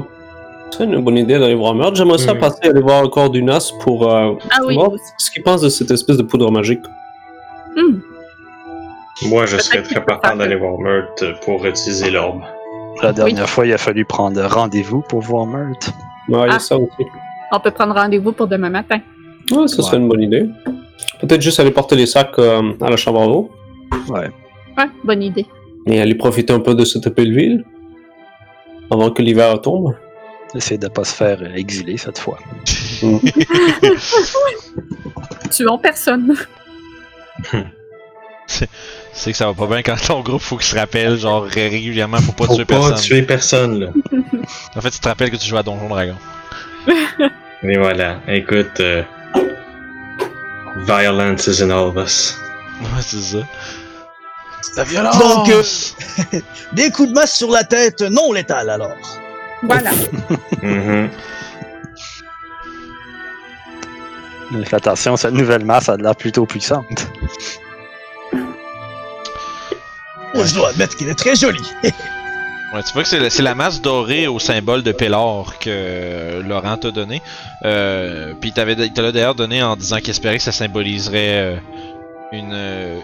c'est 0.71 0.85
une 0.85 1.03
bonne 1.03 1.17
idée 1.19 1.41
d'aller 1.41 1.57
voir 1.57 1.75
Meurthe. 1.75 1.97
J'aimerais 1.97 2.19
ça 2.19 2.35
Mhm. 2.35 2.41
passer 2.41 2.69
aller 2.69 2.81
voir 2.81 3.11
Cordunas 3.11 3.73
pour 3.81 4.09
euh, 4.13 4.35
Ah 4.53 4.59
oui, 4.65 4.75
voir 4.77 4.93
aussi. 4.93 5.03
ce 5.19 5.31
qu'il 5.33 5.43
pense 5.43 5.61
de 5.63 5.69
cette 5.71 5.91
espèce 5.91 6.19
de 6.19 6.23
poudre 6.23 6.53
magique. 6.53 6.83
Hmm. 7.77 7.99
Moi, 9.29 9.47
je 9.47 9.57
serais 9.57 9.83
très 9.83 10.05
partant 10.05 10.37
d'aller 10.37 10.55
voir 10.57 10.79
Meurthe 10.79 11.25
pour 11.45 11.67
utiliser 11.67 12.11
l'orbe. 12.11 12.43
La 13.03 13.13
dernière 13.13 13.49
fois, 13.49 13.67
il 13.67 13.73
a 13.73 13.79
fallu 13.79 14.05
prendre 14.05 14.43
rendez-vous 14.45 15.03
pour 15.03 15.21
voir 15.21 15.47
Meurthe. 15.47 15.91
Ouais, 16.29 16.47
il 16.47 16.49
y 16.49 16.51
a 16.51 16.55
Ah. 16.55 16.59
ça 16.59 16.77
aussi. 16.77 17.07
On 17.53 17.61
peut 17.61 17.71
prendre 17.71 17.95
rendez-vous 17.95 18.33
pour 18.33 18.49
demain 18.49 18.71
matin. 18.71 18.99
Ouais, 19.53 19.69
ça 19.69 19.83
serait 19.83 19.97
Ouais. 19.97 20.03
une 20.03 20.09
bonne 20.09 20.23
idée. 20.23 20.49
Peut-être 21.21 21.41
juste 21.41 21.61
aller 21.61 21.71
porter 21.71 21.95
les 21.97 22.07
sacs 22.07 22.37
euh, 22.39 22.73
à 22.81 22.91
la 22.91 22.97
chambre 22.97 23.21
à 23.23 23.27
eau 23.29 23.51
Ouais, 24.09 24.29
bonne 25.05 25.23
idée. 25.23 25.47
et 25.87 26.01
aller 26.01 26.15
profiter 26.17 26.53
un 26.53 26.59
peu 26.61 26.75
de 26.75 26.85
cette 26.85 27.09
belle 27.15 27.33
ville 27.33 27.65
avant 28.91 29.11
que 29.11 29.23
l'hiver 29.23 29.61
tombe. 29.61 29.95
Essayer 30.55 30.79
de 30.79 30.89
pas 30.89 31.05
se 31.05 31.15
faire 31.15 31.39
euh, 31.43 31.55
exiler 31.55 31.97
cette 31.97 32.19
fois. 32.19 32.39
Tuons 35.51 35.79
personne. 35.79 36.35
C'est 38.47 39.33
que 39.33 39.37
ça 39.37 39.47
va 39.47 39.55
pas 39.55 39.67
bien 39.67 39.83
quand 39.83 39.97
ton 40.07 40.21
groupe 40.21 40.41
faut 40.43 40.57
qu'il 40.57 40.67
se 40.67 40.77
rappelle, 40.77 41.19
genre 41.19 41.43
ré- 41.45 41.69
régulièrement, 41.69 42.19
faut 42.19 42.33
pas 42.33 42.47
Faut 42.47 42.55
tuer 42.57 42.65
pas 42.65 42.75
personne. 42.79 42.97
tuer 43.05 43.23
personne, 43.23 43.81
là. 43.81 43.87
En 44.77 44.81
fait, 44.81 44.91
tu 44.91 44.99
te 45.01 45.09
rappelles 45.09 45.31
que 45.31 45.37
tu 45.37 45.49
joues 45.49 45.57
à 45.57 45.63
Donjon 45.63 45.89
Dragon. 45.89 46.17
Et 47.63 47.77
voilà. 47.79 48.21
Écoute, 48.29 48.79
euh, 48.81 49.03
violence 50.87 51.47
is 51.49 51.63
in 51.63 51.71
all 51.71 51.89
of 51.89 51.97
us. 51.97 52.39
Ouais, 52.81 53.01
c'est 53.01 53.21
ça. 53.21 53.39
La 54.77 54.85
violence. 54.85 55.19
Donc, 55.19 55.49
euh, 55.49 55.63
des 56.73 56.91
coups 56.91 57.09
de 57.09 57.15
masse 57.15 57.37
sur 57.37 57.51
la 57.51 57.65
tête 57.65 58.03
non 58.03 58.33
létales 58.33 58.69
alors. 58.71 58.97
Voilà. 59.63 59.91
Mais 64.53 64.65
fais 64.65 64.77
attention, 64.77 65.17
cette 65.17 65.33
nouvelle 65.35 65.65
masse 65.65 65.89
a 65.89 65.97
de 65.97 66.03
l'air 66.05 66.15
plutôt 66.15 66.47
puissante. 66.47 67.09
Je 70.45 70.55
dois 70.55 70.71
admettre 70.71 70.97
qu'il 70.97 71.09
est 71.09 71.15
très 71.19 71.37
joli. 71.37 71.61
Ouais, 72.75 72.83
tu 72.83 72.93
vois 72.95 73.05
que 73.05 73.29
c'est 73.31 73.43
la, 73.43 73.55
masse 73.55 73.81
dorée 73.81 74.27
au 74.27 74.41
symbole 74.41 74.83
de 74.83 74.91
Pélor 74.91 75.57
que 75.61 75.71
euh, 75.71 76.43
Laurent 76.43 76.77
t'a 76.77 76.91
donné. 76.91 77.23
Euh, 77.65 78.35
Puis 78.41 78.53
il 78.55 78.93
te 78.93 79.01
l'a 79.01 79.13
d'ailleurs 79.13 79.37
donné 79.37 79.63
en 79.63 79.77
disant 79.77 79.99
qu'il 79.99 80.11
espérait 80.11 80.37
que 80.39 80.43
ça 80.43 80.51
symboliserait 80.51 81.39
euh, 81.39 81.57
une, 82.33 82.59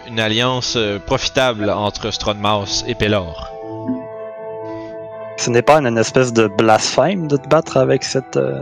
une 0.09 0.19
alliance 0.19 0.73
euh, 0.75 0.99
profitable 0.99 1.69
entre 1.69 2.11
Stronmaus 2.11 2.83
et 2.89 2.93
Pelor. 2.93 3.49
Ce 5.37 5.49
n'est 5.49 5.61
pas 5.61 5.77
une 5.77 5.97
espèce 5.97 6.33
de 6.33 6.47
blasphème 6.47 7.29
de 7.29 7.37
te 7.37 7.47
battre 7.47 7.77
avec 7.77 8.03
cette. 8.03 8.35
euh, 8.35 8.61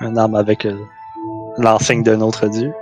un 0.00 0.16
arme 0.16 0.34
avec 0.34 0.64
euh, 0.64 0.76
l'enseigne 1.58 2.02
d'un 2.02 2.22
autre 2.22 2.48
dieu? 2.48 2.72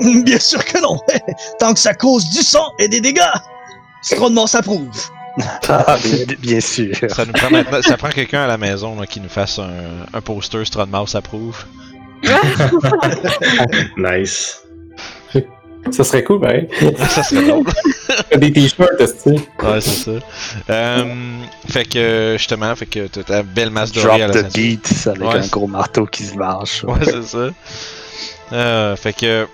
Bien 0.24 0.38
sûr 0.38 0.64
que 0.64 0.80
non. 0.80 0.98
Tant 1.58 1.74
que 1.74 1.78
ça 1.78 1.92
cause 1.92 2.28
du 2.30 2.42
sang 2.42 2.70
et 2.78 2.88
des 2.88 3.02
dégâts, 3.02 3.20
Stronmon 4.04 4.46
s'approuve. 4.46 4.90
Ah, 5.68 5.96
bien, 6.00 6.26
bien 6.38 6.60
sûr. 6.60 6.94
Ça 7.08 7.24
nous 7.26 7.32
prend 7.32 7.50
maintenant, 7.50 7.82
ça 7.82 7.96
prend 7.96 8.10
quelqu'un 8.10 8.42
à 8.44 8.46
la 8.46 8.56
maison 8.56 9.00
là, 9.00 9.04
qui 9.04 9.18
nous 9.20 9.28
fasse 9.28 9.58
un, 9.58 10.06
un 10.16 10.20
poster 10.20 10.64
Stronmaus 10.64 11.16
approuve. 11.16 11.64
Nice. 13.96 14.60
Ça 15.90 16.02
serait 16.04 16.22
cool, 16.24 16.40
ben. 16.40 16.66
ça 17.08 17.22
serait 17.22 17.46
drôle. 17.46 17.66
Des 18.36 18.52
t-shirts, 18.52 18.90
tu 18.96 19.06
sais? 19.06 19.30
Ouais, 19.62 19.80
c'est 19.80 20.04
ça. 20.04 20.10
Euh, 20.70 21.04
fait 21.68 21.84
que, 21.84 22.36
justement, 22.38 22.74
fait 22.76 22.86
que 22.86 23.06
t'as 23.08 23.22
ta 23.22 23.42
belle 23.42 23.70
masse 23.70 23.92
dorée 23.92 24.22
à 24.22 24.28
Drop 24.28 24.36
la 24.36 24.42
the 24.44 24.52
ceinture. 24.52 24.62
beat 24.62 25.06
avec 25.08 25.20
Ouais, 25.22 25.34
un 25.38 25.42
c'est- 25.42 25.50
gros 25.50 25.66
marteau 25.66 26.06
qui 26.06 26.22
se 26.24 26.34
marche. 26.36 26.84
Ouais, 26.84 26.94
c'est 27.04 27.22
ça. 27.24 27.48
Euh, 28.52 28.96
fait 28.96 29.12
que. 29.12 29.46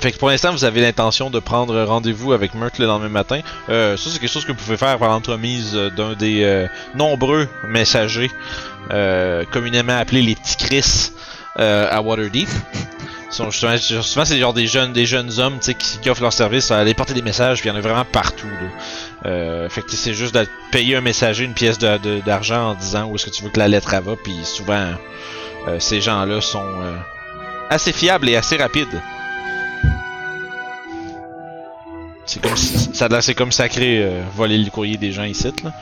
Fait 0.00 0.12
que 0.12 0.18
pour 0.18 0.28
l'instant, 0.28 0.52
vous 0.52 0.64
avez 0.64 0.82
l'intention 0.82 1.30
de 1.30 1.38
prendre 1.38 1.82
rendez-vous 1.84 2.32
avec 2.32 2.54
Meurtre 2.54 2.80
le 2.80 2.86
lendemain 2.86 3.08
matin. 3.08 3.40
Euh, 3.68 3.96
ça, 3.96 4.10
c'est 4.10 4.18
quelque 4.18 4.30
chose 4.30 4.44
que 4.44 4.52
vous 4.52 4.58
pouvez 4.58 4.76
faire 4.76 4.98
par 4.98 5.08
l'entremise 5.08 5.72
euh, 5.74 5.90
d'un 5.90 6.14
des 6.14 6.44
euh, 6.44 6.66
nombreux 6.94 7.48
messagers, 7.66 8.30
communément 9.52 9.96
appelés 9.96 10.22
les 10.22 10.34
petits 10.34 10.56
Chris 10.56 11.12
à 11.56 12.00
Waterdeep. 12.02 12.48
Souvent, 13.30 13.50
c'est 14.24 14.38
genre 14.38 14.54
des 14.54 14.66
jeunes, 14.66 14.92
des 14.92 15.06
jeunes 15.06 15.40
hommes 15.40 15.58
qui, 15.58 16.08
offrent 16.08 16.22
leur 16.22 16.32
service 16.32 16.70
à 16.70 16.78
aller 16.78 16.94
porter 16.94 17.12
des 17.12 17.22
messages, 17.22 17.60
puis 17.60 17.68
il 17.68 17.72
y 17.72 17.74
en 17.74 17.78
a 17.78 17.80
vraiment 17.80 18.04
partout. 18.04 18.46
Fait 19.24 19.82
que 19.82 19.90
c'est 19.90 20.14
juste 20.14 20.34
de 20.34 20.46
payer 20.70 20.94
un 20.96 21.00
messager 21.00 21.44
une 21.44 21.54
pièce 21.54 21.78
d'argent 21.78 22.70
en 22.70 22.74
disant 22.74 23.06
où 23.06 23.16
est-ce 23.16 23.26
que 23.26 23.30
tu 23.30 23.42
veux 23.42 23.50
que 23.50 23.58
la 23.58 23.66
lettre 23.66 23.92
elle 23.92 24.04
va, 24.04 24.14
puis 24.22 24.36
souvent 24.44 24.92
ces 25.80 26.00
gens-là 26.00 26.40
sont 26.40 26.64
assez 27.70 27.92
fiables 27.92 28.28
et 28.28 28.36
assez 28.36 28.56
rapides. 28.56 29.02
C'est 32.26 32.42
comme 32.42 32.56
si- 32.56 32.90
ça 32.94 33.04
a 33.06 33.08
l'air- 33.08 33.22
c'est 33.22 33.34
comme 33.34 33.52
sacré 33.52 34.02
euh, 34.02 34.22
voler 34.34 34.58
le 34.58 34.70
courrier 34.70 34.96
des 34.96 35.12
gens 35.12 35.22
ici 35.24 35.48
là. 35.64 35.72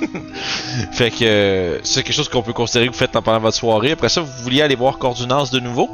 fait 0.92 1.10
que 1.10 1.24
euh, 1.24 1.78
c'est 1.84 2.02
quelque 2.02 2.14
chose 2.14 2.28
qu'on 2.28 2.42
peut 2.42 2.52
considérer 2.52 2.86
que 2.88 2.92
vous 2.92 2.98
faites 2.98 3.12
pendant 3.12 3.38
votre 3.38 3.56
soirée. 3.56 3.92
Après 3.92 4.08
ça, 4.08 4.20
vous 4.20 4.32
vouliez 4.42 4.62
aller 4.62 4.74
voir 4.74 4.98
Cordunas 4.98 5.50
de 5.52 5.60
nouveau? 5.60 5.88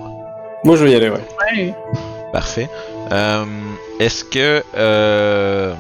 Moi, 0.65 0.77
je 0.77 0.85
vais 0.85 0.93
y 0.93 0.95
aller, 0.95 1.11
ouais. 1.11 1.25
Ouais. 1.57 1.75
Parfait. 2.33 2.69
Euh, 3.13 3.45
Est-ce 4.01 4.25
que 4.25 4.63
euh, 4.77 5.73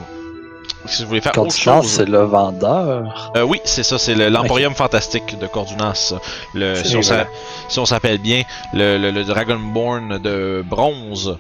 si 0.87 1.03
vous 1.03 1.09
voulez 1.09 1.21
faire 1.21 1.33
chose? 1.51 1.87
c'est 1.91 2.09
le 2.09 2.23
vendeur. 2.23 3.33
Euh, 3.37 3.43
oui, 3.43 3.61
c'est 3.65 3.83
ça, 3.83 3.99
c'est 3.99 4.15
le- 4.15 4.29
l'Emporium 4.29 4.75
Fantastique 4.75 5.39
de 5.39 5.47
Cordunas. 5.47 6.15
Le, 6.55 6.75
si, 6.77 6.97
on 6.97 7.03
si 7.03 7.87
s'appelle 7.87 8.19
bien, 8.19 8.43
le, 8.73 8.99
le, 8.99 9.11
le 9.11 9.25
Dragonborn 9.25 10.19
de 10.19 10.63
bronze 10.67 11.39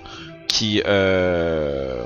qui. 0.49 0.83
Euh... 0.87 2.03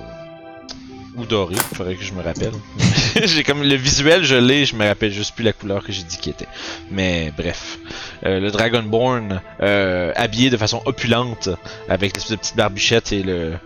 Ou 1.15 1.27
doré, 1.27 1.57
faudrait 1.75 1.97
que 1.97 2.05
je 2.05 2.15
me 2.15 2.23
rappelle. 2.23 2.53
j'ai 3.23 3.45
comme 3.45 3.63
le 3.63 3.75
visuel, 3.75 4.25
je 4.25 4.35
l'ai, 4.35 4.65
je 4.65 4.75
me 4.75 4.87
rappelle 4.87 5.13
juste 5.13 5.35
plus 5.35 5.45
la 5.45 5.53
couleur 5.53 5.85
que 5.85 5.93
j'ai 5.93 6.05
dit 6.05 6.17
qui 6.17 6.31
était. 6.31 6.49
Mais 6.91 7.31
bref, 7.37 7.79
Euh, 8.25 8.41
le 8.41 8.51
Dragonborn 8.51 9.43
euh, 9.61 10.13
habillé 10.17 10.49
de 10.49 10.57
façon 10.57 10.81
opulente, 10.87 11.51
avec 11.89 12.15
l'espèce 12.15 12.55
de 12.57 12.69
petite 12.69 13.13
et 13.13 13.23
le, 13.23 13.59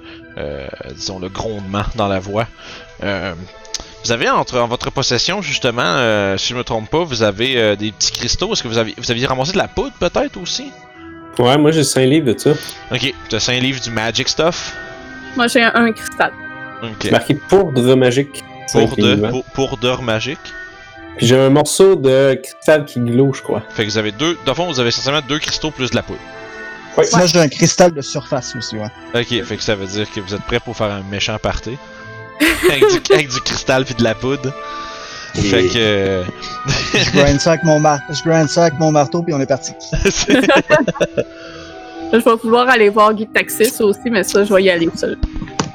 disons 0.95 1.19
le 1.21 1.29
grondement 1.29 1.85
dans 1.95 2.09
la 2.09 2.19
voix. 2.19 2.49
Vous 3.01 4.13
avez 4.13 4.29
entre, 4.29 4.59
en 4.59 4.67
votre 4.67 4.91
possession, 4.91 5.41
justement, 5.41 6.37
si 6.39 6.49
je 6.49 6.57
me 6.57 6.65
trompe 6.65 6.91
pas, 6.91 7.05
vous 7.05 7.23
avez 7.23 7.77
des 7.77 7.93
petits 7.93 8.13
cristaux. 8.13 8.53
Est-ce 8.53 8.63
que 8.63 8.69
vous, 8.69 8.79
avez, 8.79 8.95
vous 8.97 9.11
aviez 9.11 9.27
ramassé 9.27 9.53
de 9.53 9.59
la 9.59 9.69
poudre 9.69 9.93
peut-être 10.01 10.37
aussi? 10.41 10.71
Ouais, 11.39 11.59
moi, 11.59 11.71
j'ai 11.71 11.85
5 11.85 12.01
livres 12.05 12.33
de 12.33 12.39
ça. 12.39 12.51
Ok, 12.91 13.13
tu 13.29 13.37
as 13.37 13.41
5 13.41 13.61
livres 13.61 13.81
du 13.81 13.91
Magic 13.91 14.29
Stuff? 14.29 14.75
Moi, 15.37 15.49
j'ai 15.49 15.63
un, 15.63 15.73
un 15.75 15.93
cristal. 15.93 16.33
Ok. 16.83 16.91
C'est 17.03 17.11
marqué 17.11 17.35
poudre 17.35 17.95
magique. 17.95 18.43
Pour, 18.73 18.81
Cinq 18.89 18.97
de, 18.97 19.15
livres. 19.15 19.29
pour, 19.31 19.45
pour 19.45 19.77
d'or 19.77 20.03
magique? 20.03 20.39
Puis 21.17 21.27
j'ai 21.27 21.39
un 21.39 21.51
morceau 21.51 21.95
de 21.95 22.35
cristal 22.43 22.85
qui 22.85 23.01
glow, 23.01 23.33
je 23.33 23.43
crois. 23.43 23.63
Fait 23.71 23.85
que 23.85 23.91
vous 23.91 23.99
avez 23.99 24.13
deux. 24.13 24.37
Dans 24.45 24.53
le 24.53 24.57
fond, 24.57 24.67
vous 24.67 24.81
avez 24.81 24.89
essentiellement 24.89 25.23
deux 25.27 25.39
cristaux 25.39 25.71
plus 25.71 25.91
de 25.91 25.97
la 25.97 26.03
poudre. 26.03 26.21
Moi, 26.97 27.27
j'ai 27.27 27.39
un 27.39 27.49
cristal 27.49 27.93
de 27.93 28.01
surface 28.01 28.55
aussi, 28.57 28.77
ouais. 28.77 28.89
Ok, 29.15 29.45
fait 29.45 29.57
que 29.57 29.63
ça 29.63 29.75
veut 29.75 29.87
dire 29.87 30.11
que 30.11 30.21
vous 30.21 30.35
êtes 30.35 30.43
prêts 30.43 30.61
pour 30.61 30.77
faire 30.77 30.91
un 30.91 31.03
méchant 31.11 31.37
party. 31.39 31.77
avec, 32.71 32.81
du, 32.81 33.15
avec 33.15 33.29
du 33.29 33.41
cristal 33.41 33.85
puis 33.85 33.95
de 33.95 34.03
la 34.03 34.15
poudre. 34.15 34.53
Fait 35.43 35.67
que. 35.69 36.23
Je 36.95 37.11
grind 37.13 37.41
ça 37.41 37.51
avec 37.53 37.65
mon, 37.65 37.79
mar 37.79 37.99
je 38.11 38.23
grind 38.23 38.49
ça 38.49 38.63
avec 38.65 38.79
mon 38.79 38.91
marteau, 38.91 39.23
puis 39.23 39.33
on 39.35 39.41
est 39.41 39.47
parti. 39.47 39.73
Je 42.13 42.19
vais 42.19 42.37
pouvoir 42.37 42.69
aller 42.69 42.89
voir 42.89 43.13
Guy 43.15 43.27
Taxis 43.27 43.83
aussi, 43.83 44.09
mais 44.11 44.23
ça, 44.23 44.45
je 44.45 44.55
vais 44.55 44.63
y 44.63 44.71
aller 44.71 44.89
seul. 44.95 45.19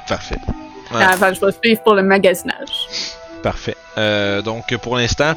Parfait. 0.08 0.38
Ouais. 0.94 1.02
Avant, 1.02 1.32
je 1.32 1.40
vais 1.44 1.52
suivre 1.62 1.82
pour 1.82 1.94
le 1.94 2.02
magasinage. 2.02 2.86
Parfait. 3.42 3.76
Euh, 3.98 4.40
donc 4.42 4.74
pour 4.78 4.96
l'instant, 4.96 5.34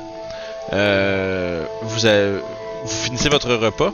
euh, 0.73 1.63
vous, 1.84 2.05
avez- 2.05 2.39
vous 2.84 3.03
finissez 3.03 3.30
votre 3.30 3.53
repas, 3.53 3.91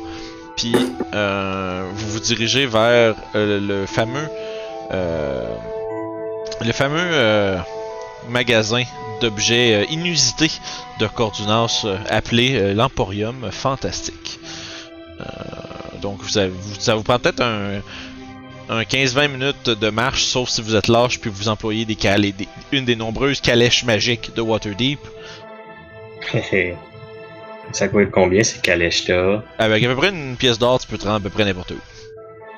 puis 0.55 0.75
euh, 1.13 1.83
vous 1.93 2.07
vous 2.11 2.19
dirigez 2.19 2.65
vers 2.67 3.15
euh, 3.35 3.59
le 3.59 3.85
fameux, 3.87 4.27
euh, 4.93 5.55
le 6.63 6.71
fameux 6.71 6.99
euh, 6.99 7.57
magasin 8.29 8.83
d'objets 9.21 9.73
euh, 9.75 9.85
inusités 9.89 10.51
de 10.99 11.07
Cordunas 11.07 11.83
euh, 11.85 11.97
appelé 12.09 12.55
euh, 12.55 12.73
l'Emporium 12.73 13.49
Fantastique. 13.51 14.39
Donc 16.01 16.21
vous 16.23 16.37
avez, 16.39 16.49
vous- 16.49 16.79
ça 16.79 16.95
vous 16.95 17.03
prend 17.03 17.19
peut-être 17.19 17.41
un, 17.41 17.79
un 18.69 18.81
15-20 18.81 19.27
minutes 19.27 19.69
de 19.69 19.89
marche, 19.91 20.23
sauf 20.23 20.49
si 20.49 20.61
vous 20.61 20.75
êtes 20.75 20.87
lâche 20.87 21.19
puis 21.19 21.29
vous 21.29 21.47
employez 21.47 21.85
des 21.85 21.95
calais, 21.95 22.31
des- 22.31 22.47
une 22.71 22.85
des 22.85 22.95
nombreuses 22.95 23.39
calèches 23.39 23.83
magiques 23.83 24.33
de 24.35 24.41
Waterdeep, 24.41 24.99
Ça 27.73 27.87
coûte 27.87 28.09
combien 28.11 28.43
ces 28.43 28.59
calèches-là? 28.59 29.43
avec 29.57 29.83
à 29.83 29.87
peu 29.87 29.95
près 29.95 30.09
une 30.09 30.35
pièce 30.35 30.57
d'or, 30.59 30.79
tu 30.79 30.87
peux 30.87 30.97
te 30.97 31.03
rendre 31.03 31.15
à 31.17 31.19
peu 31.19 31.29
près 31.29 31.45
n'importe 31.45 31.71
où. 31.71 31.77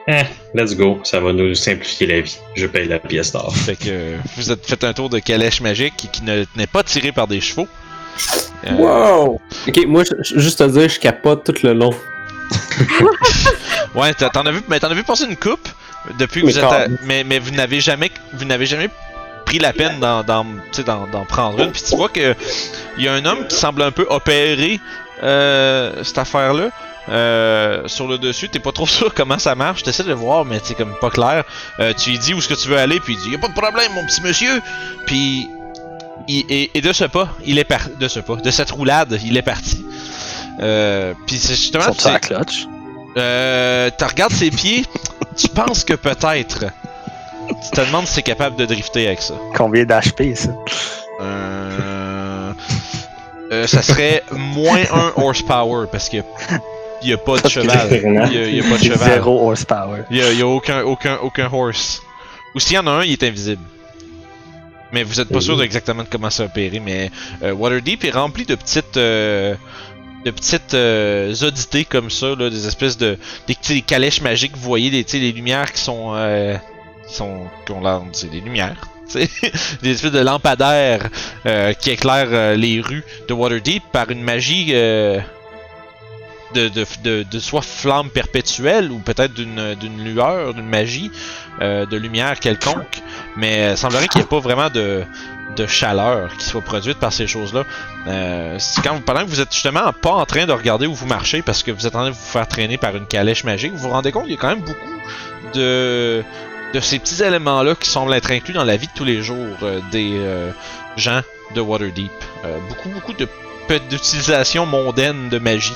Eh, 0.08 0.24
let's 0.54 0.76
go. 0.76 1.00
Ça 1.04 1.20
va 1.20 1.32
nous 1.34 1.56
simplifier 1.56 2.08
la 2.08 2.22
vie. 2.22 2.38
Je 2.56 2.66
paye 2.68 2.88
la 2.88 3.00
pièce 3.00 3.32
d'or. 3.32 3.56
Fait 3.56 3.76
que 3.76 3.86
euh, 3.88 4.18
vous 4.38 4.52
êtes 4.52 4.66
fait 4.66 4.84
un 4.84 4.94
tour 4.94 5.10
de 5.10 5.20
calèche 5.20 5.62
magique 5.62 5.94
qui, 5.96 6.08
qui 6.10 6.24
ne- 6.24 6.46
n'est 6.58 6.68
pas 6.68 6.84
tiré 6.84 7.12
par 7.12 7.28
des 7.28 7.40
chevaux. 7.40 7.68
Euh, 8.68 8.74
Wow! 8.76 9.42
Ok, 9.68 9.86
moi, 9.88 10.04
je- 10.04 10.40
juste 10.40 10.60
à 10.62 10.68
dire, 10.68 10.90
je 10.90 11.00
capote 11.00 11.44
tout 11.46 11.66
le 11.66 11.74
long. 11.74 11.92
Ouais, 13.96 14.12
t'en 14.16 14.42
as 14.42 14.52
vu, 14.52 14.62
mais 14.70 14.80
t'en 14.80 14.90
as 14.90 14.94
vu 14.96 15.04
passer 15.04 15.26
une 15.26 15.36
coupe 15.38 15.68
depuis 16.18 16.42
que 16.42 16.48
Mais 16.48 16.52
vous 16.54 16.58
êtes, 16.58 16.64
à- 16.66 16.88
mais 17.04 17.24
mais 17.24 17.38
vous 17.38 17.52
n'avez 17.52 17.80
jamais, 17.80 18.10
vous 18.34 18.44
n'avez 18.46 18.66
jamais 18.66 18.90
pris 19.46 19.60
la 19.60 19.72
peine 19.72 20.00
d'en, 20.00 20.24
d'en, 20.24 20.46
d'en 21.12 21.26
prendre 21.26 21.60
une. 21.62 21.72
Puis 21.72 21.84
tu 21.88 21.96
vois 21.96 22.10
que 22.10 22.34
il 22.98 23.04
y 23.04 23.08
a 23.08 23.14
un 23.14 23.24
homme 23.26 23.46
qui 23.48 23.56
semble 23.56 23.84
un 23.84 23.92
peu 23.92 24.08
opérer 24.10 24.80
euh, 25.22 26.04
cette 26.04 26.18
affaire-là. 26.18 26.70
Euh, 27.10 27.86
sur 27.88 28.08
le 28.08 28.18
dessus, 28.18 28.48
t'es 28.50 28.60
pas 28.60 28.72
trop 28.72 28.88
sûr 29.00 29.14
comment 29.14 29.38
ça 29.40 29.56
marche, 29.56 29.84
t'essaies 29.84 30.04
de 30.04 30.14
voir, 30.14 30.46
mais 30.46 30.60
c'est 30.64 30.76
comme 30.76 30.94
pas 31.02 31.10
clair. 31.10 31.44
Euh, 31.80 31.94
tu 31.98 32.12
lui 32.12 32.20
dis 32.20 32.34
où 32.34 32.38
est-ce 32.40 32.48
que 32.48 32.54
tu 32.54 32.70
veux 32.70 32.78
aller, 32.78 33.00
puis 33.00 33.14
il 33.16 33.20
dit 33.22 33.32
y 33.32 33.36
a 33.36 33.40
pas 33.40 33.50
de 33.50 33.54
problème, 33.54 33.92
mon 33.94 34.06
petit 34.06 34.22
monsieur. 34.22 34.62
Puis 35.06 35.50
il- 36.30 36.46
et, 36.50 36.72
et 36.74 36.82
de 36.82 36.94
ce 36.94 37.04
pas, 37.06 37.30
il 37.46 37.60
est 37.60 37.66
par, 37.66 37.82
de 38.00 38.08
ce 38.08 38.20
pas, 38.22 38.36
de 38.38 38.52
cette 38.52 38.72
roulade, 38.72 39.20
il 39.26 39.36
est 39.36 39.42
parti. 39.42 39.84
Euh, 40.62 41.14
puis 41.28 41.38
c'est 41.38 41.56
justement, 41.56 41.84
Sont 41.86 41.94
tu 41.94 42.02
sais- 42.04 42.10
à 42.10 42.14
la 42.14 42.20
clutch. 42.20 42.68
euh, 43.18 43.90
tu 43.98 44.04
regardes 44.06 44.34
ses 44.34 44.52
pieds, 44.52 44.86
tu 45.36 45.48
penses 45.50 45.84
que 45.84 45.94
peut-être. 45.94 46.66
Tu 47.66 47.70
te 47.72 47.82
demandes 47.82 48.08
si 48.08 48.14
c'est 48.14 48.22
capable 48.22 48.56
de 48.56 48.66
drifter 48.66 49.08
avec 49.08 49.22
ça. 49.22 49.34
Combien 49.58 49.84
d'HP, 49.84 50.34
ça? 50.36 50.50
Euh, 51.22 52.54
euh, 53.52 53.68
ça 53.68 53.82
serait 53.82 54.24
moins 54.32 54.82
1 54.92 55.14
horsepower 55.22 55.88
parce 55.92 56.10
qu'il 57.04 57.10
n'y 57.10 57.14
a, 57.14 57.18
pas 57.18 57.38
de 57.40 57.50
cheval. 57.50 57.88
Il 57.92 58.34
y 58.34 58.38
a, 58.38 58.48
il 58.48 58.64
pas 58.70 58.78
de 58.78 58.84
cheval. 58.84 59.10
Zéro 59.14 59.50
horsepower. 59.50 60.04
Il 60.10 60.18
y 60.18 60.22
a, 60.22 60.32
il 60.32 60.44
aucun, 60.44 60.82
aucun, 60.84 61.18
aucun 61.22 61.50
horse. 61.52 62.02
Ou 62.56 62.60
s'il 62.60 62.76
y 62.76 62.78
en 62.80 62.88
a 62.88 62.92
un, 62.92 63.04
il 63.04 63.12
est 63.14 63.24
invisible. 63.24 63.62
Mais 64.92 65.04
vous 65.04 65.20
êtes 65.20 65.30
pas 65.30 65.36
Mhm. 65.36 65.42
sûr 65.42 65.64
exactement 65.64 66.04
de 66.04 66.08
comment 66.10 66.30
ça 66.30 66.46
opérer. 66.46 66.80
Mais 66.80 67.12
euh, 67.44 67.52
Waterdeep 67.54 68.04
est 68.04 68.12
rempli 68.12 68.46
de 68.46 68.56
petites, 68.56 68.98
euh, 68.98 69.56
de 70.24 70.32
petites 70.32 70.74
euh, 70.76 71.34
oddités 71.42 71.84
comme 71.86 72.10
ça, 72.12 72.36
là, 72.38 72.50
des 72.50 72.68
espèces 72.68 72.98
de 72.98 73.18
des 73.48 73.82
calèches 73.82 74.22
magiques. 74.22 74.54
Vous 74.56 74.62
voyez 74.62 74.90
des, 74.92 75.04
des 75.04 75.32
lumières 75.32 75.72
qui 75.72 75.82
sont, 75.82 76.12
euh, 76.16 76.56
qui 77.08 77.16
sont, 77.16 77.42
qui 77.66 77.72
ont 77.72 77.82
l'air, 77.82 78.02
c'est 78.12 78.30
des 78.30 78.40
lumières. 78.42 78.76
des 79.82 79.92
espèces 79.92 80.12
de 80.12 80.20
lampadaires 80.20 81.10
euh, 81.46 81.74
qui 81.74 81.92
éclairent 81.92 82.30
euh, 82.32 82.56
les 82.56 82.80
rues 82.80 83.04
de 83.28 83.34
Waterdeep 83.34 83.84
par 83.92 84.10
une 84.12 84.22
magie 84.24 84.70
euh, 84.74 85.20
de, 86.54 86.70
de, 87.04 87.24
de, 87.24 87.40
soit 87.40 87.62
flamme 87.62 88.10
perpétuelle 88.10 88.92
ou 88.92 89.00
peut-être 89.00 89.34
d'une 89.34 90.04
lueur, 90.04 90.54
d'une 90.54 90.68
magie, 90.68 91.12
euh, 91.62 91.86
de 91.86 91.98
lumière 91.98 92.40
quelconque. 92.40 93.02
Mais 93.36 93.72
il 93.72 93.78
semblerait 93.78 94.08
qu'il 94.08 94.20
n'y 94.20 94.26
ait 94.26 94.30
pas 94.30 94.40
vraiment 94.40 94.70
de, 94.70 95.04
de 95.56 95.68
chaleur 95.68 96.36
qui 96.38 96.46
soit 96.46 96.62
produite 96.62 96.98
par 97.00 97.14
ces 97.14 97.28
choses-là. 97.28 97.64
Euh, 98.08 98.58
quand 98.84 98.96
vous, 98.96 99.02
pendant 99.02 99.22
que 99.22 99.30
vous 99.30 99.42
êtes 99.42 99.54
justement 99.54 99.92
pas 99.94 100.12
en 100.12 100.26
train 100.26 100.46
de 100.46 100.52
regarder 100.52 100.88
où 100.88 100.94
vous 100.94 101.08
marchez 101.08 101.42
parce 101.42 101.64
que 101.64 101.72
vous 101.72 101.88
êtes 101.88 101.96
en 101.96 102.00
train 102.00 102.10
de 102.10 102.16
vous 102.16 102.26
faire 102.26 102.48
traîner 102.48 102.78
par 102.78 102.96
une 102.96 103.06
calèche 103.06 103.44
magique, 103.44 103.72
vous 103.74 103.80
vous 103.80 103.90
rendez 103.90 104.12
compte 104.12 104.24
qu'il 104.24 104.34
y 104.34 104.38
a 104.38 104.40
quand 104.40 104.50
même 104.50 104.62
beaucoup 104.62 105.00
de, 105.54 106.24
de 106.74 106.80
ces 106.80 107.00
petits 107.00 107.24
éléments-là 107.24 107.76
qui 107.76 107.90
semblent 107.90 108.14
être 108.14 108.32
inclus 108.32 108.54
dans 108.54 108.64
la 108.64 108.78
vie 108.78 108.88
de 108.88 108.94
tous 108.96 109.06
les 109.06 109.22
jours 109.22 109.58
euh, 109.64 109.80
des 109.92 110.14
euh, 110.16 110.52
gens 110.98 111.22
de 111.56 111.62
Waterdeep. 111.62 112.12
Euh, 112.46 112.58
beaucoup, 112.70 112.90
beaucoup 112.90 113.14
de 113.14 113.28
d'utilisation 113.90 114.66
mondaine 114.66 115.30
de 115.30 115.40
magie 115.40 115.74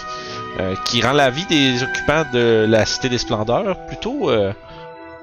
euh, 0.60 0.76
qui 0.86 1.02
rend 1.02 1.14
la 1.14 1.30
vie 1.30 1.46
des 1.46 1.84
occupants 1.84 2.24
de 2.34 2.66
la 2.68 2.86
Cité 2.86 3.10
des 3.10 3.18
Splendeurs 3.18 3.76
plutôt, 3.88 4.30
euh, 4.30 4.54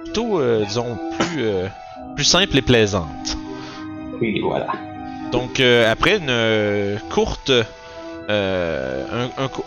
plutôt 0.04 0.38
euh, 0.40 0.64
disons, 0.66 0.98
plus, 1.18 1.44
plus 2.14 2.24
simple 2.24 2.56
et 2.58 2.62
plaisante. 2.62 3.36
Oui, 4.20 4.40
voilà. 4.40 4.68
Donc, 5.32 5.60
après 5.60 6.18
une 6.18 6.98
courte. 7.10 7.50
un, 8.28 9.24
un 9.36 9.44
un 9.44 9.48
cou- 9.48 9.64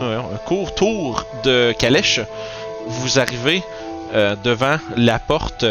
un 0.00 0.38
court 0.46 0.74
tour 0.74 1.24
de 1.44 1.72
calèche, 1.78 2.20
vous 2.86 3.18
arrivez 3.18 3.62
devant 4.44 4.78
la 4.96 5.18
porte 5.18 5.66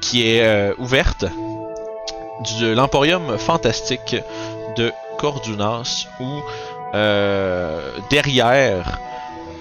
qui 0.00 0.28
est 0.28 0.72
ouverte 0.78 1.24
de 2.60 2.72
l'Emporium 2.72 3.36
fantastique 3.38 4.14
de 4.76 4.92
Cordunas, 5.18 6.06
où 6.20 6.40
derrière 6.92 8.98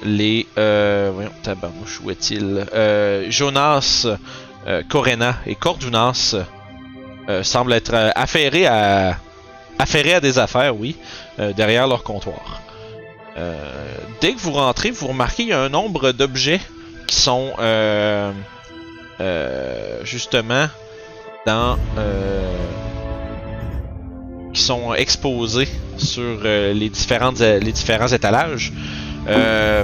les. 0.03 0.47
Euh, 0.57 1.11
voyons, 1.13 1.31
tabarnouche, 1.43 2.01
où 2.03 2.11
est-il? 2.11 2.65
Euh, 2.73 3.27
Jonas, 3.29 4.07
euh, 4.67 4.83
Corena 4.87 5.37
et 5.45 5.55
Cordunas 5.55 6.35
euh, 7.29 7.43
semblent 7.43 7.73
être 7.73 7.93
euh, 7.93 8.09
affairés 8.15 8.65
à 8.65 9.17
affairés 9.79 10.15
à 10.15 10.19
des 10.19 10.39
affaires, 10.39 10.75
oui, 10.75 10.95
euh, 11.39 11.53
derrière 11.53 11.87
leur 11.87 12.03
comptoir. 12.03 12.61
Euh, 13.37 13.53
dès 14.21 14.33
que 14.33 14.39
vous 14.39 14.53
rentrez, 14.53 14.89
vous 14.89 15.07
remarquez 15.07 15.43
qu'il 15.43 15.49
y 15.49 15.53
a 15.53 15.61
un 15.61 15.69
nombre 15.69 16.11
d'objets 16.11 16.61
qui 17.05 17.15
sont 17.15 17.53
euh, 17.59 18.31
euh, 19.21 19.99
justement 20.03 20.67
dans 21.45 21.77
euh, 21.97 22.51
qui 24.53 24.61
sont 24.61 24.93
exposés 24.93 25.67
sur 25.97 26.39
euh, 26.45 26.73
les 26.73 26.89
différentes 26.89 27.39
les 27.39 27.71
différents 27.71 28.07
étalages. 28.07 28.71
Euh, 29.27 29.83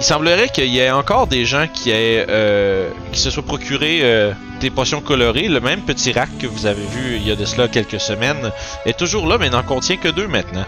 il 0.00 0.04
semblerait 0.04 0.48
qu'il 0.48 0.66
y 0.66 0.78
ait 0.78 0.92
encore 0.92 1.26
des 1.26 1.44
gens 1.44 1.66
qui 1.72 1.90
aient 1.90 2.24
euh, 2.28 2.88
qui 3.12 3.18
se 3.20 3.30
soient 3.30 3.42
procurés 3.42 4.00
euh, 4.02 4.32
des 4.60 4.70
potions 4.70 5.00
colorées. 5.00 5.48
Le 5.48 5.60
même 5.60 5.80
petit 5.80 6.12
rack 6.12 6.28
que 6.38 6.46
vous 6.46 6.66
avez 6.66 6.86
vu 6.86 7.16
il 7.16 7.26
y 7.26 7.32
a 7.32 7.36
de 7.36 7.44
cela 7.44 7.66
quelques 7.66 8.00
semaines 8.00 8.52
est 8.86 8.96
toujours 8.96 9.26
là, 9.26 9.38
mais 9.38 9.50
n'en 9.50 9.64
contient 9.64 9.96
que 9.96 10.08
deux 10.08 10.28
maintenant. 10.28 10.64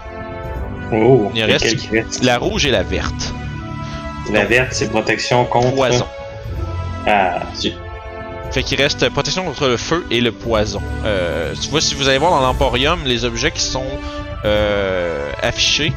Oh, 0.93 1.31
Il 1.35 1.45
reste-? 1.45 2.25
La 2.25 2.39
rouge 2.39 2.67
et 2.67 2.73
la 2.73 2.83
verte. 2.83 3.33
La 4.33 4.45
verte, 4.45 4.73
c'est 4.73 4.91
protection 4.91 5.45
contre. 5.45 5.75
Poison. 5.75 6.07
Ah, 7.07 7.41
zut. 7.57 7.75
Fait 8.51 8.65
qu'il 8.65 8.81
reste 8.83 9.09
protection 9.11 9.45
contre 9.45 9.69
le 9.69 9.77
feu 9.77 10.05
et 10.11 10.21
le 10.21 10.33
poison. 10.33 10.83
Euh, 11.05 11.55
tu 11.61 11.69
vois, 11.69 11.81
si 11.81 11.95
vous 11.95 12.09
allez 12.09 12.19
voir 12.19 12.33
dans 12.33 12.41
l'Emporium, 12.41 13.01
les 13.05 13.25
objets 13.25 13.53
qui 13.53 13.63
sont 13.63 13.87
euh, 14.45 15.31
affichés 15.41 15.93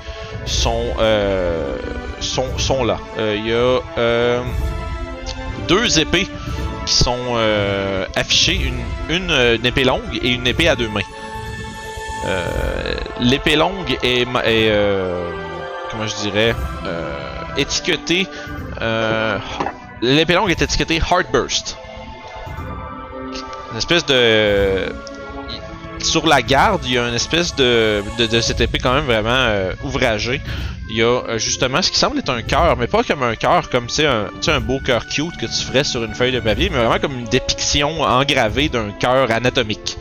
sont, 0.45 0.93
euh, 0.99 1.77
là. 2.85 2.97
Il 3.17 3.47
y 3.47 3.53
a 3.53 4.43
deux 5.67 5.99
épées 5.99 6.27
qui 6.85 6.93
sont 6.93 7.37
affichées, 8.15 8.71
une, 9.09 9.31
épée 9.65 9.83
longue 9.83 10.19
et 10.21 10.29
une 10.29 10.45
épée 10.45 10.67
à 10.67 10.75
deux 10.75 10.89
mains. 10.89 11.01
L'épée 13.19 13.55
longue 13.55 13.97
est, 14.03 14.27
est, 14.45 14.71
comment 15.89 16.05
je 16.05 16.15
dirais, 16.17 16.53
étiquetée. 17.57 18.27
L'épée 20.01 20.35
longue 20.35 20.51
est 20.51 20.61
étiquetée 20.61 20.97
Heartburst 20.97 21.77
une 23.73 23.77
espèce 23.79 24.05
de 24.05 24.93
sur 25.99 26.27
la 26.27 26.41
garde, 26.41 26.81
il 26.85 26.93
y 26.93 26.97
a 26.97 27.07
une 27.07 27.15
espèce 27.15 27.55
de, 27.55 28.03
de, 28.17 28.41
cette 28.41 28.59
épée 28.61 28.77
quand 28.77 28.93
même 28.93 29.05
vraiment 29.05 29.29
euh, 29.29 29.73
ouvragée. 29.83 30.41
Il 30.89 30.97
y 30.97 31.01
a 31.01 31.05
euh, 31.05 31.37
justement 31.37 31.81
ce 31.81 31.91
qui 31.91 31.97
semble 31.97 32.19
être 32.19 32.29
un 32.29 32.41
cœur, 32.41 32.75
mais 32.77 32.87
pas 32.87 33.03
comme 33.03 33.23
un 33.23 33.35
cœur, 33.35 33.69
comme 33.69 33.89
sais, 33.89 34.05
un, 34.05 34.27
un 34.47 34.59
beau 34.59 34.79
cœur 34.85 35.07
cute 35.07 35.37
que 35.37 35.45
tu 35.45 35.65
ferais 35.65 35.83
sur 35.83 36.03
une 36.03 36.13
feuille 36.13 36.33
de 36.33 36.39
papier, 36.39 36.69
mais 36.69 36.77
vraiment 36.77 36.99
comme 36.99 37.17
une 37.17 37.25
dépiction 37.25 38.01
engravée 38.01 38.69
d'un 38.69 38.91
cœur 38.91 39.31
anatomique. 39.31 39.97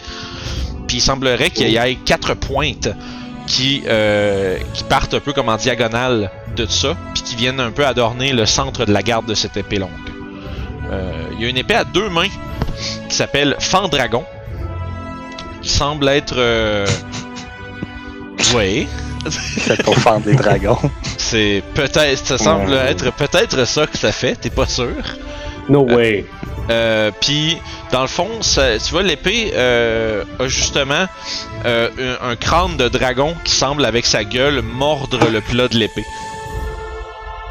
Puis 0.89 0.99
il 0.99 1.01
semblerait 1.01 1.51
qu'il 1.51 1.69
y 1.69 1.77
ait 1.77 1.95
quatre 2.05 2.35
pointes 2.35 2.89
qui, 3.47 3.83
euh, 3.87 4.59
qui 4.75 4.85
partent 4.85 5.15
un 5.15 5.21
peu 5.21 5.33
comme 5.33 5.49
en 5.49 5.57
diagonale 5.57 6.31
de 6.57 6.67
ça, 6.67 6.97
puis 7.15 7.23
qui 7.23 7.37
viennent 7.37 7.61
un 7.61 7.71
peu 7.71 7.87
adorner 7.87 8.33
le 8.33 8.45
centre 8.45 8.85
de 8.85 8.93
la 8.93 9.03
garde 9.03 9.27
de 9.27 9.35
cette 9.35 9.57
épée 9.57 9.79
longue. 9.79 9.91
Euh, 10.91 11.29
il 11.35 11.43
y 11.43 11.47
a 11.47 11.49
une 11.49 11.57
épée 11.57 11.75
à 11.75 11.85
deux 11.85 12.09
mains 12.09 12.29
qui 13.09 13.15
s'appelle 13.17 13.57
Fandragon. 13.59 14.25
Qui 15.63 15.69
semble 15.71 16.09
être. 16.09 16.35
Euh... 16.37 16.87
Oui. 18.55 18.87
Fait 19.31 19.81
pour 19.85 19.95
fendre 19.97 20.25
des 20.27 20.35
dragons. 20.35 20.79
C'est 21.17 21.63
peut-être. 21.75 22.27
Ça 22.27 22.39
semble 22.39 22.71
Ouais. 22.71 22.91
être 22.91 23.13
peut-être 23.13 23.65
ça 23.67 23.87
que 23.87 23.97
ça 23.97 24.11
fait, 24.13 24.35
t'es 24.35 24.51
pas 24.51 24.67
sûr? 24.67 24.89
No 25.69 25.85
way. 25.85 26.27
Euh, 26.71 27.11
Puis, 27.21 27.57
dans 27.93 28.03
le 28.03 28.09
fond, 28.09 28.29
ça- 28.41 28.79
tu 28.79 28.91
vois, 28.91 29.03
l'épée 29.03 29.53
euh, 29.55 30.25
a 30.41 30.49
justement 30.49 31.07
euh, 31.65 32.17
un, 32.21 32.31
un 32.31 32.37
crâne 32.37 32.77
de 32.77 32.89
dragon 32.89 33.35
qui 33.45 33.53
semble, 33.53 33.85
avec 33.85 34.07
sa 34.07 34.25
gueule, 34.25 34.63
mordre 34.63 35.29
le 35.31 35.41
plat 35.41 35.69
de 35.69 35.77
l'épée. 35.77 36.05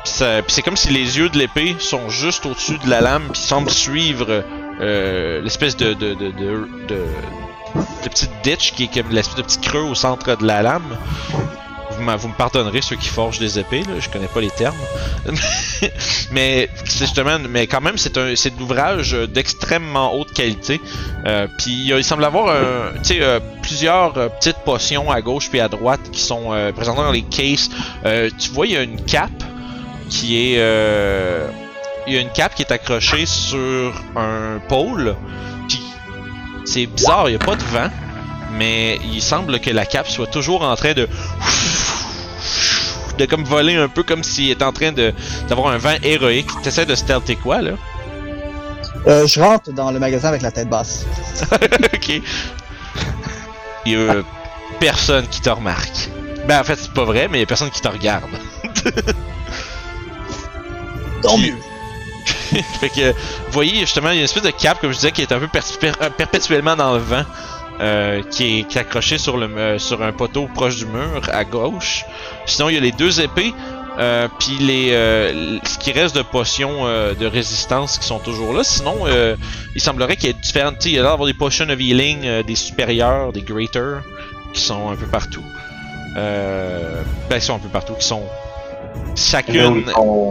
Puis 0.04 0.14
ça- 0.14 0.42
puis 0.42 0.54
c'est 0.54 0.62
comme 0.62 0.78
si 0.78 0.90
les 0.90 1.18
yeux 1.18 1.30
de 1.30 1.38
l'épée 1.38 1.76
sont 1.80 2.10
juste 2.10 2.46
au-dessus 2.46 2.78
de 2.84 2.90
la 2.90 3.00
lame, 3.02 3.24
puis 3.32 3.42
semblent 3.42 3.70
suivre 3.72 4.44
euh, 4.82 5.42
l'espèce 5.42 5.78
de 5.78 5.94
de, 5.94 6.14
de, 6.14 6.32
de, 6.32 7.06
petite 8.04 8.32
ditch 8.44 8.74
qui 8.74 8.86
est 8.86 8.94
comme 8.94 9.12
l'espèce 9.12 9.36
de 9.36 9.42
petit 9.44 9.60
creux 9.60 9.84
au 9.84 9.96
centre 9.96 10.36
de 10.36 10.46
la 10.46 10.62
lame. 10.62 10.98
Vous, 12.18 12.28
me 12.30 12.34
pardonnerez 12.34 12.82
ceux 12.82 12.96
qui 12.96 13.10
forgent 13.10 13.38
des 13.38 13.60
épées, 13.60 13.82
là, 13.82 14.00
je 14.00 14.10
connais 14.10 14.28
pas 14.28 14.42
les 14.42 14.50
termes. 14.50 14.76
mais 16.32 16.68
c'est 16.84 17.06
justement, 17.06 17.38
mais 17.48 17.68
quand 17.68 17.82
même, 17.82 18.00
c'est 18.00 18.18
un, 18.18 18.36
c'est 18.36 18.54
d'extrêmement 19.32 20.16
haute 20.16 20.34
qualité. 20.34 20.82
Euh, 21.28 21.46
puis 21.60 21.92
il 21.92 22.04
semble 22.04 22.26
avoir 22.26 22.48
euh, 22.48 23.40
plusieurs 23.62 24.14
petites 24.14 24.58
potions 24.66 25.12
à 25.12 25.22
gauche 25.22 25.52
puis 25.52 25.60
à 25.60 25.68
droite 25.68 26.02
qui 26.12 26.22
sont 26.22 26.72
présentées 26.76 27.02
dans 27.02 27.12
les 27.12 27.22
cases. 27.22 27.70
Tu 28.40 28.50
vois, 28.52 28.66
il 28.66 28.74
y 28.74 28.78
a 28.78 28.82
une 28.82 29.00
cape 29.06 29.44
qui 30.10 30.56
est, 30.56 30.60
il 32.08 32.14
y 32.14 32.18
a 32.18 32.22
une 32.22 32.32
cape 32.32 32.56
qui 32.56 32.64
est 32.64 32.72
accrochée 32.72 33.26
sur 33.26 33.94
un 34.16 34.60
pôle. 34.68 35.16
Puis 35.68 35.82
c'est 36.66 36.86
bizarre, 36.86 37.30
il 37.30 37.34
y 37.34 37.36
a 37.36 37.40
pas 37.40 37.56
de 37.56 37.64
vent, 37.64 37.90
mais 38.54 39.00
il 39.04 39.22
semble 39.22 39.60
que 39.60 39.70
la 39.70 39.86
cape 39.86 40.08
soit 40.08 40.28
toujours 40.28 40.64
en 40.64 40.76
train 40.76 40.94
de 40.94 41.08
de 43.18 43.26
comme 43.26 43.44
voler 43.44 43.76
un 43.76 43.90
peu 43.90 44.04
comme 44.04 44.24
s'il 44.24 44.50
était 44.52 44.64
en 44.64 44.72
train 44.72 44.92
de 44.92 45.14
d'avoir 45.48 45.68
un 45.74 45.78
vent 45.78 45.96
héroïque. 46.04 46.50
T'essaies 46.64 46.86
de 46.86 46.96
stealther 46.96 47.38
quoi 47.38 47.62
là? 47.62 47.72
Euh, 49.08 49.26
je 49.28 49.40
rentre 49.42 49.72
dans 49.72 49.92
le 49.92 50.00
magasin 50.00 50.28
avec 50.30 50.42
la 50.44 50.52
tête 50.52 50.70
basse. 50.70 51.06
ok. 51.94 52.22
Il 53.86 53.92
y 53.92 53.96
a 53.96 54.16
personne 54.80 55.28
qui 55.28 55.42
te 55.42 55.50
remarque. 55.50 56.10
Ben 56.48 56.60
en 56.62 56.64
fait 56.64 56.76
c'est 56.78 56.94
pas 56.94 57.04
vrai, 57.06 57.28
mais 57.30 57.38
il 57.38 57.42
y 57.42 57.44
a 57.44 57.48
personne 57.48 57.70
qui 57.72 57.82
te 57.82 57.88
regarde. 57.88 58.30
Tant 61.22 61.36
Qui- 61.36 61.52
mieux. 61.52 61.58
fait 62.80 62.90
que, 62.90 63.12
vous 63.12 63.52
voyez, 63.52 63.80
justement, 63.80 64.10
il 64.10 64.16
y 64.16 64.18
a 64.18 64.20
une 64.20 64.26
espèce 64.26 64.44
de 64.44 64.52
cape, 64.52 64.82
comme 64.82 64.92
je 64.92 64.98
disais, 64.98 65.12
qui 65.12 65.22
est 65.22 65.32
un 65.32 65.40
peu 65.40 65.48
euh, 65.48 66.10
perpétuellement 66.10 66.76
dans 66.76 66.94
le 66.94 67.00
vent, 67.00 67.24
euh, 67.80 68.22
qui, 68.30 68.60
est, 68.60 68.78
accroché 68.78 69.18
sur, 69.18 69.38
le, 69.38 69.46
euh, 69.46 69.80
sur 69.80 70.02
un 70.02 70.12
poteau 70.12 70.48
proche 70.54 70.78
du 70.78 70.86
mur, 70.86 71.22
à 71.32 71.44
gauche. 71.46 72.06
Sinon, 72.46 72.70
il 72.70 72.76
y 72.76 72.78
a 72.78 72.82
les 72.82 72.92
deux 72.92 73.22
épées, 73.22 73.54
puis 74.40 74.58
les, 74.60 74.90
ce 74.92 75.78
qui 75.78 75.92
reste 75.92 76.16
de 76.16 76.24
potions 76.24 76.86
de 76.86 77.26
résistance 77.26 78.00
qui 78.00 78.08
sont 78.08 78.20
toujours 78.20 78.54
là. 78.54 78.64
Sinon, 78.64 79.06
il 79.76 79.82
semblerait 79.82 80.16
qu'il 80.16 80.28
y 80.28 80.32
ait 80.32 80.42
différentes... 80.42 80.84
Il 80.86 80.94
y 80.94 81.00
a 81.00 81.04
d'avoir 81.04 81.28
des 81.28 81.36
potions 81.36 81.70
of 81.70 81.80
healing, 81.80 82.42
des 82.42 82.56
supérieurs, 82.56 83.32
des 83.32 83.42
greater, 83.42 84.02
qui 84.54 84.62
sont 84.62 84.90
un 84.90 84.96
peu 84.96 85.06
partout. 85.06 85.44
Ben, 86.16 87.04
qui 87.40 87.42
sont 87.42 87.56
un 87.56 87.60
peu 87.60 87.70
partout, 87.70 87.94
qui 87.94 88.08
sont 88.08 88.24
chacune 89.16 89.84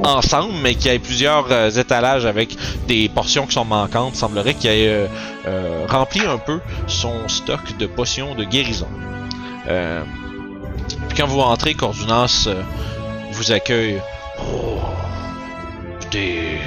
ensemble, 0.05 0.55
mais 0.63 0.75
qu'il 0.75 0.91
y 0.91 0.95
ait 0.95 0.99
plusieurs 0.99 1.47
euh, 1.51 1.71
étalages 1.71 2.27
avec 2.27 2.57
des 2.87 3.09
portions 3.09 3.47
qui 3.47 3.55
sont 3.55 3.65
manquantes. 3.65 4.17
semblerait 4.17 4.55
qu'il 4.55 4.71
ait 4.71 4.89
euh, 4.89 5.07
euh, 5.47 5.87
rempli 5.89 6.21
un 6.25 6.39
peu 6.39 6.61
son 6.87 7.29
stock 7.29 7.61
de 7.79 7.87
potions 7.87 8.35
de 8.35 8.45
guérison. 8.45 8.89
Euh, 9.69 10.03
puis 11.09 11.19
quand 11.19 11.27
vous 11.27 11.41
entrez, 11.41 11.75
Cordunas 11.75 12.45
euh, 12.47 12.63
vous 13.33 13.53
accueille 13.53 14.01
des. 16.11 16.59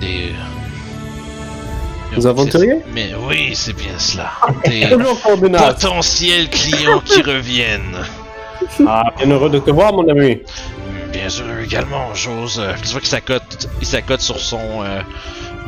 des. 0.00 0.32
Des 2.14 2.26
aventuriers 2.26 2.82
Mais 2.92 3.12
oui, 3.26 3.52
c'est 3.54 3.72
bien 3.72 3.98
cela. 3.98 4.32
Des 4.66 4.86
potentiels 5.56 6.50
clients 6.50 7.00
qui 7.00 7.22
reviennent. 7.22 7.96
Ah, 8.86 9.04
bien 9.16 9.30
heureux 9.30 9.50
de 9.50 9.58
te 9.58 9.70
voir, 9.70 9.92
mon 9.92 10.08
ami. 10.08 10.40
Bien 11.12 11.28
sûr, 11.28 11.44
également, 11.62 12.14
j'ose. 12.14 12.58
euh, 12.58 12.72
tu 12.82 12.88
vois 12.88 13.00
qu'il 13.00 13.08
s'accote, 13.10 13.68
il 13.80 13.86
s'accote 13.86 14.20
sur 14.20 14.38
son, 14.40 14.82
euh, 14.82 15.00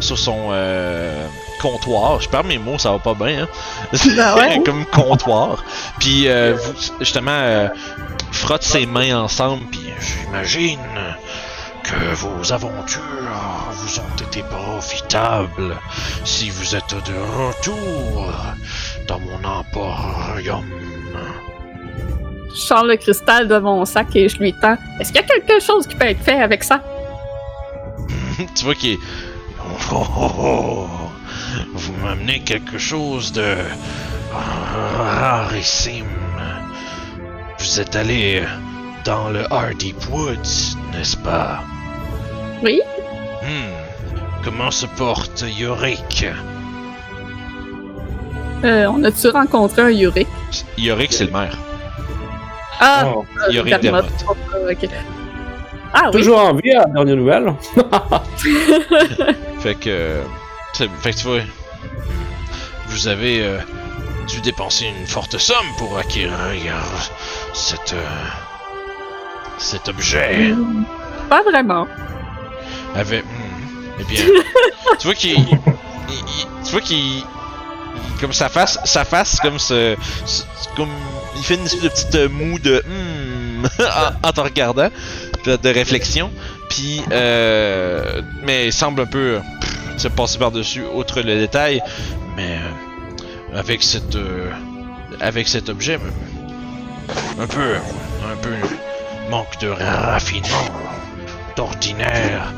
sur 0.01 0.19
son 0.19 0.49
euh, 0.53 1.27
comptoir. 1.61 2.21
Je 2.21 2.29
perds 2.29 2.45
mes 2.45 2.59
mots, 2.59 2.79
ça 2.79 2.91
va 2.93 2.99
pas 2.99 3.15
bien. 3.15 3.47
Hein? 3.93 4.35
Ouais? 4.37 4.61
Comme 4.65 4.85
comptoir. 4.87 5.63
Puis 6.01 6.29
euh, 6.29 6.57
vous, 6.57 6.73
justement, 7.01 7.31
euh, 7.33 7.69
frotte 8.33 8.63
ses 8.63 8.87
mains 8.87 9.19
ensemble. 9.23 9.65
Puis 9.71 9.81
j'imagine 10.01 10.81
que 11.83 12.15
vos 12.15 12.51
aventures 12.53 13.03
vous 13.73 13.99
ont 14.01 14.27
été 14.27 14.43
profitables 14.45 15.77
si 16.25 16.49
vous 16.49 16.75
êtes 16.75 16.95
de 16.95 17.15
retour 17.47 18.33
dans 19.07 19.21
mon 19.21 19.45
emporium. 19.47 20.65
Je 22.55 22.61
sors 22.61 22.85
le 22.85 22.97
cristal 22.97 23.49
de 23.49 23.59
mon 23.59 23.85
sac 23.85 24.15
et 24.15 24.29
je 24.29 24.39
lui 24.39 24.53
tends. 24.53 24.77
Est-ce 25.01 25.13
qu'il 25.13 25.21
y 25.21 25.25
a 25.25 25.27
quelque 25.27 25.61
chose 25.61 25.87
qui 25.87 25.97
peut 25.97 26.07
être 26.07 26.23
fait 26.23 26.41
avec 26.41 26.63
ça? 26.63 26.81
tu 28.55 28.65
vois 28.65 28.75
qu'il 28.75 28.93
est. 28.93 28.99
Oh, 29.93 29.95
oh, 29.95 30.07
oh, 30.17 30.31
oh. 30.39 30.87
Vous 31.75 31.93
m'amenez 32.03 32.41
quelque 32.41 32.79
chose 32.79 33.33
de 33.33 33.57
rarissime. 34.33 36.07
Vous 37.59 37.81
êtes 37.81 37.97
allé 37.97 38.43
dans 39.05 39.31
le 39.31 39.51
Hardy 39.53 39.95
Woods, 40.11 40.77
n'est-ce 40.93 41.17
pas? 41.17 41.61
Oui? 42.63 42.81
Hmm. 43.43 43.73
Comment 44.45 44.71
se 44.71 44.87
porte 44.87 45.45
Yorick? 45.59 46.27
Euh, 48.65 48.87
on 48.87 49.03
a-tu 49.05 49.29
rencontré 49.29 49.83
un 49.83 49.91
Yurick? 49.91 50.29
Yorick, 50.79 51.13
c'est 51.13 51.27
le 51.27 51.33
maire. 51.33 51.59
Ah! 52.81 53.05
Oh, 53.15 53.25
euh, 53.51 53.63
Dermot. 53.79 54.03
Ah 55.97 56.03
oui, 56.07 56.11
Toujours 56.13 56.39
en 56.41 56.55
vie, 56.55 56.73
à 56.73 56.81
la 56.81 56.87
dernière 56.87 57.17
nouvelle. 57.17 57.55
Fait 59.61 59.75
que. 59.77 60.21
c'est- 60.73 60.89
Fait 61.01 61.13
que 61.13 61.17
tu 61.19 61.27
vois. 61.27 61.39
Vous 62.89 63.09
avez 63.09 63.43
euh, 63.45 63.59
dû 64.29 64.41
dépenser 64.41 64.87
une 64.87 65.07
forte 65.07 65.39
somme 65.39 65.67
pour 65.79 65.97
acquérir 65.99 66.33
cette. 67.53 67.93
euh, 67.95 68.27
cet 69.59 69.89
objet. 69.89 70.53
pas 71.29 71.43
vraiment. 71.43 71.87
Avait. 72.97 73.23
hmm, 73.23 73.93
Eh 74.01 74.05
bien. 74.05 74.25
tu 74.99 75.07
vois 75.07 75.15
qu'il. 75.15 75.39
il- 75.39 75.49
il- 76.09 76.65
tu 76.65 76.73
vois 76.73 76.81
qu'il. 76.81 77.23
Comme 78.21 78.33
sa 78.33 78.49
face. 78.49 78.79
Sa 78.85 79.05
face, 79.05 79.39
comme 79.41 79.59
ce. 79.59 79.97
comme. 80.77 80.89
Il 81.37 81.43
fait 81.43 81.55
une 81.57 81.65
espèce 81.67 81.83
de 81.83 81.89
petite 81.89 82.15
euh, 82.15 82.29
moue 82.29 82.59
de. 82.59 82.83
hmm, 82.87 83.67
en, 84.23 84.33
te 84.33 84.41
regardant. 84.41 84.89
De, 85.45 85.69
réflexion. 85.69 86.31
Puis. 86.71 87.03
Euh, 87.13 88.23
mais 88.43 88.67
il 88.67 88.73
semble 88.73 89.03
un 89.03 89.07
peu. 89.07 89.41
se 89.97 90.09
passer 90.09 90.39
par-dessus, 90.39 90.85
outre 90.95 91.21
le 91.21 91.37
détail. 91.39 91.83
Mais. 92.37 92.59
euh, 92.59 93.59
avec 93.59 93.83
cette. 93.83 94.17
euh, 94.17 94.51
avec 95.21 95.49
cet 95.49 95.69
objet. 95.69 95.99
Un 97.39 97.47
peu. 97.47 97.75
Un 98.33 98.37
peu. 98.41 98.55
Manque 99.31 99.59
de 99.61 99.69
raffinement. 99.69 100.65
D'ordinaire. 101.57 102.53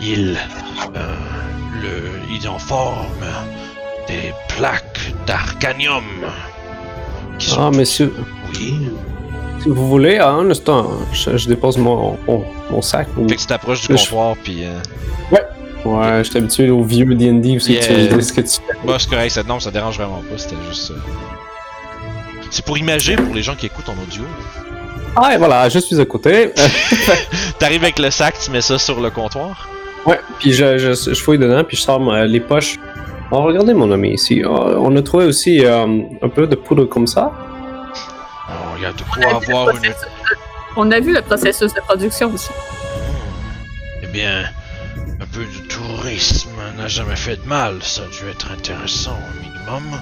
Il. 0.00 0.36
euh, 0.96 1.16
le, 1.80 2.10
il 2.34 2.48
en 2.48 2.58
forme 2.58 3.06
des 4.20 4.32
plaques 4.56 5.12
d'arcanium. 5.26 6.04
Ah, 7.58 7.70
messieurs, 7.70 8.12
Oui. 8.54 8.88
si 9.62 9.68
vous 9.68 9.88
voulez, 9.88 10.18
à 10.18 10.28
un 10.30 10.48
instant, 10.50 10.90
je, 11.12 11.36
je 11.36 11.48
dépose 11.48 11.76
mon, 11.78 12.16
mon, 12.26 12.44
mon 12.70 12.82
sac. 12.82 13.08
ou- 13.16 13.28
Fait 13.28 13.36
que 13.36 13.40
tu 13.40 13.46
t'approches 13.46 13.80
du 13.86 13.96
Je- 13.96 14.02
comptoir, 14.04 14.36
puis. 14.42 14.64
Euh, 14.64 14.78
Ouais, 15.84 16.18
je 16.22 16.28
suis 16.30 16.38
habitué 16.38 16.70
au 16.70 16.84
vieux 16.84 17.04
D&D 17.12 17.56
aussi, 17.56 17.74
que 17.76 17.84
tu 17.84 17.90
Yeah. 17.92 18.12
me 18.14 18.20
dis 18.20 18.24
ce 18.24 18.32
que 18.32 18.40
tu 18.42 18.50
fais. 18.50 18.62
bah, 18.86 18.98
c'est 19.00 19.10
correct, 19.10 19.30
ça, 19.32 19.42
non, 19.42 19.58
ça 19.58 19.72
dérange 19.72 19.96
vraiment 19.96 20.22
pas, 20.30 20.38
c'était 20.38 20.54
juste. 20.70 20.92
euh, 20.92 20.94
C'est 22.50 22.64
pour 22.64 22.78
imager 22.78 23.16
pour 23.16 23.34
les 23.34 23.42
gens 23.42 23.56
qui 23.56 23.66
écoutent 23.66 23.88
en 23.88 23.94
audio. 24.00 24.22
Ah, 25.16 25.34
et 25.34 25.38
voilà, 25.38 25.68
je 25.68 25.80
suis 25.80 26.00
à 26.00 26.04
côté. 26.04 26.52
T'arrives 27.58 27.82
avec 27.82 27.98
le 27.98 28.12
sac, 28.12 28.36
tu 28.40 28.52
mets 28.52 28.60
ça 28.60 28.78
sur 28.78 29.00
le 29.00 29.10
comptoir. 29.10 29.68
ouais, 30.06 30.20
puis 30.38 30.52
je, 30.52 30.78
je, 30.78 30.92
je 30.94 31.20
fouille 31.20 31.38
dedans, 31.38 31.64
puis 31.64 31.76
je 31.76 31.82
sors 31.82 31.98
les 32.26 32.38
poches. 32.40 32.78
Alors, 33.32 33.44
regardez, 33.44 33.72
mon 33.72 33.90
ami, 33.90 34.10
ici. 34.10 34.42
euh, 34.44 34.48
on 34.78 34.94
a 34.94 35.00
trouvé 35.02 35.24
aussi 35.24 35.64
euh, 35.64 35.86
un 36.20 36.28
peu 36.28 36.46
de 36.46 36.54
poudre 36.54 36.84
comme 36.84 37.06
ça. 37.06 37.32
Oh, 38.48 38.52
il 38.76 38.82
y 38.82 38.86
a 38.86 38.92
de 38.92 39.02
On 39.16 39.22
a 39.22 39.38
vu 39.40 39.46
le 39.48 39.54
avoir 39.54 39.70
une. 39.70 39.76
processus 39.78 40.00
de- 40.02 40.36
On 40.76 40.90
a 40.90 41.00
vu 41.00 41.14
le 41.14 41.22
processus 41.22 41.72
de 41.72 41.80
production 41.80 42.30
aussi. 42.34 42.50
Eh 44.02 44.06
bien, 44.08 44.44
un 45.18 45.26
peu 45.32 45.40
de 45.46 45.66
tourisme 45.66 46.50
n'a 46.76 46.88
jamais 46.88 47.16
fait 47.16 47.36
de 47.42 47.48
mal. 47.48 47.78
Ça 47.82 48.02
a 48.02 48.06
dû 48.06 48.30
être 48.30 48.52
intéressant 48.52 49.16
au 49.16 49.42
minimum. 49.42 49.98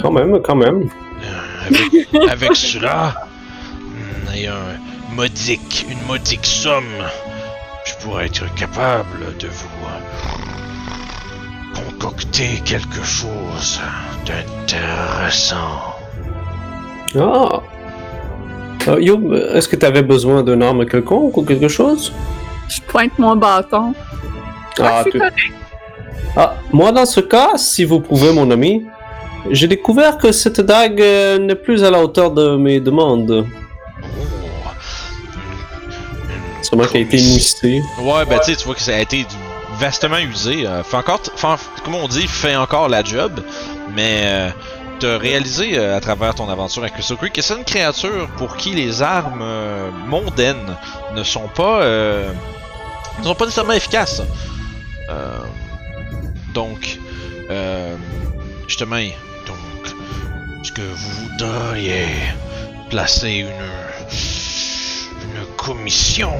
Quand 0.00 0.12
même, 0.12 0.40
quand 0.40 0.56
même. 0.56 0.88
Euh, 1.24 1.66
Avec, 1.66 2.30
avec 2.32 2.56
cela, 2.56 3.12
hmm, 3.74 4.34
et 4.34 4.46
un 4.46 5.14
modique, 5.14 5.84
une 5.90 6.00
modique 6.06 6.46
somme, 6.46 6.84
je 7.84 7.92
pourrais 8.02 8.26
être 8.26 8.54
capable 8.54 9.36
de 9.38 9.48
vous 9.48 9.68
concocter 11.98 12.60
quelque 12.64 13.02
chose 13.02 13.80
d'intéressant. 14.26 15.94
Ah. 17.18 17.60
Euh, 18.88 19.00
Youb, 19.00 19.34
est-ce 19.54 19.68
que 19.68 19.76
tu 19.76 19.84
avais 19.84 20.02
besoin 20.02 20.42
d'une 20.42 20.62
arme 20.62 20.86
quelconque 20.86 21.36
ou 21.36 21.42
quelque 21.42 21.68
chose? 21.68 22.12
Je 22.68 22.80
pointe 22.82 23.18
mon 23.18 23.34
bâton. 23.36 23.94
Ah, 24.78 25.02
c'est 25.04 25.10
tu-. 25.36 25.52
Ah, 26.36 26.54
moi 26.72 26.92
dans 26.92 27.06
ce 27.06 27.20
cas, 27.20 27.56
si 27.56 27.84
vous 27.84 28.00
pouvez, 28.00 28.32
mon 28.32 28.50
ami, 28.50 28.84
j'ai 29.50 29.66
découvert 29.66 30.16
que 30.18 30.30
cette 30.32 30.60
dague 30.60 31.00
euh, 31.00 31.38
n'est 31.38 31.54
plus 31.56 31.82
à 31.82 31.90
la 31.90 32.02
hauteur 32.02 32.30
de 32.30 32.56
mes 32.56 32.78
demandes. 32.80 33.44
Oh, 33.44 34.68
C'est 36.62 36.76
moi 36.76 36.86
qui 36.86 36.98
a 36.98 37.00
été 37.00 37.16
moussé. 37.16 37.82
Ouais, 38.00 38.24
ben 38.28 38.38
tu 38.38 38.52
sais, 38.52 38.56
tu 38.56 38.64
vois 38.66 38.74
que 38.74 38.82
ça 38.82 38.94
a 38.94 39.00
été 39.00 39.18
du- 39.18 39.24
vastement 39.78 40.18
usé. 40.18 40.66
euh, 40.66 40.82
fait 40.82 40.96
encore, 40.96 41.20
fait 41.34 41.58
comme 41.84 41.94
on 41.94 42.08
dit, 42.08 42.26
fait 42.26 42.56
encore 42.56 42.88
la 42.88 43.02
job. 43.02 43.40
Mais 43.94 44.22
euh, 44.24 44.50
t'as 44.98 45.18
réalisé 45.18 45.78
euh, 45.78 45.96
à 45.96 46.00
travers 46.00 46.34
ton 46.34 46.48
aventure 46.48 46.82
avec 46.82 46.94
Crystal 46.94 47.16
Creek 47.16 47.32
que 47.32 47.42
c'est 47.42 47.56
une 47.56 47.64
créature 47.64 48.28
pour 48.36 48.56
qui 48.56 48.74
les 48.74 49.02
armes 49.02 49.40
euh, 49.42 49.90
mondaines 50.06 50.76
ne 51.14 51.22
sont 51.22 51.48
pas, 51.48 51.82
euh, 51.82 52.32
ne 53.20 53.24
sont 53.24 53.34
pas 53.34 53.44
nécessairement 53.44 53.72
efficaces. 53.72 54.22
Donc, 56.54 56.98
justement, 58.66 58.96
donc, 59.46 59.94
est-ce 60.60 60.72
que 60.72 60.82
vous 60.82 61.10
voudriez 61.30 62.08
placer 62.90 63.30
une 63.30 63.48
une 65.22 65.44
commission 65.56 66.32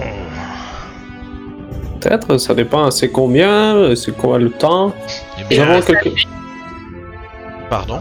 Peut-être, 2.00 2.38
ça 2.38 2.54
dépend, 2.54 2.90
c'est 2.90 3.10
combien, 3.10 3.94
c'est 3.96 4.16
quoi 4.16 4.38
le 4.38 4.50
temps. 4.50 4.94
Eh 5.36 5.42
Nous 5.42 5.48
bien, 5.48 5.68
avons 5.68 5.82
quelque... 5.82 6.10
pardon? 7.68 8.00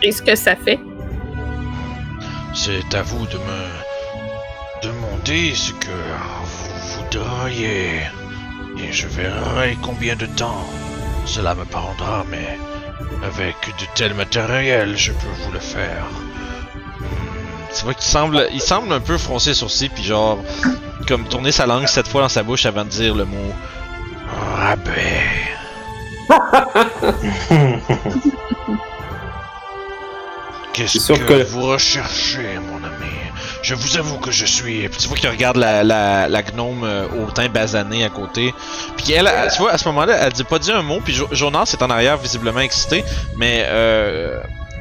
Qu'est-ce 0.00 0.22
que 0.22 0.34
ça 0.36 0.54
fait? 0.56 0.78
C'est 2.54 2.94
à 2.94 3.02
vous 3.02 3.26
de 3.26 3.34
me 3.38 4.82
demander 4.82 5.54
ce 5.54 5.72
que 5.72 5.88
vous 6.44 7.02
voudriez. 7.02 8.00
Et 8.78 8.92
je 8.92 9.06
verrai 9.08 9.76
combien 9.82 10.14
de 10.16 10.26
temps 10.26 10.66
cela 11.24 11.54
me 11.54 11.64
prendra, 11.64 12.24
mais 12.30 12.58
avec 13.26 13.56
de 13.80 13.86
tels 13.94 14.14
matériels, 14.14 14.96
je 14.96 15.12
peux 15.12 15.42
vous 15.44 15.52
le 15.52 15.58
faire. 15.58 16.04
Hmm, 17.00 17.74
Tu 17.76 17.84
vois 17.84 17.94
qu'il 17.94 18.04
semble, 18.04 18.46
il 18.52 18.60
semble 18.60 18.92
un 18.92 19.00
peu 19.00 19.18
froncer 19.18 19.50
les 19.50 19.54
sourcils, 19.54 19.88
puis 19.88 20.04
genre, 20.04 20.38
comme 21.06 21.24
tourner 21.28 21.52
sa 21.52 21.66
langue 21.66 21.86
cette 21.86 22.08
fois 22.08 22.22
dans 22.22 22.28
sa 22.28 22.42
bouche 22.42 22.66
avant 22.66 22.84
de 22.84 22.90
dire 22.90 23.14
le 23.14 23.24
mot 23.24 23.52
rabais. 24.56 25.22
Qu'est-ce 30.72 31.12
que, 31.12 31.18
que- 31.18 31.42
vous 31.44 31.62
recherchez, 31.66 32.58
mon 32.70 32.76
ami? 32.84 33.06
Je 33.62 33.74
vous 33.74 33.96
avoue 33.96 34.18
que 34.18 34.30
je 34.30 34.44
suis. 34.44 34.86
Puis 34.88 34.98
tu 35.00 35.08
vois 35.08 35.16
qu'il 35.16 35.28
regarde 35.30 35.56
la, 35.56 35.82
la, 35.82 36.28
la 36.28 36.42
gnome 36.42 36.84
euh, 36.84 37.06
au 37.08 37.30
teint 37.30 37.48
basané 37.48 38.04
à 38.04 38.10
côté. 38.10 38.54
Puis 38.96 39.12
elle, 39.12 39.26
elle- 39.26 39.50
tu 39.50 39.58
vois, 39.58 39.72
à 39.72 39.78
ce 39.78 39.88
moment-là, 39.88 40.14
elle 40.20 40.32
dit 40.32 40.44
pas 40.44 40.58
dit 40.58 40.70
un 40.70 40.82
mot. 40.82 41.00
Puis 41.02 41.14
Jo- 41.14 41.28
Jonas 41.32 41.70
est 41.72 41.82
en 41.82 41.88
arrière, 41.90 42.16
visiblement 42.18 42.60
excité. 42.60 43.04
Mais 43.38 43.64
euh, 43.66 44.38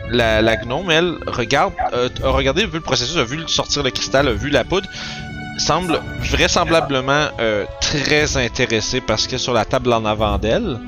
la, 0.09 0.41
la 0.41 0.57
gnome, 0.57 0.91
elle, 0.91 1.15
regarde, 1.27 1.73
euh, 1.93 2.09
a 2.23 2.29
regardé 2.29 2.67
peu 2.67 2.77
le 2.77 2.83
processus, 2.83 3.15
a 3.17 3.23
vu 3.23 3.41
sortir 3.47 3.81
le 3.81 3.89
cristal, 3.91 4.27
a 4.27 4.33
vu 4.33 4.49
la 4.49 4.65
poudre. 4.65 4.87
Semble 5.57 5.99
vraisemblablement 6.19 7.27
euh, 7.39 7.65
très 7.81 8.37
intéressée 8.37 9.01
par 9.01 9.19
ce 9.19 9.25
qu'il 9.27 9.33
y 9.37 9.41
a 9.41 9.43
sur 9.43 9.53
la 9.53 9.65
table 9.65 9.91
en 9.93 10.05
avant 10.05 10.37
d'elle. 10.37 10.79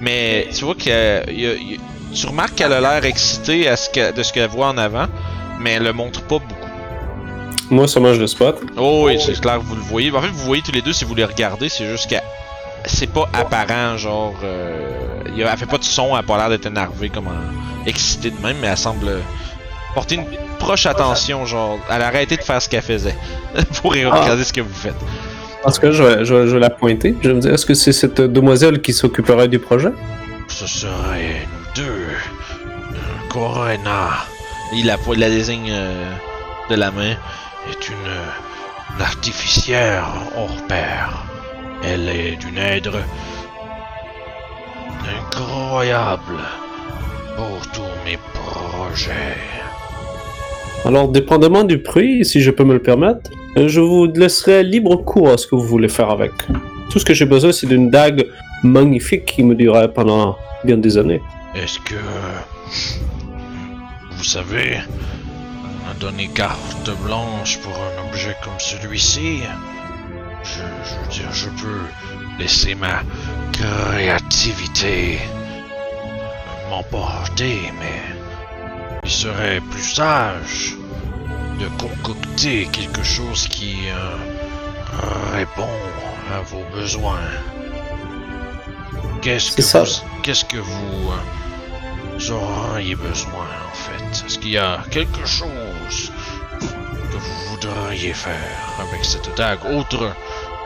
Mais 0.00 0.48
tu 0.54 0.64
vois 0.64 0.74
que 0.74 1.24
tu 2.14 2.26
remarques 2.26 2.54
qu'elle 2.54 2.72
a 2.72 2.80
l'air 2.80 3.04
excitée 3.04 3.68
à 3.68 3.76
ce 3.76 3.88
que, 3.90 4.12
de 4.12 4.22
ce 4.22 4.32
qu'elle 4.32 4.48
voit 4.50 4.68
en 4.68 4.78
avant, 4.78 5.06
mais 5.60 5.72
elle 5.72 5.84
le 5.84 5.92
montre 5.92 6.22
pas 6.22 6.38
beaucoup. 6.38 6.54
Moi, 7.70 7.88
seulement, 7.88 8.14
je 8.14 8.20
le 8.20 8.26
spot. 8.26 8.60
Oh 8.76 9.04
oui, 9.06 9.18
c'est 9.20 9.40
clair, 9.40 9.60
vous 9.60 9.74
le 9.74 9.80
voyez. 9.80 10.12
En 10.12 10.20
fait, 10.20 10.28
vous 10.28 10.44
voyez 10.44 10.62
tous 10.62 10.72
les 10.72 10.82
deux 10.82 10.92
si 10.92 11.04
vous 11.04 11.14
les 11.14 11.24
regardez, 11.24 11.68
c'est 11.68 11.86
juste 11.86 12.08
que 12.10 12.16
c'est 12.84 13.10
pas 13.12 13.28
apparent, 13.32 13.96
genre. 13.96 14.34
Euh, 14.44 15.22
elle 15.36 15.58
fait 15.58 15.66
pas 15.66 15.78
de 15.78 15.84
son, 15.84 16.10
elle 16.12 16.20
a 16.20 16.22
pas 16.22 16.36
l'air 16.36 16.48
d'être 16.48 16.66
énervée, 16.66 17.08
comme 17.08 17.26
en- 17.26 17.86
excitée 17.86 18.30
de 18.30 18.40
même, 18.40 18.56
mais 18.60 18.68
elle 18.68 18.76
semble 18.78 19.20
porter 19.96 20.16
une 20.16 20.26
proche 20.58 20.84
attention, 20.86 21.46
genre. 21.46 21.78
Elle 21.90 22.02
a 22.02 22.06
arrêté 22.08 22.36
de 22.36 22.42
faire 22.42 22.60
ce 22.62 22.68
qu'elle 22.68 22.82
faisait 22.82 23.16
pour 23.80 23.92
regarder 23.92 24.44
ce 24.44 24.52
que 24.52 24.60
vous 24.60 24.74
faites. 24.86 25.00
Parce 25.62 25.78
que 25.80 25.90
je 25.90 26.02
vais, 26.02 26.24
je, 26.24 26.34
vais- 26.34 26.46
je 26.48 26.52
vais 26.54 26.60
la 26.60 26.70
pointer. 26.70 27.16
Je 27.22 27.28
vais 27.28 27.34
me 27.34 27.40
dire, 27.40 27.52
est-ce 27.54 27.66
que 27.66 27.74
c'est 27.74 27.92
cette 27.92 28.20
demoiselle 28.20 28.80
qui 28.82 28.92
s'occuperait 28.92 29.48
du 29.48 29.58
projet? 29.58 29.90
Ce 30.48 30.66
serait 30.66 31.40
nous 31.52 31.82
deux. 31.82 32.06
Corena. 33.30 34.10
Il 34.74 34.86
la, 34.86 34.96
la 35.16 35.28
désigne 35.30 35.70
euh, 35.72 36.12
de 36.70 36.74
la 36.76 36.90
main. 36.90 37.14
Est 37.70 37.88
une, 37.88 38.12
une 38.96 39.02
artificière 39.02 40.04
hors 40.36 40.56
pair. 40.68 41.24
Elle 41.84 42.08
est 42.08 42.36
d'une 42.36 42.58
aide 42.58 42.90
incroyable 45.18 46.38
pour 47.36 47.60
tous 47.72 47.94
mes 48.04 48.18
projets. 48.34 49.36
Alors, 50.86 51.08
dépendamment 51.08 51.64
du 51.64 51.82
prix, 51.82 52.24
si 52.24 52.40
je 52.40 52.52
peux 52.52 52.62
me 52.62 52.74
le 52.74 52.80
permettre, 52.80 53.32
euh, 53.56 53.66
je 53.66 53.80
vous 53.80 54.06
laisserai 54.06 54.62
libre 54.62 54.94
cours 54.94 55.30
à 55.30 55.36
ce 55.36 55.48
que 55.48 55.56
vous 55.56 55.66
voulez 55.66 55.88
faire 55.88 56.10
avec. 56.10 56.30
Tout 56.90 57.00
ce 57.00 57.04
que 57.04 57.12
j'ai 57.12 57.26
besoin, 57.26 57.50
c'est 57.50 57.66
d'une 57.66 57.90
dague 57.90 58.24
magnifique 58.62 59.24
qui 59.24 59.42
me 59.42 59.56
durera 59.56 59.88
pendant 59.88 60.36
bien 60.62 60.76
des 60.76 60.96
années. 60.96 61.20
Est-ce 61.56 61.80
que 61.80 61.96
vous 64.12 64.22
savez, 64.22 64.78
on 65.90 66.00
donné 66.00 66.28
carte 66.32 66.88
blanche 67.04 67.58
pour 67.62 67.72
un 67.72 68.08
objet 68.08 68.36
comme 68.44 68.58
celui-ci 68.58 69.40
je, 70.44 70.60
je 70.84 70.94
veux 71.00 71.08
dire, 71.10 71.32
je 71.32 71.48
peux 71.60 72.38
laisser 72.38 72.76
ma 72.76 73.02
créativité 73.52 75.18
m'emporter, 76.70 77.56
mais 77.80 78.25
il 79.06 79.12
serait 79.12 79.60
plus 79.70 79.94
sage 79.94 80.74
de 81.60 81.68
concocter 81.80 82.66
quelque 82.72 83.04
chose 83.04 83.46
qui 83.46 83.76
euh, 83.88 85.32
répond 85.32 85.78
à 86.34 86.40
vos 86.40 86.64
besoins. 86.74 87.30
Qu'est-ce 89.22 89.54
que 89.54 89.62
ça. 89.62 89.84
vous, 89.84 90.22
qu'est-ce 90.24 90.44
que 90.44 90.56
vous 90.56 91.12
euh, 91.12 92.32
auriez 92.32 92.96
besoin 92.96 93.46
en 93.70 93.76
fait? 93.76 94.26
Est-ce 94.26 94.40
qu'il 94.40 94.50
y 94.50 94.58
a 94.58 94.80
quelque 94.90 95.24
chose 95.24 96.10
que 96.60 97.16
vous 97.16 97.50
voudriez 97.50 98.12
faire 98.12 98.58
avec 98.80 99.04
cette 99.04 99.30
dague 99.36 99.64
autre 99.66 100.12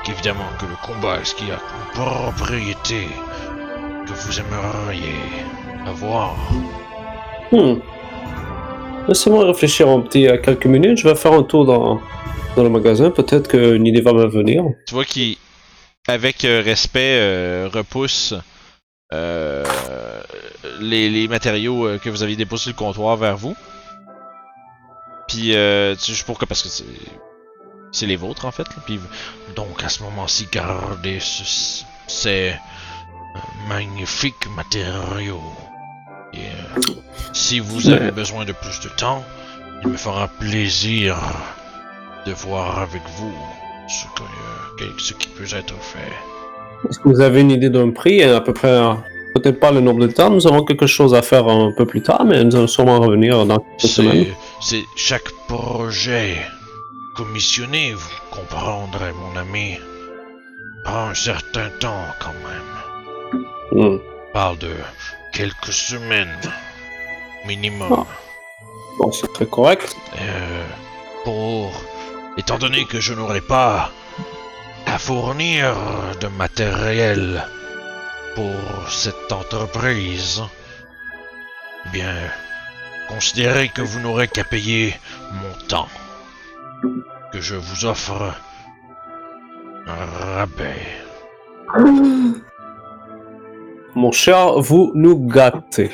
qu'évidemment 0.02 0.48
que 0.58 0.64
le 0.64 0.76
combat? 0.82 1.20
Est-ce 1.20 1.34
qu'il 1.34 1.48
y 1.48 1.52
a 1.52 1.60
une 1.60 2.02
propriété 2.02 3.06
que 4.06 4.12
vous 4.14 4.40
aimeriez 4.40 5.20
avoir? 5.86 6.36
Hmm. 7.52 7.80
Laissez-moi 9.08 9.46
réfléchir 9.46 9.88
un 9.88 10.00
petit 10.00 10.28
à 10.28 10.38
quelques 10.38 10.66
minutes. 10.66 10.98
Je 10.98 11.08
vais 11.08 11.14
faire 11.14 11.32
un 11.32 11.42
tour 11.42 11.64
dans, 11.66 12.00
dans 12.56 12.62
le 12.62 12.68
magasin. 12.70 13.10
Peut-être 13.10 13.48
qu'une 13.48 13.86
idée 13.86 14.00
va 14.00 14.12
me 14.12 14.26
venir. 14.26 14.62
Tu 14.86 14.94
vois 14.94 15.04
qu'il, 15.04 15.36
avec 16.06 16.44
euh, 16.44 16.62
respect, 16.64 17.16
euh, 17.18 17.68
repousse 17.72 18.34
euh, 19.12 19.64
les, 20.80 21.08
les 21.10 21.26
matériaux 21.28 21.98
que 22.02 22.08
vous 22.10 22.22
aviez 22.22 22.36
déposés 22.36 22.62
sur 22.64 22.70
le 22.72 22.76
comptoir 22.76 23.16
vers 23.16 23.36
vous. 23.36 23.56
Puis, 25.28 25.54
euh, 25.56 25.94
tu 25.96 26.12
juste 26.12 26.26
pour 26.26 26.38
que, 26.38 26.44
parce 26.44 26.62
que 26.62 26.68
c'est, 26.68 26.84
c'est 27.92 28.06
les 28.06 28.16
vôtres 28.16 28.44
en 28.46 28.50
fait. 28.52 28.66
Puis, 28.86 29.00
donc 29.56 29.82
à 29.82 29.88
ce 29.88 30.02
moment-ci, 30.02 30.46
gardez 30.52 31.18
ce- 31.20 31.84
ces 32.06 32.52
magnifiques 33.68 34.46
matériaux. 34.56 35.40
Et 36.32 36.38
euh, 36.38 36.80
si 37.32 37.58
vous 37.60 37.88
avez 37.88 38.10
besoin 38.10 38.44
de 38.44 38.52
plus 38.52 38.80
de 38.80 38.88
temps, 38.96 39.24
il 39.82 39.88
me 39.88 39.96
fera 39.96 40.28
plaisir 40.28 41.16
de 42.26 42.32
voir 42.32 42.78
avec 42.78 43.02
vous 43.16 43.34
ce, 43.88 44.04
que, 44.16 44.84
euh, 44.84 44.88
ce 44.98 45.14
qui 45.14 45.28
peut 45.28 45.44
être 45.44 45.74
fait. 45.80 46.12
Est-ce 46.88 46.98
que 46.98 47.08
vous 47.08 47.20
avez 47.20 47.40
une 47.40 47.50
idée 47.50 47.70
d'un 47.70 47.90
prix 47.90 48.22
à 48.22 48.40
peu 48.40 48.52
près 48.52 48.68
euh, 48.68 48.94
Peut-être 49.34 49.60
pas 49.60 49.70
le 49.70 49.80
nombre 49.80 50.00
de 50.00 50.12
temps. 50.12 50.30
Nous 50.30 50.46
avons 50.46 50.64
quelque 50.64 50.86
chose 50.86 51.14
à 51.14 51.22
faire 51.22 51.46
un 51.46 51.72
peu 51.76 51.86
plus 51.86 52.02
tard, 52.02 52.24
mais 52.24 52.42
nous 52.42 52.56
allons 52.56 52.66
sûrement 52.66 53.00
revenir 53.00 53.44
dans 53.46 53.58
quelques 53.78 53.92
semaines. 53.92 54.26
C'est, 54.60 54.84
chaque 54.96 55.30
projet 55.46 56.36
commissionné, 57.16 57.92
vous 57.94 58.08
comprendrez, 58.30 59.12
mon 59.12 59.38
ami, 59.38 59.76
prend 60.84 61.08
un 61.08 61.14
certain 61.14 61.68
temps 61.78 62.06
quand 62.18 62.34
même. 62.48 63.40
Hmm. 63.72 63.98
On 63.98 64.32
parle 64.32 64.58
de 64.58 64.68
quelques 65.32 65.72
semaines 65.72 66.40
minimum. 67.46 67.92
Ah. 67.92 68.06
Bon, 68.98 69.12
c'est 69.12 69.32
très 69.32 69.46
correct. 69.46 69.96
Euh, 70.20 70.64
pour, 71.24 71.72
étant 72.36 72.58
donné 72.58 72.84
que 72.84 73.00
je 73.00 73.14
n'aurai 73.14 73.40
pas 73.40 73.90
à 74.86 74.98
fournir 74.98 75.74
de 76.20 76.26
matériel 76.28 77.44
pour 78.34 78.90
cette 78.90 79.32
entreprise, 79.32 80.42
eh 81.86 81.88
bien, 81.90 82.14
considérez 83.08 83.68
que 83.68 83.82
vous 83.82 84.00
n'aurez 84.00 84.28
qu'à 84.28 84.44
payer 84.44 84.94
mon 85.32 85.66
temps, 85.66 85.88
que 87.32 87.40
je 87.40 87.54
vous 87.54 87.86
offre 87.86 88.34
un 89.86 90.34
rabais. 90.34 90.86
Mon 93.94 94.12
cher, 94.12 94.60
vous 94.60 94.92
nous 94.94 95.18
gâtez. 95.18 95.90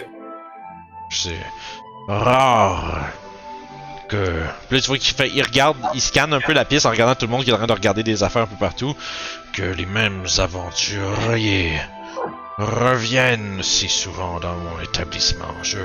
C'est 1.10 1.40
rare 2.08 3.08
que. 4.08 4.42
Puis 4.68 4.78
là, 4.78 4.80
tu 4.82 4.98
qu'il 4.98 5.14
fait. 5.14 5.30
Il 5.30 5.42
regarde, 5.42 5.76
il 5.94 6.00
scanne 6.00 6.32
un 6.32 6.40
peu 6.40 6.52
la 6.52 6.64
pièce 6.64 6.84
en 6.84 6.90
regardant 6.90 7.14
tout 7.14 7.26
le 7.26 7.32
monde 7.32 7.44
qui 7.44 7.50
est 7.50 7.52
en 7.52 7.58
train 7.58 7.66
de 7.66 7.72
regarder 7.72 8.02
des 8.02 8.22
affaires 8.22 8.42
un 8.42 8.46
peu 8.46 8.56
partout. 8.56 8.94
Que 9.52 9.62
les 9.62 9.86
mêmes 9.86 10.26
aventuriers 10.38 11.80
reviennent 12.58 13.62
si 13.62 13.88
souvent 13.88 14.40
dans 14.40 14.54
mon 14.54 14.80
établissement. 14.82 15.54
Je 15.62 15.78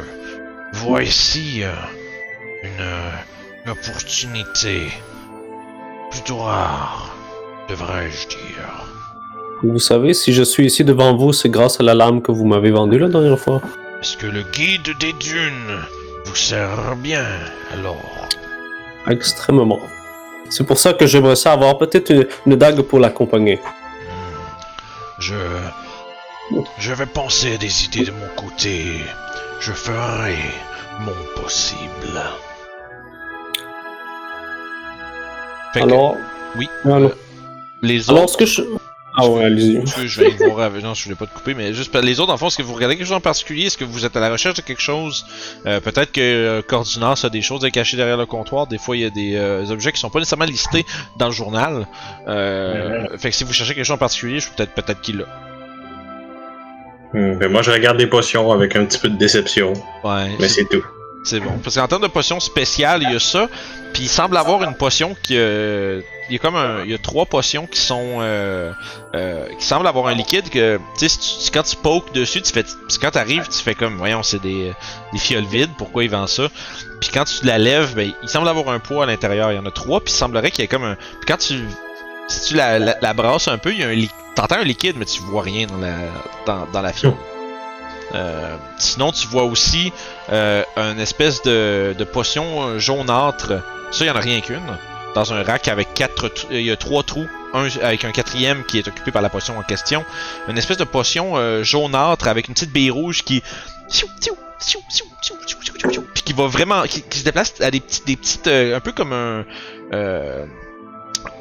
vois 0.74 1.04
ici 1.04 1.64
euh, 1.64 1.72
une, 2.64 2.80
euh, 2.80 3.12
une 3.66 3.72
opportunité 3.72 4.92
plutôt 6.10 6.38
rare, 6.38 7.16
devrais-je 7.70 8.28
dire. 8.28 8.91
Vous 9.64 9.80
savez, 9.80 10.14
si 10.14 10.34
je 10.34 10.44
suis 10.44 10.66
ici 10.66 10.84
devant 10.84 11.16
vous, 11.16 11.34
c'est 11.34 11.50
grâce 11.50 11.80
à 11.80 11.84
la 11.84 11.94
lame 11.94 12.22
que 12.22 12.32
vous 12.32 12.46
m'avez 12.46 12.72
vendue 12.72 12.98
la 12.98 13.10
dernière 13.10 13.40
fois. 13.40 13.62
Est-ce 14.02 14.18
que 14.18 14.26
le 14.26 14.42
guide 14.52 14.90
des 15.00 15.14
dunes 15.14 15.78
vous 16.26 16.36
sert 16.36 16.96
bien 16.98 17.26
alors? 17.74 18.28
Extrêmement. 19.08 19.80
C'est 20.50 20.66
pour 20.66 20.78
ça 20.80 20.94
que 20.94 21.06
j'aimerais 21.06 21.36
ça 21.36 21.54
avoir 21.54 21.78
peut-être 21.78 22.10
une, 22.12 22.28
une 22.48 22.56
dague 22.56 22.82
pour 22.82 23.00
l'accompagner. 23.00 23.58
Hmm. 23.58 25.20
Je. 25.20 25.36
Je 26.80 26.94
vais 26.94 27.06
penser 27.06 27.54
à 27.54 27.58
des 27.58 27.86
idées 27.86 28.06
de 28.06 28.12
mon 28.12 28.28
côté. 28.36 28.86
Je 29.60 29.72
ferai 29.72 30.36
mon 31.00 31.42
possible. 31.42 32.20
Fait 35.74 35.80
que, 35.80 35.86
Alors, 35.86 36.18
oui. 36.58 36.68
alors, 36.84 37.12
les 37.84 38.10
alors 38.10 38.24
autres. 38.24 38.34
ce 38.34 38.38
que 38.38 38.46
je... 38.46 38.62
Ah 39.18 39.28
ouais, 39.28 39.44
allez-y. 39.44 39.82
Je 40.08 40.20
vais 40.22 40.28
avec- 40.28 40.40
Non, 40.84 40.94
je 40.94 41.04
voulais 41.04 41.16
pas 41.16 41.26
te 41.26 41.34
couper, 41.34 41.54
mais 41.54 41.74
juste 41.74 41.94
les 41.96 42.20
autres, 42.22 42.32
en 42.32 42.38
fond, 42.38 42.48
est-ce 42.48 42.58
que 42.58 42.64
vous 42.64 42.74
regardez 42.74 42.96
quelque 42.96 43.08
chose 43.08 43.18
en 43.18 43.22
particulier? 43.22 43.66
Est-ce 43.66 43.78
que 43.78 43.84
vous 43.84 44.06
êtes 44.06 44.16
à 44.16 44.20
la 44.22 44.30
recherche 44.32 44.56
de 44.56 44.62
quelque 44.62 44.82
chose? 44.82 45.26
Euh, 45.66 45.80
Peut-être 45.82 46.12
que 46.14 46.22
euh, 46.22 46.62
Cordinas 46.62 47.22
a 47.26 47.30
des 47.30 47.42
choses 47.42 47.66
à 47.66 47.72
cacher 47.72 47.98
derrière 47.98 48.18
le 48.18 48.26
comptoir. 48.26 48.68
Des 48.68 48.78
fois, 48.78 48.96
il 48.96 49.02
y 49.02 49.06
a 49.06 49.10
des 49.10 49.36
euh, 49.36 49.66
objets 49.70 49.92
qui 49.92 50.00
sont 50.00 50.10
pas 50.10 50.20
nécessairement 50.20 50.46
listés 50.46 50.86
dans 51.18 51.26
le 51.28 51.34
journal. 51.34 51.88
Euh, 52.28 53.06
Fait 53.18 53.30
que 53.32 53.36
si 53.36 53.44
vous 53.44 53.52
cherchez 53.54 53.76
quelque 53.76 53.84
chose 53.86 53.96
en 53.96 53.98
particulier, 53.98 54.40
je 54.40 54.48
peux 54.48 54.56
peut-être 54.56 54.74
peut-être 54.76 55.02
qu'il 55.02 55.18
l'a. 55.18 55.26
Hmm, 57.14 57.38
ben 57.38 57.52
moi, 57.52 57.62
je 57.62 57.72
regarde 57.72 57.98
les 58.00 58.08
potions 58.08 58.52
avec 58.54 58.76
un 58.78 58.86
petit 58.86 58.98
peu 59.00 59.10
de 59.10 59.18
déception, 59.18 59.74
Ouais. 60.06 60.30
mais 60.40 60.48
c'est 60.48 60.64
tout. 60.70 60.84
C'est 61.24 61.40
bon. 61.40 61.60
Parce 61.64 61.76
qu'en 61.76 61.88
termes 61.88 62.02
de 62.02 62.08
potions 62.08 62.40
spéciales, 62.40 63.04
il 63.04 63.12
y 63.12 63.16
a 63.16 63.20
ça. 63.20 63.48
Puis 63.94 64.04
il 64.04 64.10
semble 64.10 64.38
avoir 64.38 64.64
une 64.64 64.76
potion 64.76 65.16
qui. 65.24 65.36
euh, 65.38 66.02
il 66.30 66.34
y 66.34 66.36
a 66.38 66.40
comme 66.40 66.56
un. 66.56 66.84
Il 66.84 66.92
y 66.92 66.94
a 66.94 66.98
trois 66.98 67.26
potions 67.26 67.68
qui 67.68 67.80
sont. 67.80 68.18
Euh, 68.22 68.72
euh, 69.14 69.48
qui 69.60 69.66
semblent 69.66 69.86
avoir 69.88 70.08
un 70.08 70.16
liquide 70.16 70.50
que. 70.50 70.80
Tu 70.98 71.10
sais, 71.10 71.52
quand 71.54 71.64
tu 71.64 71.76
pokes 71.76 72.12
dessus, 72.14 72.42
tu 72.42 72.52
fais. 72.52 72.66
quand 73.02 73.12
t'arrives, 73.12 73.48
tu 73.48 73.62
fais 73.62 73.76
comme. 73.76 73.98
Voyons, 73.98 74.24
c'est 74.24 74.42
des, 74.42 74.72
des 75.14 75.20
fioles 75.20 75.46
vides. 75.46 75.72
Pourquoi 75.78 76.04
ils 76.04 76.10
vendent 76.10 76.28
ça? 76.30 76.48
Puis 77.02 77.10
quand 77.14 77.26
tu 77.26 77.46
la 77.46 77.58
lèves, 77.58 77.94
ben, 77.96 78.12
il 78.24 78.30
semble 78.30 78.48
avoir 78.48 78.70
un 78.70 78.80
poids 78.80 79.04
à 79.04 79.08
l'intérieur. 79.08 79.52
Il 79.52 79.56
y 79.56 79.60
en 79.60 79.66
a 79.66 79.72
trois. 79.72 80.00
Puis 80.02 80.14
il 80.14 80.18
semblerait 80.18 80.50
qu'il 80.52 80.62
y 80.62 80.66
ait 80.66 80.70
comme 80.70 80.86
un. 80.86 80.96
Puis 80.96 81.26
quand 81.28 81.38
tu. 81.38 81.60
Si 82.30 82.50
tu 82.50 82.56
la, 82.56 82.80
la, 82.80 82.96
la 83.02 83.14
brasses 83.14 83.48
un 83.50 83.58
peu, 83.58 83.72
il 83.74 83.80
y 83.80 83.84
a 83.84 83.88
un 83.90 83.94
liquide. 83.94 84.16
T'entends 84.36 84.56
un 84.56 84.64
liquide, 84.64 84.96
mais 84.98 85.06
tu 85.06 85.22
vois 85.22 85.42
rien 85.44 85.68
dans 85.68 85.78
la, 85.78 85.96
dans, 86.46 86.66
dans 86.72 86.82
la 86.82 86.94
fiole. 86.94 87.14
Sinon, 88.78 89.12
tu 89.12 89.28
vois 89.28 89.44
aussi 89.44 89.92
euh, 90.32 90.64
une 90.78 91.00
espèce 91.00 91.42
de, 91.44 91.96
de 91.98 92.04
potion 92.04 92.80
jaunâtre. 92.80 93.62
Ça, 93.92 94.06
il 94.06 94.08
n'y 94.08 94.10
en 94.10 94.16
a 94.16 94.20
rien 94.20 94.42
qu'une. 94.42 94.60
Dans 95.16 95.34
un 95.34 95.44
rack 95.44 95.68
avec 95.68 95.94
quatre, 95.94 96.32
il 96.52 96.62
y 96.62 96.72
a 96.72 96.78
trois 96.78 97.04
trous, 97.04 97.28
un 97.54 97.68
avec 97.82 98.06
un 98.06 98.12
quatrième 98.12 98.64
qui 98.64 98.80
est 98.80 98.88
occupé 98.88 99.12
par 99.12 99.22
la 99.22 99.30
potion 99.30 99.58
en 99.58 99.64
question. 99.64 100.06
Une 100.48 100.58
espèce 100.58 100.78
de 100.78 100.86
potion 100.86 101.34
euh, 101.36 101.64
jaunâtre 101.64 102.28
avec 102.28 102.48
une 102.48 102.54
petite 102.54 102.72
bille 102.72 102.92
rouge 102.92 103.24
qui 103.24 103.44
puis 106.14 106.24
qui 106.24 106.34
va 106.34 106.48
vraiment, 106.48 106.84
qui, 106.84 107.02
qui 107.02 107.20
se 107.20 107.24
déplace 107.24 107.60
à 107.62 107.72
des 107.72 107.80
petites, 107.80 108.08
des 108.08 108.16
petites, 108.16 108.48
euh, 108.48 108.78
un 108.78 108.80
peu 108.80 108.92
comme 108.92 109.12
un, 109.12 109.46
euh, 109.94 110.46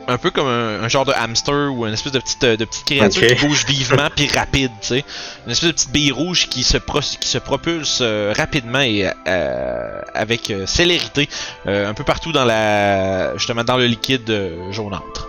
un 0.09 0.19
peu 0.19 0.31
comme 0.31 0.47
un, 0.47 0.83
un 0.83 0.89
genre 0.89 1.05
de 1.05 1.13
hamster 1.13 1.73
ou 1.73 1.87
une 1.87 1.93
espèce 1.93 2.13
de 2.13 2.19
petite, 2.19 2.45
euh, 2.45 2.57
de 2.57 2.65
petite 2.65 2.85
créature 2.85 3.27
qui 3.27 3.47
bouge 3.47 3.65
vivement 3.67 4.09
puis 4.15 4.29
rapide, 4.29 4.71
tu 4.81 4.89
sais 4.89 5.05
une 5.47 5.53
espèce 5.53 5.69
de 5.69 5.75
petite 5.75 5.93
bille 5.93 6.13
rouge 6.13 6.49
qui 6.49 6.63
se, 6.63 6.79
pro- 6.79 7.01
qui 7.01 7.29
se 7.29 7.39
propulse 7.39 8.01
euh, 8.03 8.33
rapidement 8.37 8.81
et 8.81 9.11
euh, 9.27 10.01
avec 10.15 10.51
euh, 10.51 10.67
célérité 10.67 11.29
euh, 11.67 11.89
un 11.89 11.95
peu 11.95 12.05
partout 12.05 12.33
dans 12.33 12.45
la 12.45 13.37
justement 13.37 13.65
dans 13.65 13.77
le 13.77 13.87
liquide 13.87 14.29
euh, 14.31 14.73
jaunâtre. 14.73 15.29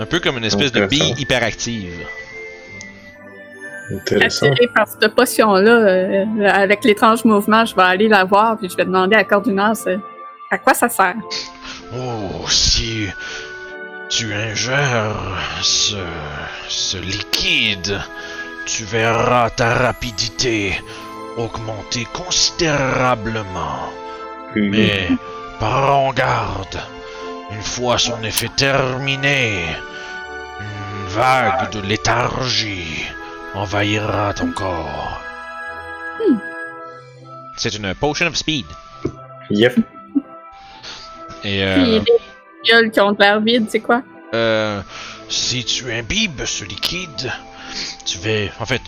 Un 0.00 0.06
peu 0.06 0.20
comme 0.20 0.38
une 0.38 0.44
espèce 0.44 0.72
de 0.72 0.86
bille 0.86 1.14
hyperactive. 1.18 2.06
Intéressant. 3.90 4.46
Attirée 4.46 4.68
par 4.74 4.86
cette 4.86 5.14
potion-là, 5.14 5.70
euh, 5.70 6.24
avec 6.44 6.84
l'étrange 6.84 7.24
mouvement, 7.24 7.64
je 7.64 7.74
vais 7.74 7.82
aller 7.82 8.08
la 8.08 8.24
voir 8.24 8.58
puis 8.58 8.68
je 8.68 8.76
vais 8.76 8.84
demander 8.84 9.16
à 9.16 9.24
Cordunas 9.24 9.84
euh, 9.86 9.96
à 10.50 10.58
quoi 10.58 10.74
ça 10.74 10.88
sert? 10.88 11.14
Oh, 11.94 12.46
si 12.48 13.08
tu 14.08 14.32
ingères 14.34 15.38
ce, 15.62 16.04
ce 16.68 16.98
liquide, 16.98 18.00
tu 18.66 18.84
verras 18.84 19.50
ta 19.50 19.74
rapidité 19.74 20.78
augmenter 21.36 22.06
considérablement. 22.12 23.90
Mhm. 24.54 24.70
Mais 24.70 25.08
prends 25.58 26.12
garde, 26.12 26.78
une 27.50 27.62
fois 27.62 27.98
son 27.98 28.22
effet 28.22 28.50
terminé, 28.56 29.64
une 30.60 31.08
vague 31.08 31.70
de 31.70 31.80
léthargie 31.80 33.06
envahira 33.54 34.34
ton 34.34 34.52
corps. 34.52 35.20
C'est 37.56 37.74
une 37.74 37.94
potion 37.94 38.26
of 38.26 38.36
speed. 38.36 38.66
Yep. 39.50 39.80
Et 41.44 41.58
Puis 41.58 41.62
euh, 41.62 42.00
les 42.00 42.04
gueules 42.70 42.90
qui 42.90 43.00
ont 43.00 43.12
de 43.12 43.20
l'air 43.20 43.40
vide, 43.40 43.66
c'est 43.70 43.80
quoi? 43.80 44.02
euh, 44.34 44.80
si 45.28 45.64
tu 45.64 45.90
imbibes 45.92 46.44
ce 46.44 46.64
liquide, 46.64 47.32
tu 48.04 48.18
vas, 48.18 48.50
en 48.60 48.66
fait, 48.66 48.80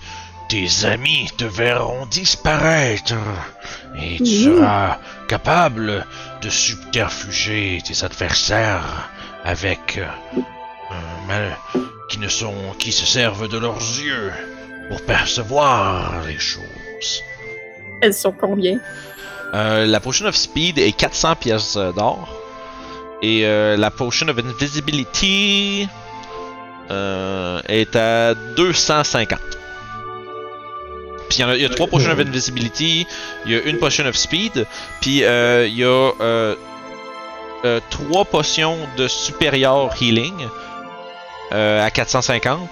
tes 0.48 0.84
amis 0.84 1.30
te 1.38 1.44
verront 1.44 2.06
disparaître 2.06 3.14
et 4.00 4.16
tu 4.16 4.22
Mhm. 4.48 4.56
seras 4.58 4.98
capable 5.28 6.04
de 6.42 6.50
subterfuger 6.50 7.80
tes 7.86 8.04
adversaires 8.04 9.10
avec 9.44 9.98
euh, 9.98 10.40
mal 11.28 11.56
qui 12.08 12.18
ne 12.18 12.28
sont 12.28 12.54
qui 12.78 12.90
se 12.92 13.06
servent 13.06 13.48
de 13.48 13.58
leurs 13.58 13.78
yeux 13.78 14.32
pour 14.88 15.00
percevoir 15.02 16.22
les 16.26 16.38
choses. 16.38 17.22
Elles 18.02 18.14
sont 18.14 18.32
combien? 18.32 18.78
Euh, 19.54 19.86
la 19.86 20.00
potion 20.00 20.26
of 20.26 20.34
speed 20.36 20.78
est 20.78 20.92
400 20.92 21.36
pièces 21.36 21.76
euh, 21.76 21.92
d'or 21.92 22.28
et 23.22 23.44
euh, 23.44 23.76
la 23.76 23.90
potion 23.90 24.28
of 24.28 24.38
invisibility 24.38 25.88
euh, 26.90 27.60
est 27.68 27.94
à 27.96 28.34
250. 28.34 29.38
Puis 31.28 31.38
il 31.38 31.40
y, 31.40 31.42
a- 31.44 31.56
y 31.56 31.70
trois 31.70 31.86
potions 31.86 32.10
of 32.10 32.18
invisibility, 32.18 33.06
il 33.46 33.52
y 33.52 33.54
a 33.56 33.60
une 33.62 33.78
potion 33.78 34.04
of 34.06 34.16
speed, 34.16 34.66
puis 35.00 35.22
euh, 35.22 35.66
il 35.68 35.76
y 35.76 35.84
a 35.84 35.88
euh, 36.20 36.54
euh, 37.64 37.80
trois 37.90 38.24
potions 38.24 38.78
de 38.96 39.06
superior 39.06 39.94
healing 40.00 40.34
euh, 41.52 41.84
à 41.86 41.90
450. 41.90 42.68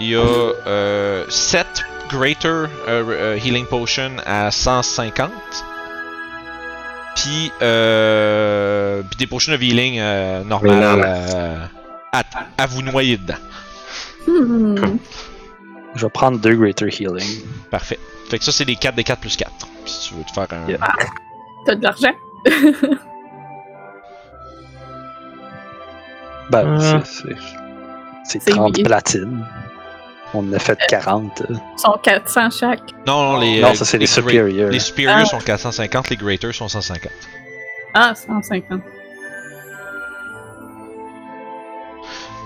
Il 0.00 0.06
y 0.10 0.14
a 0.16 0.20
euh, 0.66 1.24
7 1.28 1.66
greater 2.10 2.48
euh, 2.48 2.68
euh, 2.88 3.38
healing 3.44 3.66
potion 3.66 4.12
à 4.26 4.50
150. 4.50 5.30
Puis, 7.18 7.52
euh, 7.62 9.02
puis 9.02 9.16
des 9.18 9.26
potions 9.26 9.52
of 9.52 9.60
healing 9.62 9.98
euh, 9.98 10.44
normales 10.44 11.02
euh, 11.04 11.66
à, 12.12 12.22
à 12.56 12.66
vous 12.66 12.82
noyer 12.82 13.16
dedans. 13.16 13.34
Hmm. 14.28 14.98
Je 15.96 16.02
vais 16.06 16.10
prendre 16.10 16.38
deux 16.38 16.54
Greater 16.54 16.86
Healing. 16.88 17.40
Parfait. 17.70 17.98
Fait 18.30 18.38
que 18.38 18.44
ça, 18.44 18.52
c'est 18.52 18.64
des 18.66 18.76
4 18.76 18.94
des 18.94 19.04
4 19.04 19.18
plus 19.20 19.36
4. 19.36 19.50
Si 19.86 20.08
tu 20.10 20.14
veux 20.14 20.22
te 20.22 20.30
faire 20.32 20.46
un. 20.52 20.68
Yeah. 20.68 20.78
T'as 21.66 21.74
de 21.74 21.82
l'argent? 21.82 22.12
Ben, 26.50 26.76
Ah. 26.78 27.00
c'est- 27.04 27.22
c'est. 27.28 27.36
C'est 28.24 28.42
C'est 28.42 28.50
30 28.50 28.76
oui. 28.76 28.82
platines. 28.84 29.44
On 30.34 30.40
en 30.48 30.52
a 30.52 30.58
fait 30.58 30.78
40. 30.88 31.42
euh. 31.42 31.54
Ils 31.54 31.78
sont 31.80 31.98
400 32.02 32.50
chaque. 32.50 32.80
Non, 33.06 33.32
non, 33.32 33.36
les. 33.40 33.60
Non, 33.60 33.74
ça, 33.74 33.84
c'est 33.84 33.98
les 33.98 34.06
supérieurs. 34.06 34.70
Les 34.70 34.78
supérieurs 34.78 35.20
Ah. 35.22 35.24
sont 35.24 35.38
450, 35.38 36.10
les 36.10 36.16
greaters 36.16 36.54
sont 36.54 36.68
150. 36.68 37.10
Ah, 37.94 38.12
150. 38.14 38.82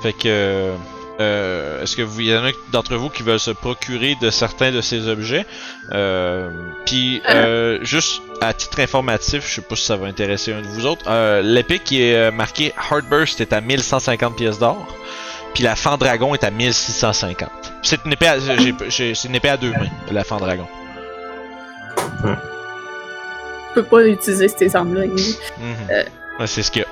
Fait 0.02 0.12
que. 0.12 0.18
euh, 0.26 0.74
euh, 1.20 1.82
Est-ce 1.82 1.94
que 1.96 2.02
vous, 2.02 2.20
il 2.20 2.26
y 2.28 2.36
en 2.36 2.44
a 2.44 2.50
d'entre 2.72 2.94
vous 2.96 3.08
qui 3.10 3.22
veulent 3.22 3.38
se 3.40 3.50
procurer 3.50 4.16
de 4.20 4.30
certains 4.30 4.72
de 4.72 4.80
ces 4.80 5.08
objets? 5.08 5.44
Euh, 5.92 6.50
Puis, 6.86 7.20
euh, 7.28 7.78
juste 7.82 8.22
à 8.40 8.52
titre 8.54 8.80
informatif, 8.80 9.46
je 9.48 9.56
sais 9.56 9.60
pas 9.62 9.76
si 9.76 9.84
ça 9.84 9.96
va 9.96 10.06
intéresser 10.06 10.52
un 10.52 10.62
de 10.62 10.66
vous 10.66 10.86
autres. 10.86 11.04
Euh, 11.08 11.42
L'épée 11.42 11.78
qui 11.78 12.02
est 12.02 12.30
marquée 12.30 12.72
Heartburst 12.90 13.40
est 13.40 13.52
à 13.52 13.60
1150 13.60 14.36
pièces 14.36 14.58
d'or. 14.58 14.86
Puis 15.54 15.62
la 15.62 15.76
Fandragon 15.76 16.34
est 16.34 16.44
à 16.44 16.50
1650. 16.50 17.50
C'est 17.82 18.04
une 18.06 18.12
épée 18.12 18.26
à, 18.28 18.38
j'ai- 18.38 18.74
j'ai- 18.88 19.14
c'est 19.14 19.28
une 19.28 19.34
épée 19.34 19.50
à 19.50 19.56
deux 19.56 19.70
mains, 19.72 19.88
la 20.10 20.24
Fandragon. 20.24 20.66
Je 22.24 22.30
peux 23.74 23.82
pas 23.84 24.04
utiliser 24.06 24.48
ces 24.48 24.74
armes-là. 24.76 25.06
Mhm. 25.06 25.16
Euh. 25.90 26.02
Ouais, 26.40 26.46
c'est 26.46 26.62
ce 26.62 26.70
qu'il 26.70 26.82
y 26.82 26.84
a. 26.84 26.88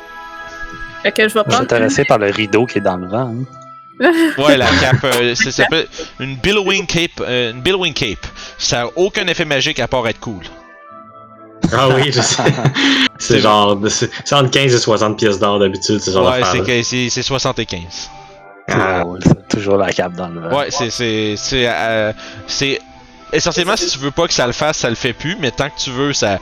Fait 1.02 1.12
que 1.12 1.28
je 1.28 1.34
vais 1.34 1.44
prendre. 1.44 1.62
intéressé 1.62 2.04
par 2.04 2.18
le 2.18 2.30
rideau 2.30 2.66
qui 2.66 2.78
est 2.78 2.82
dans 2.82 2.96
le 2.96 3.06
vent. 3.08 3.32
hein? 3.32 3.44
Ouais, 4.38 4.56
la 4.56 4.66
cape, 4.80 5.04
euh, 5.04 5.34
ça 5.34 5.50
s'appelle 5.50 5.86
une 6.20 6.36
billowing 6.36 6.86
cape. 6.86 7.20
euh, 7.20 7.52
une 7.52 7.60
billowing 7.60 7.92
cape. 7.92 8.26
Ça 8.58 8.82
a 8.82 8.86
aucun 8.96 9.26
effet 9.26 9.44
magique 9.44 9.78
à 9.80 9.88
part 9.88 10.06
être 10.08 10.20
cool. 10.20 10.42
Ah 11.72 11.88
oui, 11.90 12.10
je 12.12 12.20
sais. 12.20 12.42
C'est 13.18 13.38
genre, 13.40 13.76
de- 13.76 13.90
c'est 13.90 14.10
c'est 14.24 14.34
entre 14.34 14.50
15 14.50 14.74
et 14.74 14.78
60 14.78 15.18
pièces 15.18 15.38
d'or 15.38 15.58
d'habitude, 15.58 16.00
ce 16.00 16.10
genre 16.10 16.24
Ouais, 16.32 16.40
c'est 16.64 16.82
c'est 16.82 17.10
c'est 17.10 17.22
75. 17.22 18.10
Ah. 18.70 19.02
Toujours, 19.02 19.18
c'est 19.22 19.48
toujours 19.48 19.76
la 19.76 19.92
cape 19.92 20.14
dans 20.14 20.28
le 20.28 20.40
vent. 20.40 20.58
Ouais, 20.58 20.70
c'est 20.70 20.90
c'est 20.90 21.34
c'est 21.36 21.66
euh, 21.68 22.12
c'est 22.46 22.80
essentiellement 23.32 23.76
si 23.76 23.88
tu 23.88 23.98
veux 23.98 24.10
pas 24.10 24.26
que 24.26 24.32
ça 24.32 24.46
le 24.46 24.52
fasse, 24.52 24.78
ça 24.78 24.88
le 24.88 24.96
fait 24.96 25.12
plus, 25.12 25.36
mais 25.40 25.50
tant 25.50 25.68
que 25.68 25.78
tu 25.78 25.90
veux, 25.90 26.12
ça 26.12 26.38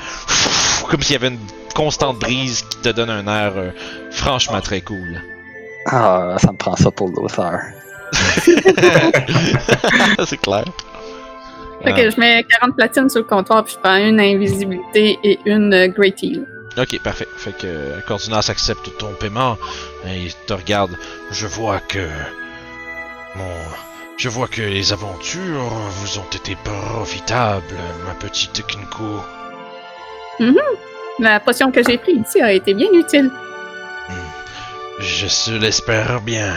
comme 0.89 1.03
s'il 1.03 1.15
y 1.15 1.17
avait 1.17 1.29
une 1.29 1.39
constante 1.75 2.19
brise 2.19 2.63
qui 2.63 2.79
te 2.79 2.89
donne 2.89 3.11
un 3.11 3.27
air 3.27 3.53
euh, 3.57 3.71
franchement 4.11 4.61
très 4.61 4.81
cool. 4.81 5.21
Ah, 5.87 6.37
ça 6.39 6.53
me 6.53 6.57
prend 6.57 6.77
ça 6.77 6.91
pour 6.91 7.09
Lothar. 7.09 7.61
c'est 10.25 10.41
clair. 10.41 10.65
Fait 11.85 11.93
que 11.93 12.11
je 12.11 12.19
mets 12.19 12.45
40 12.45 12.77
platines 12.77 13.09
sur 13.09 13.21
le 13.21 13.27
comptoir, 13.27 13.65
puis 13.65 13.75
je 13.75 13.81
prends 13.81 13.97
une 13.97 14.21
invisibilité 14.21 15.19
et 15.23 15.39
une 15.45 15.73
euh, 15.73 15.89
Great 15.89 16.21
Heal. 16.23 16.45
Ok, 16.79 17.01
parfait. 17.03 17.29
Fait 17.37 17.53
que 17.53 17.67
euh, 17.67 18.01
Cordunas 18.07 18.47
accepte 18.49 18.97
ton 18.99 19.13
paiement 19.15 19.59
et 20.07 20.17
il 20.25 20.35
te 20.47 20.53
regarde. 20.53 20.97
Je 21.33 21.47
vois 21.47 21.81
que 21.81 22.07
mon, 23.35 23.55
je 24.17 24.29
vois 24.29 24.49
que 24.49 24.63
les 24.63 24.93
aventures 24.93 25.69
vous 25.91 26.19
ont 26.19 26.31
été 26.33 26.57
profitables, 26.65 27.77
ma 28.07 28.15
petite 28.15 28.65
Kinko. 28.67 29.23
La 31.19 31.41
potion 31.41 31.73
que 31.73 31.83
j'ai 31.83 31.99
prise 31.99 32.21
ici 32.27 32.41
a 32.41 32.53
été 32.53 32.75
bien 32.75 32.93
utile. 32.93 33.31
Je 35.01 35.27
se 35.27 35.51
l'espère 35.51 36.21
bien. 36.21 36.53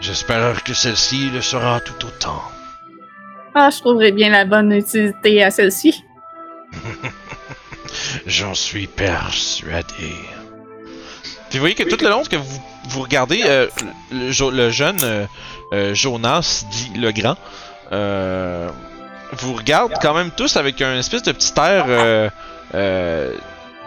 J'espère 0.00 0.62
que 0.62 0.74
celle-ci 0.74 1.30
le 1.30 1.40
sera 1.40 1.80
tout 1.80 2.06
autant. 2.06 2.42
Ah, 3.54 3.70
je 3.70 3.80
trouverai 3.80 4.12
bien 4.12 4.30
la 4.30 4.44
bonne 4.44 4.72
utilité 4.72 5.42
à 5.42 5.50
celle-ci. 5.50 6.04
J'en 8.26 8.54
suis 8.54 8.86
persuadé. 8.86 9.84
Puis 11.48 11.58
vous 11.58 11.60
voyez 11.60 11.74
que 11.74 11.84
tout 11.84 12.02
le 12.02 12.10
long 12.10 12.22
que 12.24 12.36
vous, 12.36 12.62
vous 12.88 13.02
regardez, 13.02 13.42
euh, 13.44 13.68
le, 14.10 14.70
jeune 14.70 14.98
euh, 15.02 15.26
euh, 15.72 15.94
Jonas, 15.94 16.64
dit 16.70 16.92
le 16.98 17.12
grand, 17.12 17.36
euh, 17.92 18.68
vous 19.32 19.54
regarde 19.54 19.92
quand 20.02 20.14
même 20.14 20.30
tous 20.36 20.56
avec 20.56 20.82
un 20.82 20.98
espèce 20.98 21.22
de 21.22 21.32
petit 21.32 21.52
air 21.58 21.86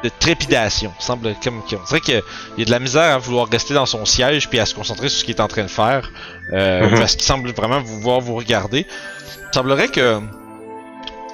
de 0.02 0.10
trépidation. 0.20 0.93
Semble 1.00 1.36
comme 1.43 1.62
on 1.62 1.84
dirait 1.86 2.00
qu'il 2.00 2.22
y 2.58 2.62
a 2.62 2.66
de 2.66 2.72
la 2.72 2.80
misère 2.80 3.16
à 3.16 3.18
vouloir 3.18 3.50
rester 3.50 3.74
dans 3.74 3.86
son 3.86 4.06
siège 4.06 4.47
puis 4.47 4.58
à 4.60 4.66
se 4.66 4.74
concentrer 4.74 5.10
sur 5.10 5.20
ce 5.20 5.26
qu'il 5.26 5.36
est 5.36 5.41
en 5.41 5.50
train 5.50 5.64
de 5.64 5.68
faire, 5.68 6.10
Mhm. 6.54 6.97
parce 6.97 7.16
qu'il 7.18 7.26
semble 7.26 7.52
vraiment 7.52 7.82
vous 7.82 8.00
voir 8.00 8.22
vous 8.22 8.36
regarder. 8.36 8.88
Il 8.88 9.54
semblerait 9.54 9.89
que 9.89 10.22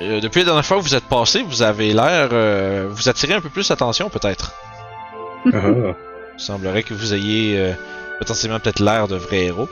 euh, 0.01 0.19
depuis 0.19 0.39
la 0.39 0.45
dernière 0.45 0.65
fois 0.65 0.77
où 0.77 0.81
vous 0.81 0.95
êtes 0.95 1.05
passé, 1.05 1.43
vous 1.43 1.61
avez 1.61 1.93
l'air, 1.93 2.29
euh, 2.31 2.87
vous 2.89 3.09
attirez 3.09 3.33
un 3.33 3.41
peu 3.41 3.49
plus 3.49 3.69
l'attention 3.69 4.09
peut-être. 4.09 4.53
Ah. 5.53 5.93
Il 6.37 6.43
semblerait 6.43 6.83
que 6.83 6.93
vous 6.93 7.13
ayez 7.13 7.57
euh, 7.57 7.71
potentiellement 8.19 8.59
peut-être 8.59 8.79
l'air 8.79 9.07
de 9.07 9.15
vrai 9.15 9.45
héros. 9.45 9.69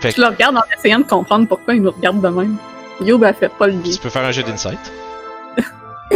Fait 0.00 0.10
Je 0.12 0.20
le 0.20 0.28
regarde 0.28 0.56
en 0.56 0.62
essayant 0.76 0.98
de 1.00 1.04
comprendre 1.04 1.48
pourquoi 1.48 1.74
il 1.74 1.82
nous 1.82 1.90
regarde 1.90 2.20
de 2.20 2.28
même. 2.28 2.56
Youb, 3.00 3.24
elle 3.24 3.34
fait 3.34 3.48
pas 3.48 3.66
le 3.66 3.72
lien. 3.72 3.90
Tu 3.92 3.98
peux 3.98 4.10
faire 4.10 4.24
un 4.24 4.30
jeu 4.32 4.42
d'insight. 4.42 4.92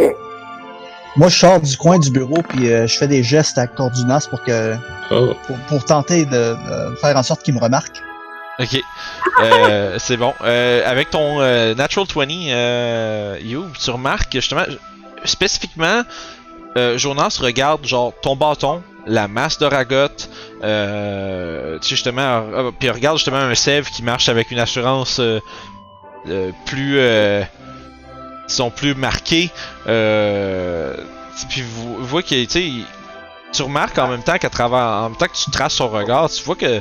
Moi, 1.16 1.28
je 1.28 1.38
sors 1.38 1.60
du 1.60 1.76
coin 1.76 1.98
du 1.98 2.10
bureau 2.10 2.42
puis 2.48 2.70
euh, 2.70 2.86
je 2.86 2.96
fais 2.96 3.08
des 3.08 3.22
gestes 3.22 3.58
à 3.58 3.66
Cordunas 3.66 4.26
pour 4.30 4.42
que 4.42 4.74
Oh. 5.08 5.34
pour, 5.46 5.56
pour 5.68 5.84
tenter 5.84 6.24
de, 6.24 6.30
de 6.90 6.96
faire 6.96 7.16
en 7.16 7.22
sorte 7.22 7.44
qu'il 7.44 7.54
me 7.54 7.60
remarque. 7.60 8.02
Ok. 8.58 8.80
Euh, 9.40 9.96
c'est 9.98 10.16
bon. 10.16 10.34
Euh, 10.42 10.82
avec 10.88 11.10
ton 11.10 11.40
euh, 11.40 11.74
Natural 11.74 12.06
20, 12.14 12.26
euh, 12.48 13.38
You, 13.42 13.66
tu 13.82 13.90
remarques 13.90 14.32
que 14.32 14.40
justement, 14.40 14.64
spécifiquement, 15.24 16.02
Jonas 16.96 17.38
regarde 17.40 17.86
genre 17.86 18.12
ton 18.20 18.36
bâton, 18.36 18.82
la 19.06 19.28
masse 19.28 19.58
de 19.58 19.64
Ragot, 19.64 20.08
tu 20.08 20.26
sais 20.60 21.80
justement, 21.88 22.70
puis 22.78 22.90
regarde 22.90 23.16
justement 23.16 23.38
un 23.38 23.54
Sève 23.54 23.88
qui 23.88 24.02
marche 24.02 24.28
avec 24.28 24.50
une 24.50 24.58
assurance 24.58 25.22
plus, 26.66 27.00
disons 28.46 28.70
plus 28.70 28.94
marquée. 28.94 29.50
Euh, 29.86 30.94
puis 31.48 31.62
vous, 31.62 31.96
vous 32.04 32.20
que 32.22 32.44
tu 32.44 33.62
remarques 33.62 33.98
en 33.98 34.08
même 34.08 34.22
temps 34.22 34.38
qu'à 34.38 34.50
travers, 34.50 34.78
en 34.78 35.10
même 35.10 35.18
temps 35.18 35.26
que 35.26 35.36
tu 35.36 35.50
traces 35.50 35.74
son 35.74 35.88
regard, 35.88 36.30
tu 36.30 36.42
vois 36.44 36.56
que 36.56 36.80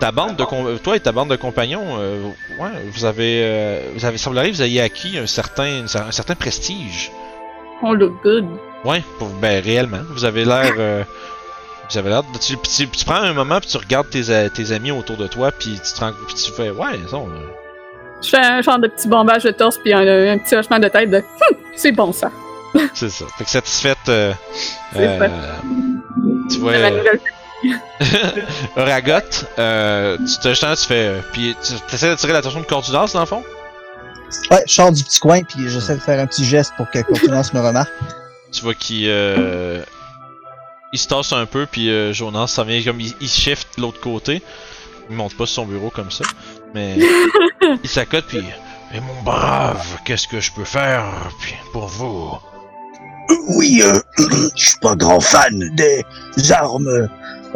ta 0.00 0.12
bande 0.12 0.36
de 0.36 0.44
com- 0.44 0.78
toi 0.82 0.96
et 0.96 1.00
ta 1.00 1.12
bande 1.12 1.30
de 1.30 1.36
compagnons, 1.36 1.96
euh, 1.98 2.22
ouais, 2.60 2.70
vous 2.92 3.04
avez, 3.04 3.40
euh, 3.42 3.80
vous 3.94 4.04
avez 4.04 4.18
semblerait 4.18 4.50
que 4.50 4.56
vous 4.56 4.62
ayez 4.62 4.80
acquis 4.82 5.18
un 5.18 5.26
certain, 5.26 5.84
un 5.94 6.10
certain 6.12 6.34
prestige. 6.34 7.10
On 7.82 7.92
look 7.92 8.12
good. 8.22 8.46
Ouais, 8.84 9.02
pour, 9.18 9.28
ben 9.28 9.62
réellement, 9.62 10.00
vous 10.10 10.24
avez 10.24 10.44
l'air, 10.44 10.72
euh, 10.78 11.02
vous 11.90 11.98
avez 11.98 12.10
l'air. 12.10 12.22
Tu, 12.40 12.56
tu, 12.58 12.88
tu 12.88 13.04
prends 13.04 13.16
un 13.22 13.32
moment 13.32 13.58
puis 13.60 13.68
tu 13.68 13.76
regardes 13.78 14.10
tes, 14.10 14.30
a- 14.30 14.48
tes 14.50 14.72
amis 14.72 14.90
autour 14.92 15.16
de 15.16 15.26
toi 15.26 15.50
puis 15.52 15.78
tu 15.84 15.92
te 15.92 16.00
rends, 16.00 16.12
puis 16.26 16.34
tu 16.34 16.52
fais, 16.52 16.70
ouais, 16.70 16.98
ils 17.02 17.08
sont, 17.08 17.26
euh, 17.28 17.46
Je 18.22 18.28
fais 18.28 18.38
un 18.38 18.60
genre 18.62 18.78
de 18.78 18.88
petit 18.88 19.08
bombage 19.08 19.44
de 19.44 19.50
torse 19.50 19.78
puis 19.78 19.92
un, 19.92 20.00
un 20.32 20.38
petit 20.38 20.54
hochement 20.54 20.78
de 20.78 20.88
tête 20.88 21.10
de 21.10 21.18
Hum, 21.18 21.56
c'est 21.74 21.92
bon 21.92 22.12
ça. 22.12 22.30
c'est 22.94 23.10
ça. 23.10 23.24
Fait 23.38 23.44
que 23.44 23.50
satisfaite, 23.50 23.96
euh, 24.08 24.32
C'est 24.92 24.98
euh, 25.22 25.28
tu 26.50 26.58
vois. 26.58 26.72
Ragot, 28.76 29.46
euh, 29.58 30.18
tu 30.18 30.38
te 30.38 30.48
justement, 30.48 30.74
tu 30.74 30.86
fais, 30.86 31.08
euh, 31.08 31.20
puis 31.32 31.56
tu 31.62 31.94
essaies 31.94 32.08
d'attirer 32.08 32.32
l'attention 32.32 32.60
de 32.60 32.66
Cordunas 32.66 33.10
dans 33.12 33.20
le 33.20 33.26
fond? 33.26 33.42
Ouais, 34.50 34.62
je 34.66 34.74
sors 34.74 34.92
du 34.92 35.02
petit 35.04 35.20
coin 35.20 35.42
puis 35.42 35.68
j'essaie 35.68 35.94
de 35.94 36.00
faire 36.00 36.20
un 36.20 36.26
petit 36.26 36.44
geste 36.44 36.72
pour 36.76 36.90
que 36.90 37.00
Cordunas 37.00 37.50
me 37.54 37.60
remarque. 37.60 37.92
Tu 38.52 38.62
vois 38.62 38.74
qu'il 38.74 39.06
euh, 39.08 39.82
il 40.92 40.98
se 40.98 41.08
tasse 41.08 41.32
un 41.32 41.46
peu, 41.46 41.66
puis 41.70 41.90
euh, 41.90 42.12
Jonas, 42.12 42.48
ça 42.48 42.64
vient 42.64 42.82
comme 42.82 43.00
il, 43.00 43.14
il 43.20 43.28
shift 43.28 43.76
de 43.76 43.82
l'autre 43.82 44.00
côté. 44.00 44.42
Il 45.10 45.16
monte 45.16 45.36
pas 45.36 45.46
sur 45.46 45.62
son 45.62 45.66
bureau 45.66 45.90
comme 45.90 46.10
ça, 46.10 46.24
mais 46.74 46.96
il 47.82 47.88
s'accote 47.88 48.24
puis. 48.26 48.42
Mais 48.92 49.00
mon 49.00 49.22
brave, 49.22 49.98
qu'est-ce 50.04 50.28
que 50.28 50.40
je 50.40 50.52
peux 50.52 50.64
faire 50.64 51.04
puis 51.40 51.54
pour 51.72 51.86
vous 51.86 52.30
Oui, 53.56 53.82
euh, 53.82 54.00
je 54.56 54.66
suis 54.68 54.78
pas 54.80 54.94
grand 54.94 55.20
fan 55.20 55.74
des 55.74 56.04
armes 56.52 57.08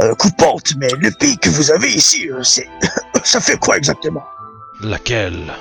euh, 0.03 0.14
coupantes, 0.14 0.74
mais 0.78 0.88
l'épée 1.01 1.36
que 1.36 1.51
vous 1.51 1.70
avez 1.70 1.90
ici, 1.90 2.30
euh, 2.30 2.42
c'est, 2.42 2.68
ça 3.24 3.40
fait 3.40 3.59
quoi 3.59 3.76
exactement? 3.76 4.24
Laquelle? 4.80 5.53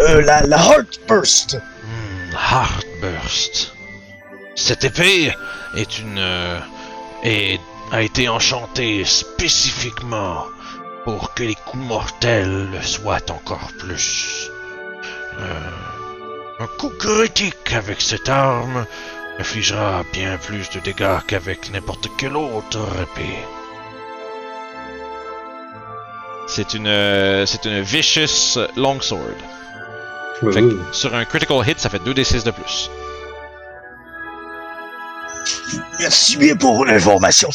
Euh, 0.00 0.22
la, 0.22 0.42
la 0.42 0.56
Heartburst. 0.56 1.56
Hmm, 1.56 2.32
Heartburst. 2.32 3.72
Cette 4.56 4.84
épée 4.84 5.32
est 5.76 5.98
une 5.98 6.18
euh, 6.18 6.60
et 7.24 7.58
a 7.92 8.02
été 8.02 8.28
enchantée 8.28 9.04
spécifiquement 9.04 10.44
pour 11.04 11.34
que 11.34 11.42
les 11.42 11.54
coups 11.54 11.84
mortels 11.84 12.70
le 12.70 12.82
soient 12.82 13.30
encore 13.30 13.70
plus. 13.78 14.50
Un 16.60 16.66
coup 16.78 16.90
critique 16.90 17.72
avec 17.74 18.00
cette 18.00 18.28
arme 18.28 18.86
infligera 19.38 20.04
bien 20.12 20.38
plus 20.38 20.70
de 20.70 20.80
dégâts 20.80 21.18
qu'avec 21.26 21.70
n'importe 21.72 22.08
quelle 22.16 22.36
autre 22.36 22.86
épée. 23.02 23.38
C'est 26.46 26.74
une 26.74 26.86
euh, 26.86 27.46
c'est 27.46 27.64
une 27.64 27.80
vicious 27.80 28.58
longsword. 28.76 29.20
Fait 30.52 30.60
que 30.60 30.78
sur 30.92 31.14
un 31.14 31.24
critical 31.24 31.66
hit, 31.66 31.78
ça 31.80 31.88
fait 31.88 32.02
2d6 32.02 32.44
de 32.44 32.50
plus. 32.50 32.90
Merci 35.98 36.36
bien 36.36 36.56
pour 36.56 36.84
l'information. 36.84 37.48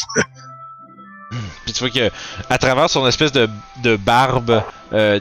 Puis 1.66 1.74
tu 1.74 1.80
vois 1.80 1.90
que 1.90 2.12
à 2.50 2.58
travers 2.58 2.90
son 2.90 3.06
espèce 3.08 3.32
de, 3.32 3.48
de 3.84 3.96
barbe 3.96 4.64
euh, 4.94 5.20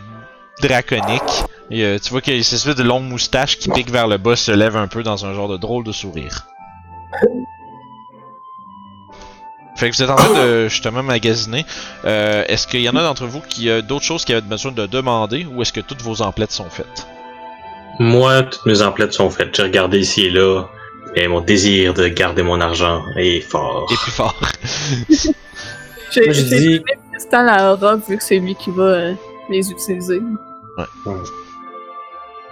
draconique, 0.62 1.44
et, 1.70 1.84
euh, 1.84 1.98
tu 2.02 2.10
vois 2.10 2.20
qu'il 2.20 2.36
y 2.36 2.40
a 2.40 2.42
cette 2.42 2.54
espèce 2.54 2.76
de 2.76 2.82
longue 2.82 3.04
moustache 3.04 3.58
qui 3.58 3.68
pique 3.70 3.90
vers 3.90 4.06
le 4.08 4.16
bas 4.18 4.36
se 4.36 4.52
lève 4.52 4.76
un 4.76 4.86
peu 4.88 5.02
dans 5.02 5.26
un 5.26 5.34
genre 5.34 5.48
de 5.48 5.56
drôle 5.56 5.84
de 5.84 5.92
sourire. 5.92 6.46
Fait 9.76 9.90
que 9.90 9.94
vous 9.96 10.02
êtes 10.02 10.10
en 10.10 10.16
train 10.16 10.34
de 10.44 10.68
justement 10.68 11.02
magasiner. 11.04 11.64
Euh, 12.04 12.44
est-ce 12.48 12.66
qu'il 12.66 12.80
y 12.80 12.88
en 12.88 12.96
a 12.96 13.02
d'entre 13.02 13.26
vous 13.26 13.40
qui 13.40 13.70
a 13.70 13.80
d'autres 13.80 14.04
choses 14.04 14.24
qui 14.24 14.32
avaient 14.32 14.40
besoin 14.40 14.72
de 14.72 14.86
demander 14.86 15.46
ou 15.52 15.62
est-ce 15.62 15.72
que 15.72 15.80
toutes 15.80 16.02
vos 16.02 16.20
emplettes 16.20 16.50
sont 16.50 16.68
faites? 16.68 17.06
Moi, 18.00 18.42
toutes 18.42 18.66
mes 18.66 18.82
emplettes 18.82 19.12
sont 19.12 19.30
faites. 19.30 19.54
J'ai 19.54 19.62
regardé 19.62 20.00
ici 20.00 20.24
et 20.26 20.30
là. 20.30 20.64
Et 21.14 21.26
mon 21.28 21.40
désir 21.40 21.94
de 21.94 22.06
garder 22.08 22.42
mon 22.42 22.60
argent 22.60 23.02
est 23.16 23.40
fort. 23.40 23.86
Et 23.90 23.96
plus 23.96 24.10
fort. 24.12 24.34
J'ai 26.10 26.32
j'ai 26.32 26.32
j'ai 26.32 26.58
dit- 26.78 26.82
cristal 27.12 27.48
à 27.50 27.72
Aura 27.74 27.96
vu 27.96 28.16
que 28.16 28.22
c'est 28.24 28.38
lui 28.38 28.54
qui 28.54 28.70
va 28.70 28.82
euh, 28.82 29.14
les 29.50 29.70
utiliser. 29.70 30.20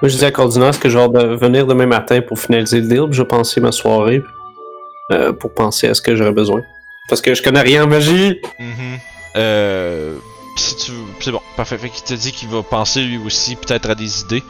Moi, 0.02 0.10
je 0.10 0.16
dis 0.18 0.24
à 0.26 0.30
Cordinas 0.30 0.78
que 0.80 0.90
genre 0.90 1.08
de 1.08 1.34
venir 1.36 1.66
demain 1.66 1.86
matin 1.86 2.20
pour 2.20 2.38
finaliser 2.38 2.80
le 2.80 2.86
deal, 2.86 3.04
puis 3.04 3.14
je 3.14 3.22
vais 3.22 3.28
penser 3.28 3.60
ma 3.62 3.72
soirée 3.72 4.22
euh, 5.10 5.32
pour 5.32 5.54
penser 5.54 5.88
à 5.88 5.94
ce 5.94 6.02
que 6.02 6.14
j'aurais 6.14 6.32
besoin. 6.32 6.60
Parce 7.08 7.22
que 7.22 7.34
je 7.34 7.42
connais 7.42 7.62
rien 7.62 7.84
en 7.84 7.86
magie. 7.86 8.38
Mhm. 8.58 8.98
Euh, 9.36 10.16
si 10.56 10.76
tu 10.76 10.92
c'est 11.20 11.30
bon, 11.30 11.40
parfait. 11.56 11.78
Fait 11.78 11.88
qu'il 11.88 12.04
te 12.04 12.12
dit 12.12 12.32
qu'il 12.32 12.48
va 12.48 12.62
penser 12.62 13.02
lui 13.02 13.18
aussi 13.24 13.56
peut-être 13.56 13.88
à 13.88 13.94
des 13.94 14.20
idées 14.20 14.42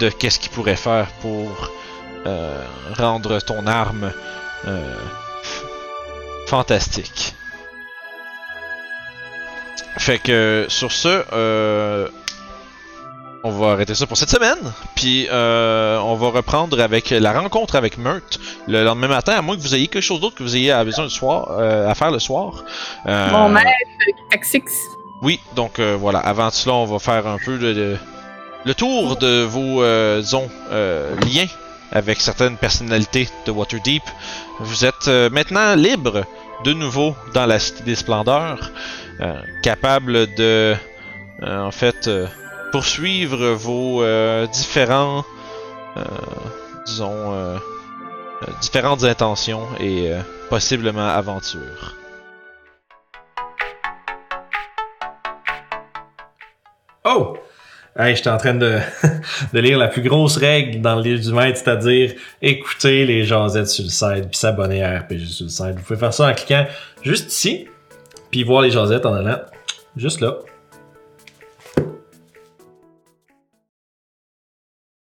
de 0.00 0.08
qu'est-ce 0.08 0.38
qu'il 0.38 0.50
pourrait 0.50 0.76
faire 0.76 1.08
pour 1.20 1.70
euh, 2.26 2.64
rendre 2.96 3.40
ton 3.40 3.66
arme 3.66 4.12
euh, 4.68 4.94
fantastique. 6.46 7.34
Fait 9.98 10.18
que 10.18 10.66
sur 10.68 10.92
ce, 10.92 12.08
on 13.44 13.50
va 13.50 13.72
arrêter 13.72 13.94
ça 13.94 14.06
pour 14.06 14.16
cette 14.16 14.30
semaine. 14.30 14.58
Puis 14.94 15.28
euh, 15.30 15.98
on 16.00 16.14
va 16.16 16.28
reprendre 16.30 16.80
avec 16.80 17.10
la 17.10 17.32
rencontre 17.38 17.76
avec 17.76 17.96
Meurt 17.98 18.38
le 18.66 18.82
lendemain 18.84 19.08
matin, 19.08 19.32
à 19.36 19.42
moins 19.42 19.56
que 19.56 19.60
vous 19.60 19.74
ayez 19.74 19.86
quelque 19.88 20.02
chose 20.02 20.20
d'autre 20.20 20.36
que 20.36 20.42
vous 20.42 20.56
ayez 20.56 20.72
à 20.72 20.82
besoin 20.84 21.04
le 21.04 21.10
soir, 21.10 21.48
euh, 21.58 21.88
à 21.88 21.94
faire 21.94 22.10
le 22.10 22.18
soir. 22.18 22.64
Euh, 23.06 23.30
Mon 23.30 23.48
maître, 23.48 23.68
Taxix. 24.30 24.64
oui, 25.22 25.38
donc 25.54 25.78
voilà, 25.80 26.18
avant 26.20 26.50
cela, 26.50 26.74
on 26.74 26.84
va 26.86 26.98
faire 26.98 27.26
un 27.26 27.38
peu 27.44 27.58
de, 27.58 27.72
de- 27.72 27.96
le 28.64 28.74
tour 28.74 29.16
de 29.16 29.42
vos, 29.44 29.84
disons, 30.20 30.48
liens 30.72 31.46
avec 31.92 32.20
certaines 32.20 32.56
personnalités 32.56 33.28
de 33.46 33.52
Waterdeep. 33.52 34.02
Vous 34.58 34.84
êtes 34.84 35.06
maintenant 35.30 35.76
libre 35.76 36.24
de 36.64 36.72
nouveau 36.72 37.14
dans 37.32 37.46
la 37.46 37.60
Cité 37.60 37.84
des 37.84 37.94
Splendeurs, 37.94 38.72
capable 39.62 40.34
de, 40.34 40.74
en 41.42 41.70
fait, 41.70 42.10
poursuivre 42.76 43.54
vos 43.54 44.02
euh, 44.02 44.46
différents, 44.48 45.24
euh, 45.96 46.02
disons, 46.84 47.32
euh, 47.32 47.56
différentes 48.60 49.02
intentions 49.02 49.66
et 49.80 50.10
possiblement 50.50 51.08
aventures. 51.08 51.96
Oh! 57.06 57.38
Hey, 57.98 58.14
j'étais 58.14 58.28
en 58.28 58.36
train 58.36 58.52
de, 58.52 58.78
de 59.54 59.58
lire 59.58 59.78
la 59.78 59.88
plus 59.88 60.02
grosse 60.02 60.36
règle 60.36 60.82
dans 60.82 60.96
le 60.96 61.02
livre 61.02 61.22
du 61.22 61.32
maître, 61.32 61.58
c'est-à-dire 61.58 62.12
écouter 62.42 63.06
les 63.06 63.24
jasettes 63.24 63.68
sur 63.68 63.84
le 63.84 63.90
site, 63.90 64.28
puis 64.28 64.36
s'abonner 64.36 64.84
à 64.84 64.98
RPG 64.98 65.24
sur 65.28 65.44
le 65.44 65.50
site. 65.50 65.76
Vous 65.76 65.82
pouvez 65.82 65.98
faire 65.98 66.12
ça 66.12 66.28
en 66.28 66.34
cliquant 66.34 66.66
juste 67.02 67.32
ici, 67.32 67.68
puis 68.30 68.44
voir 68.44 68.60
les 68.60 68.70
jasettes 68.70 69.06
en 69.06 69.14
allant 69.14 69.40
juste 69.96 70.20
là. 70.20 70.36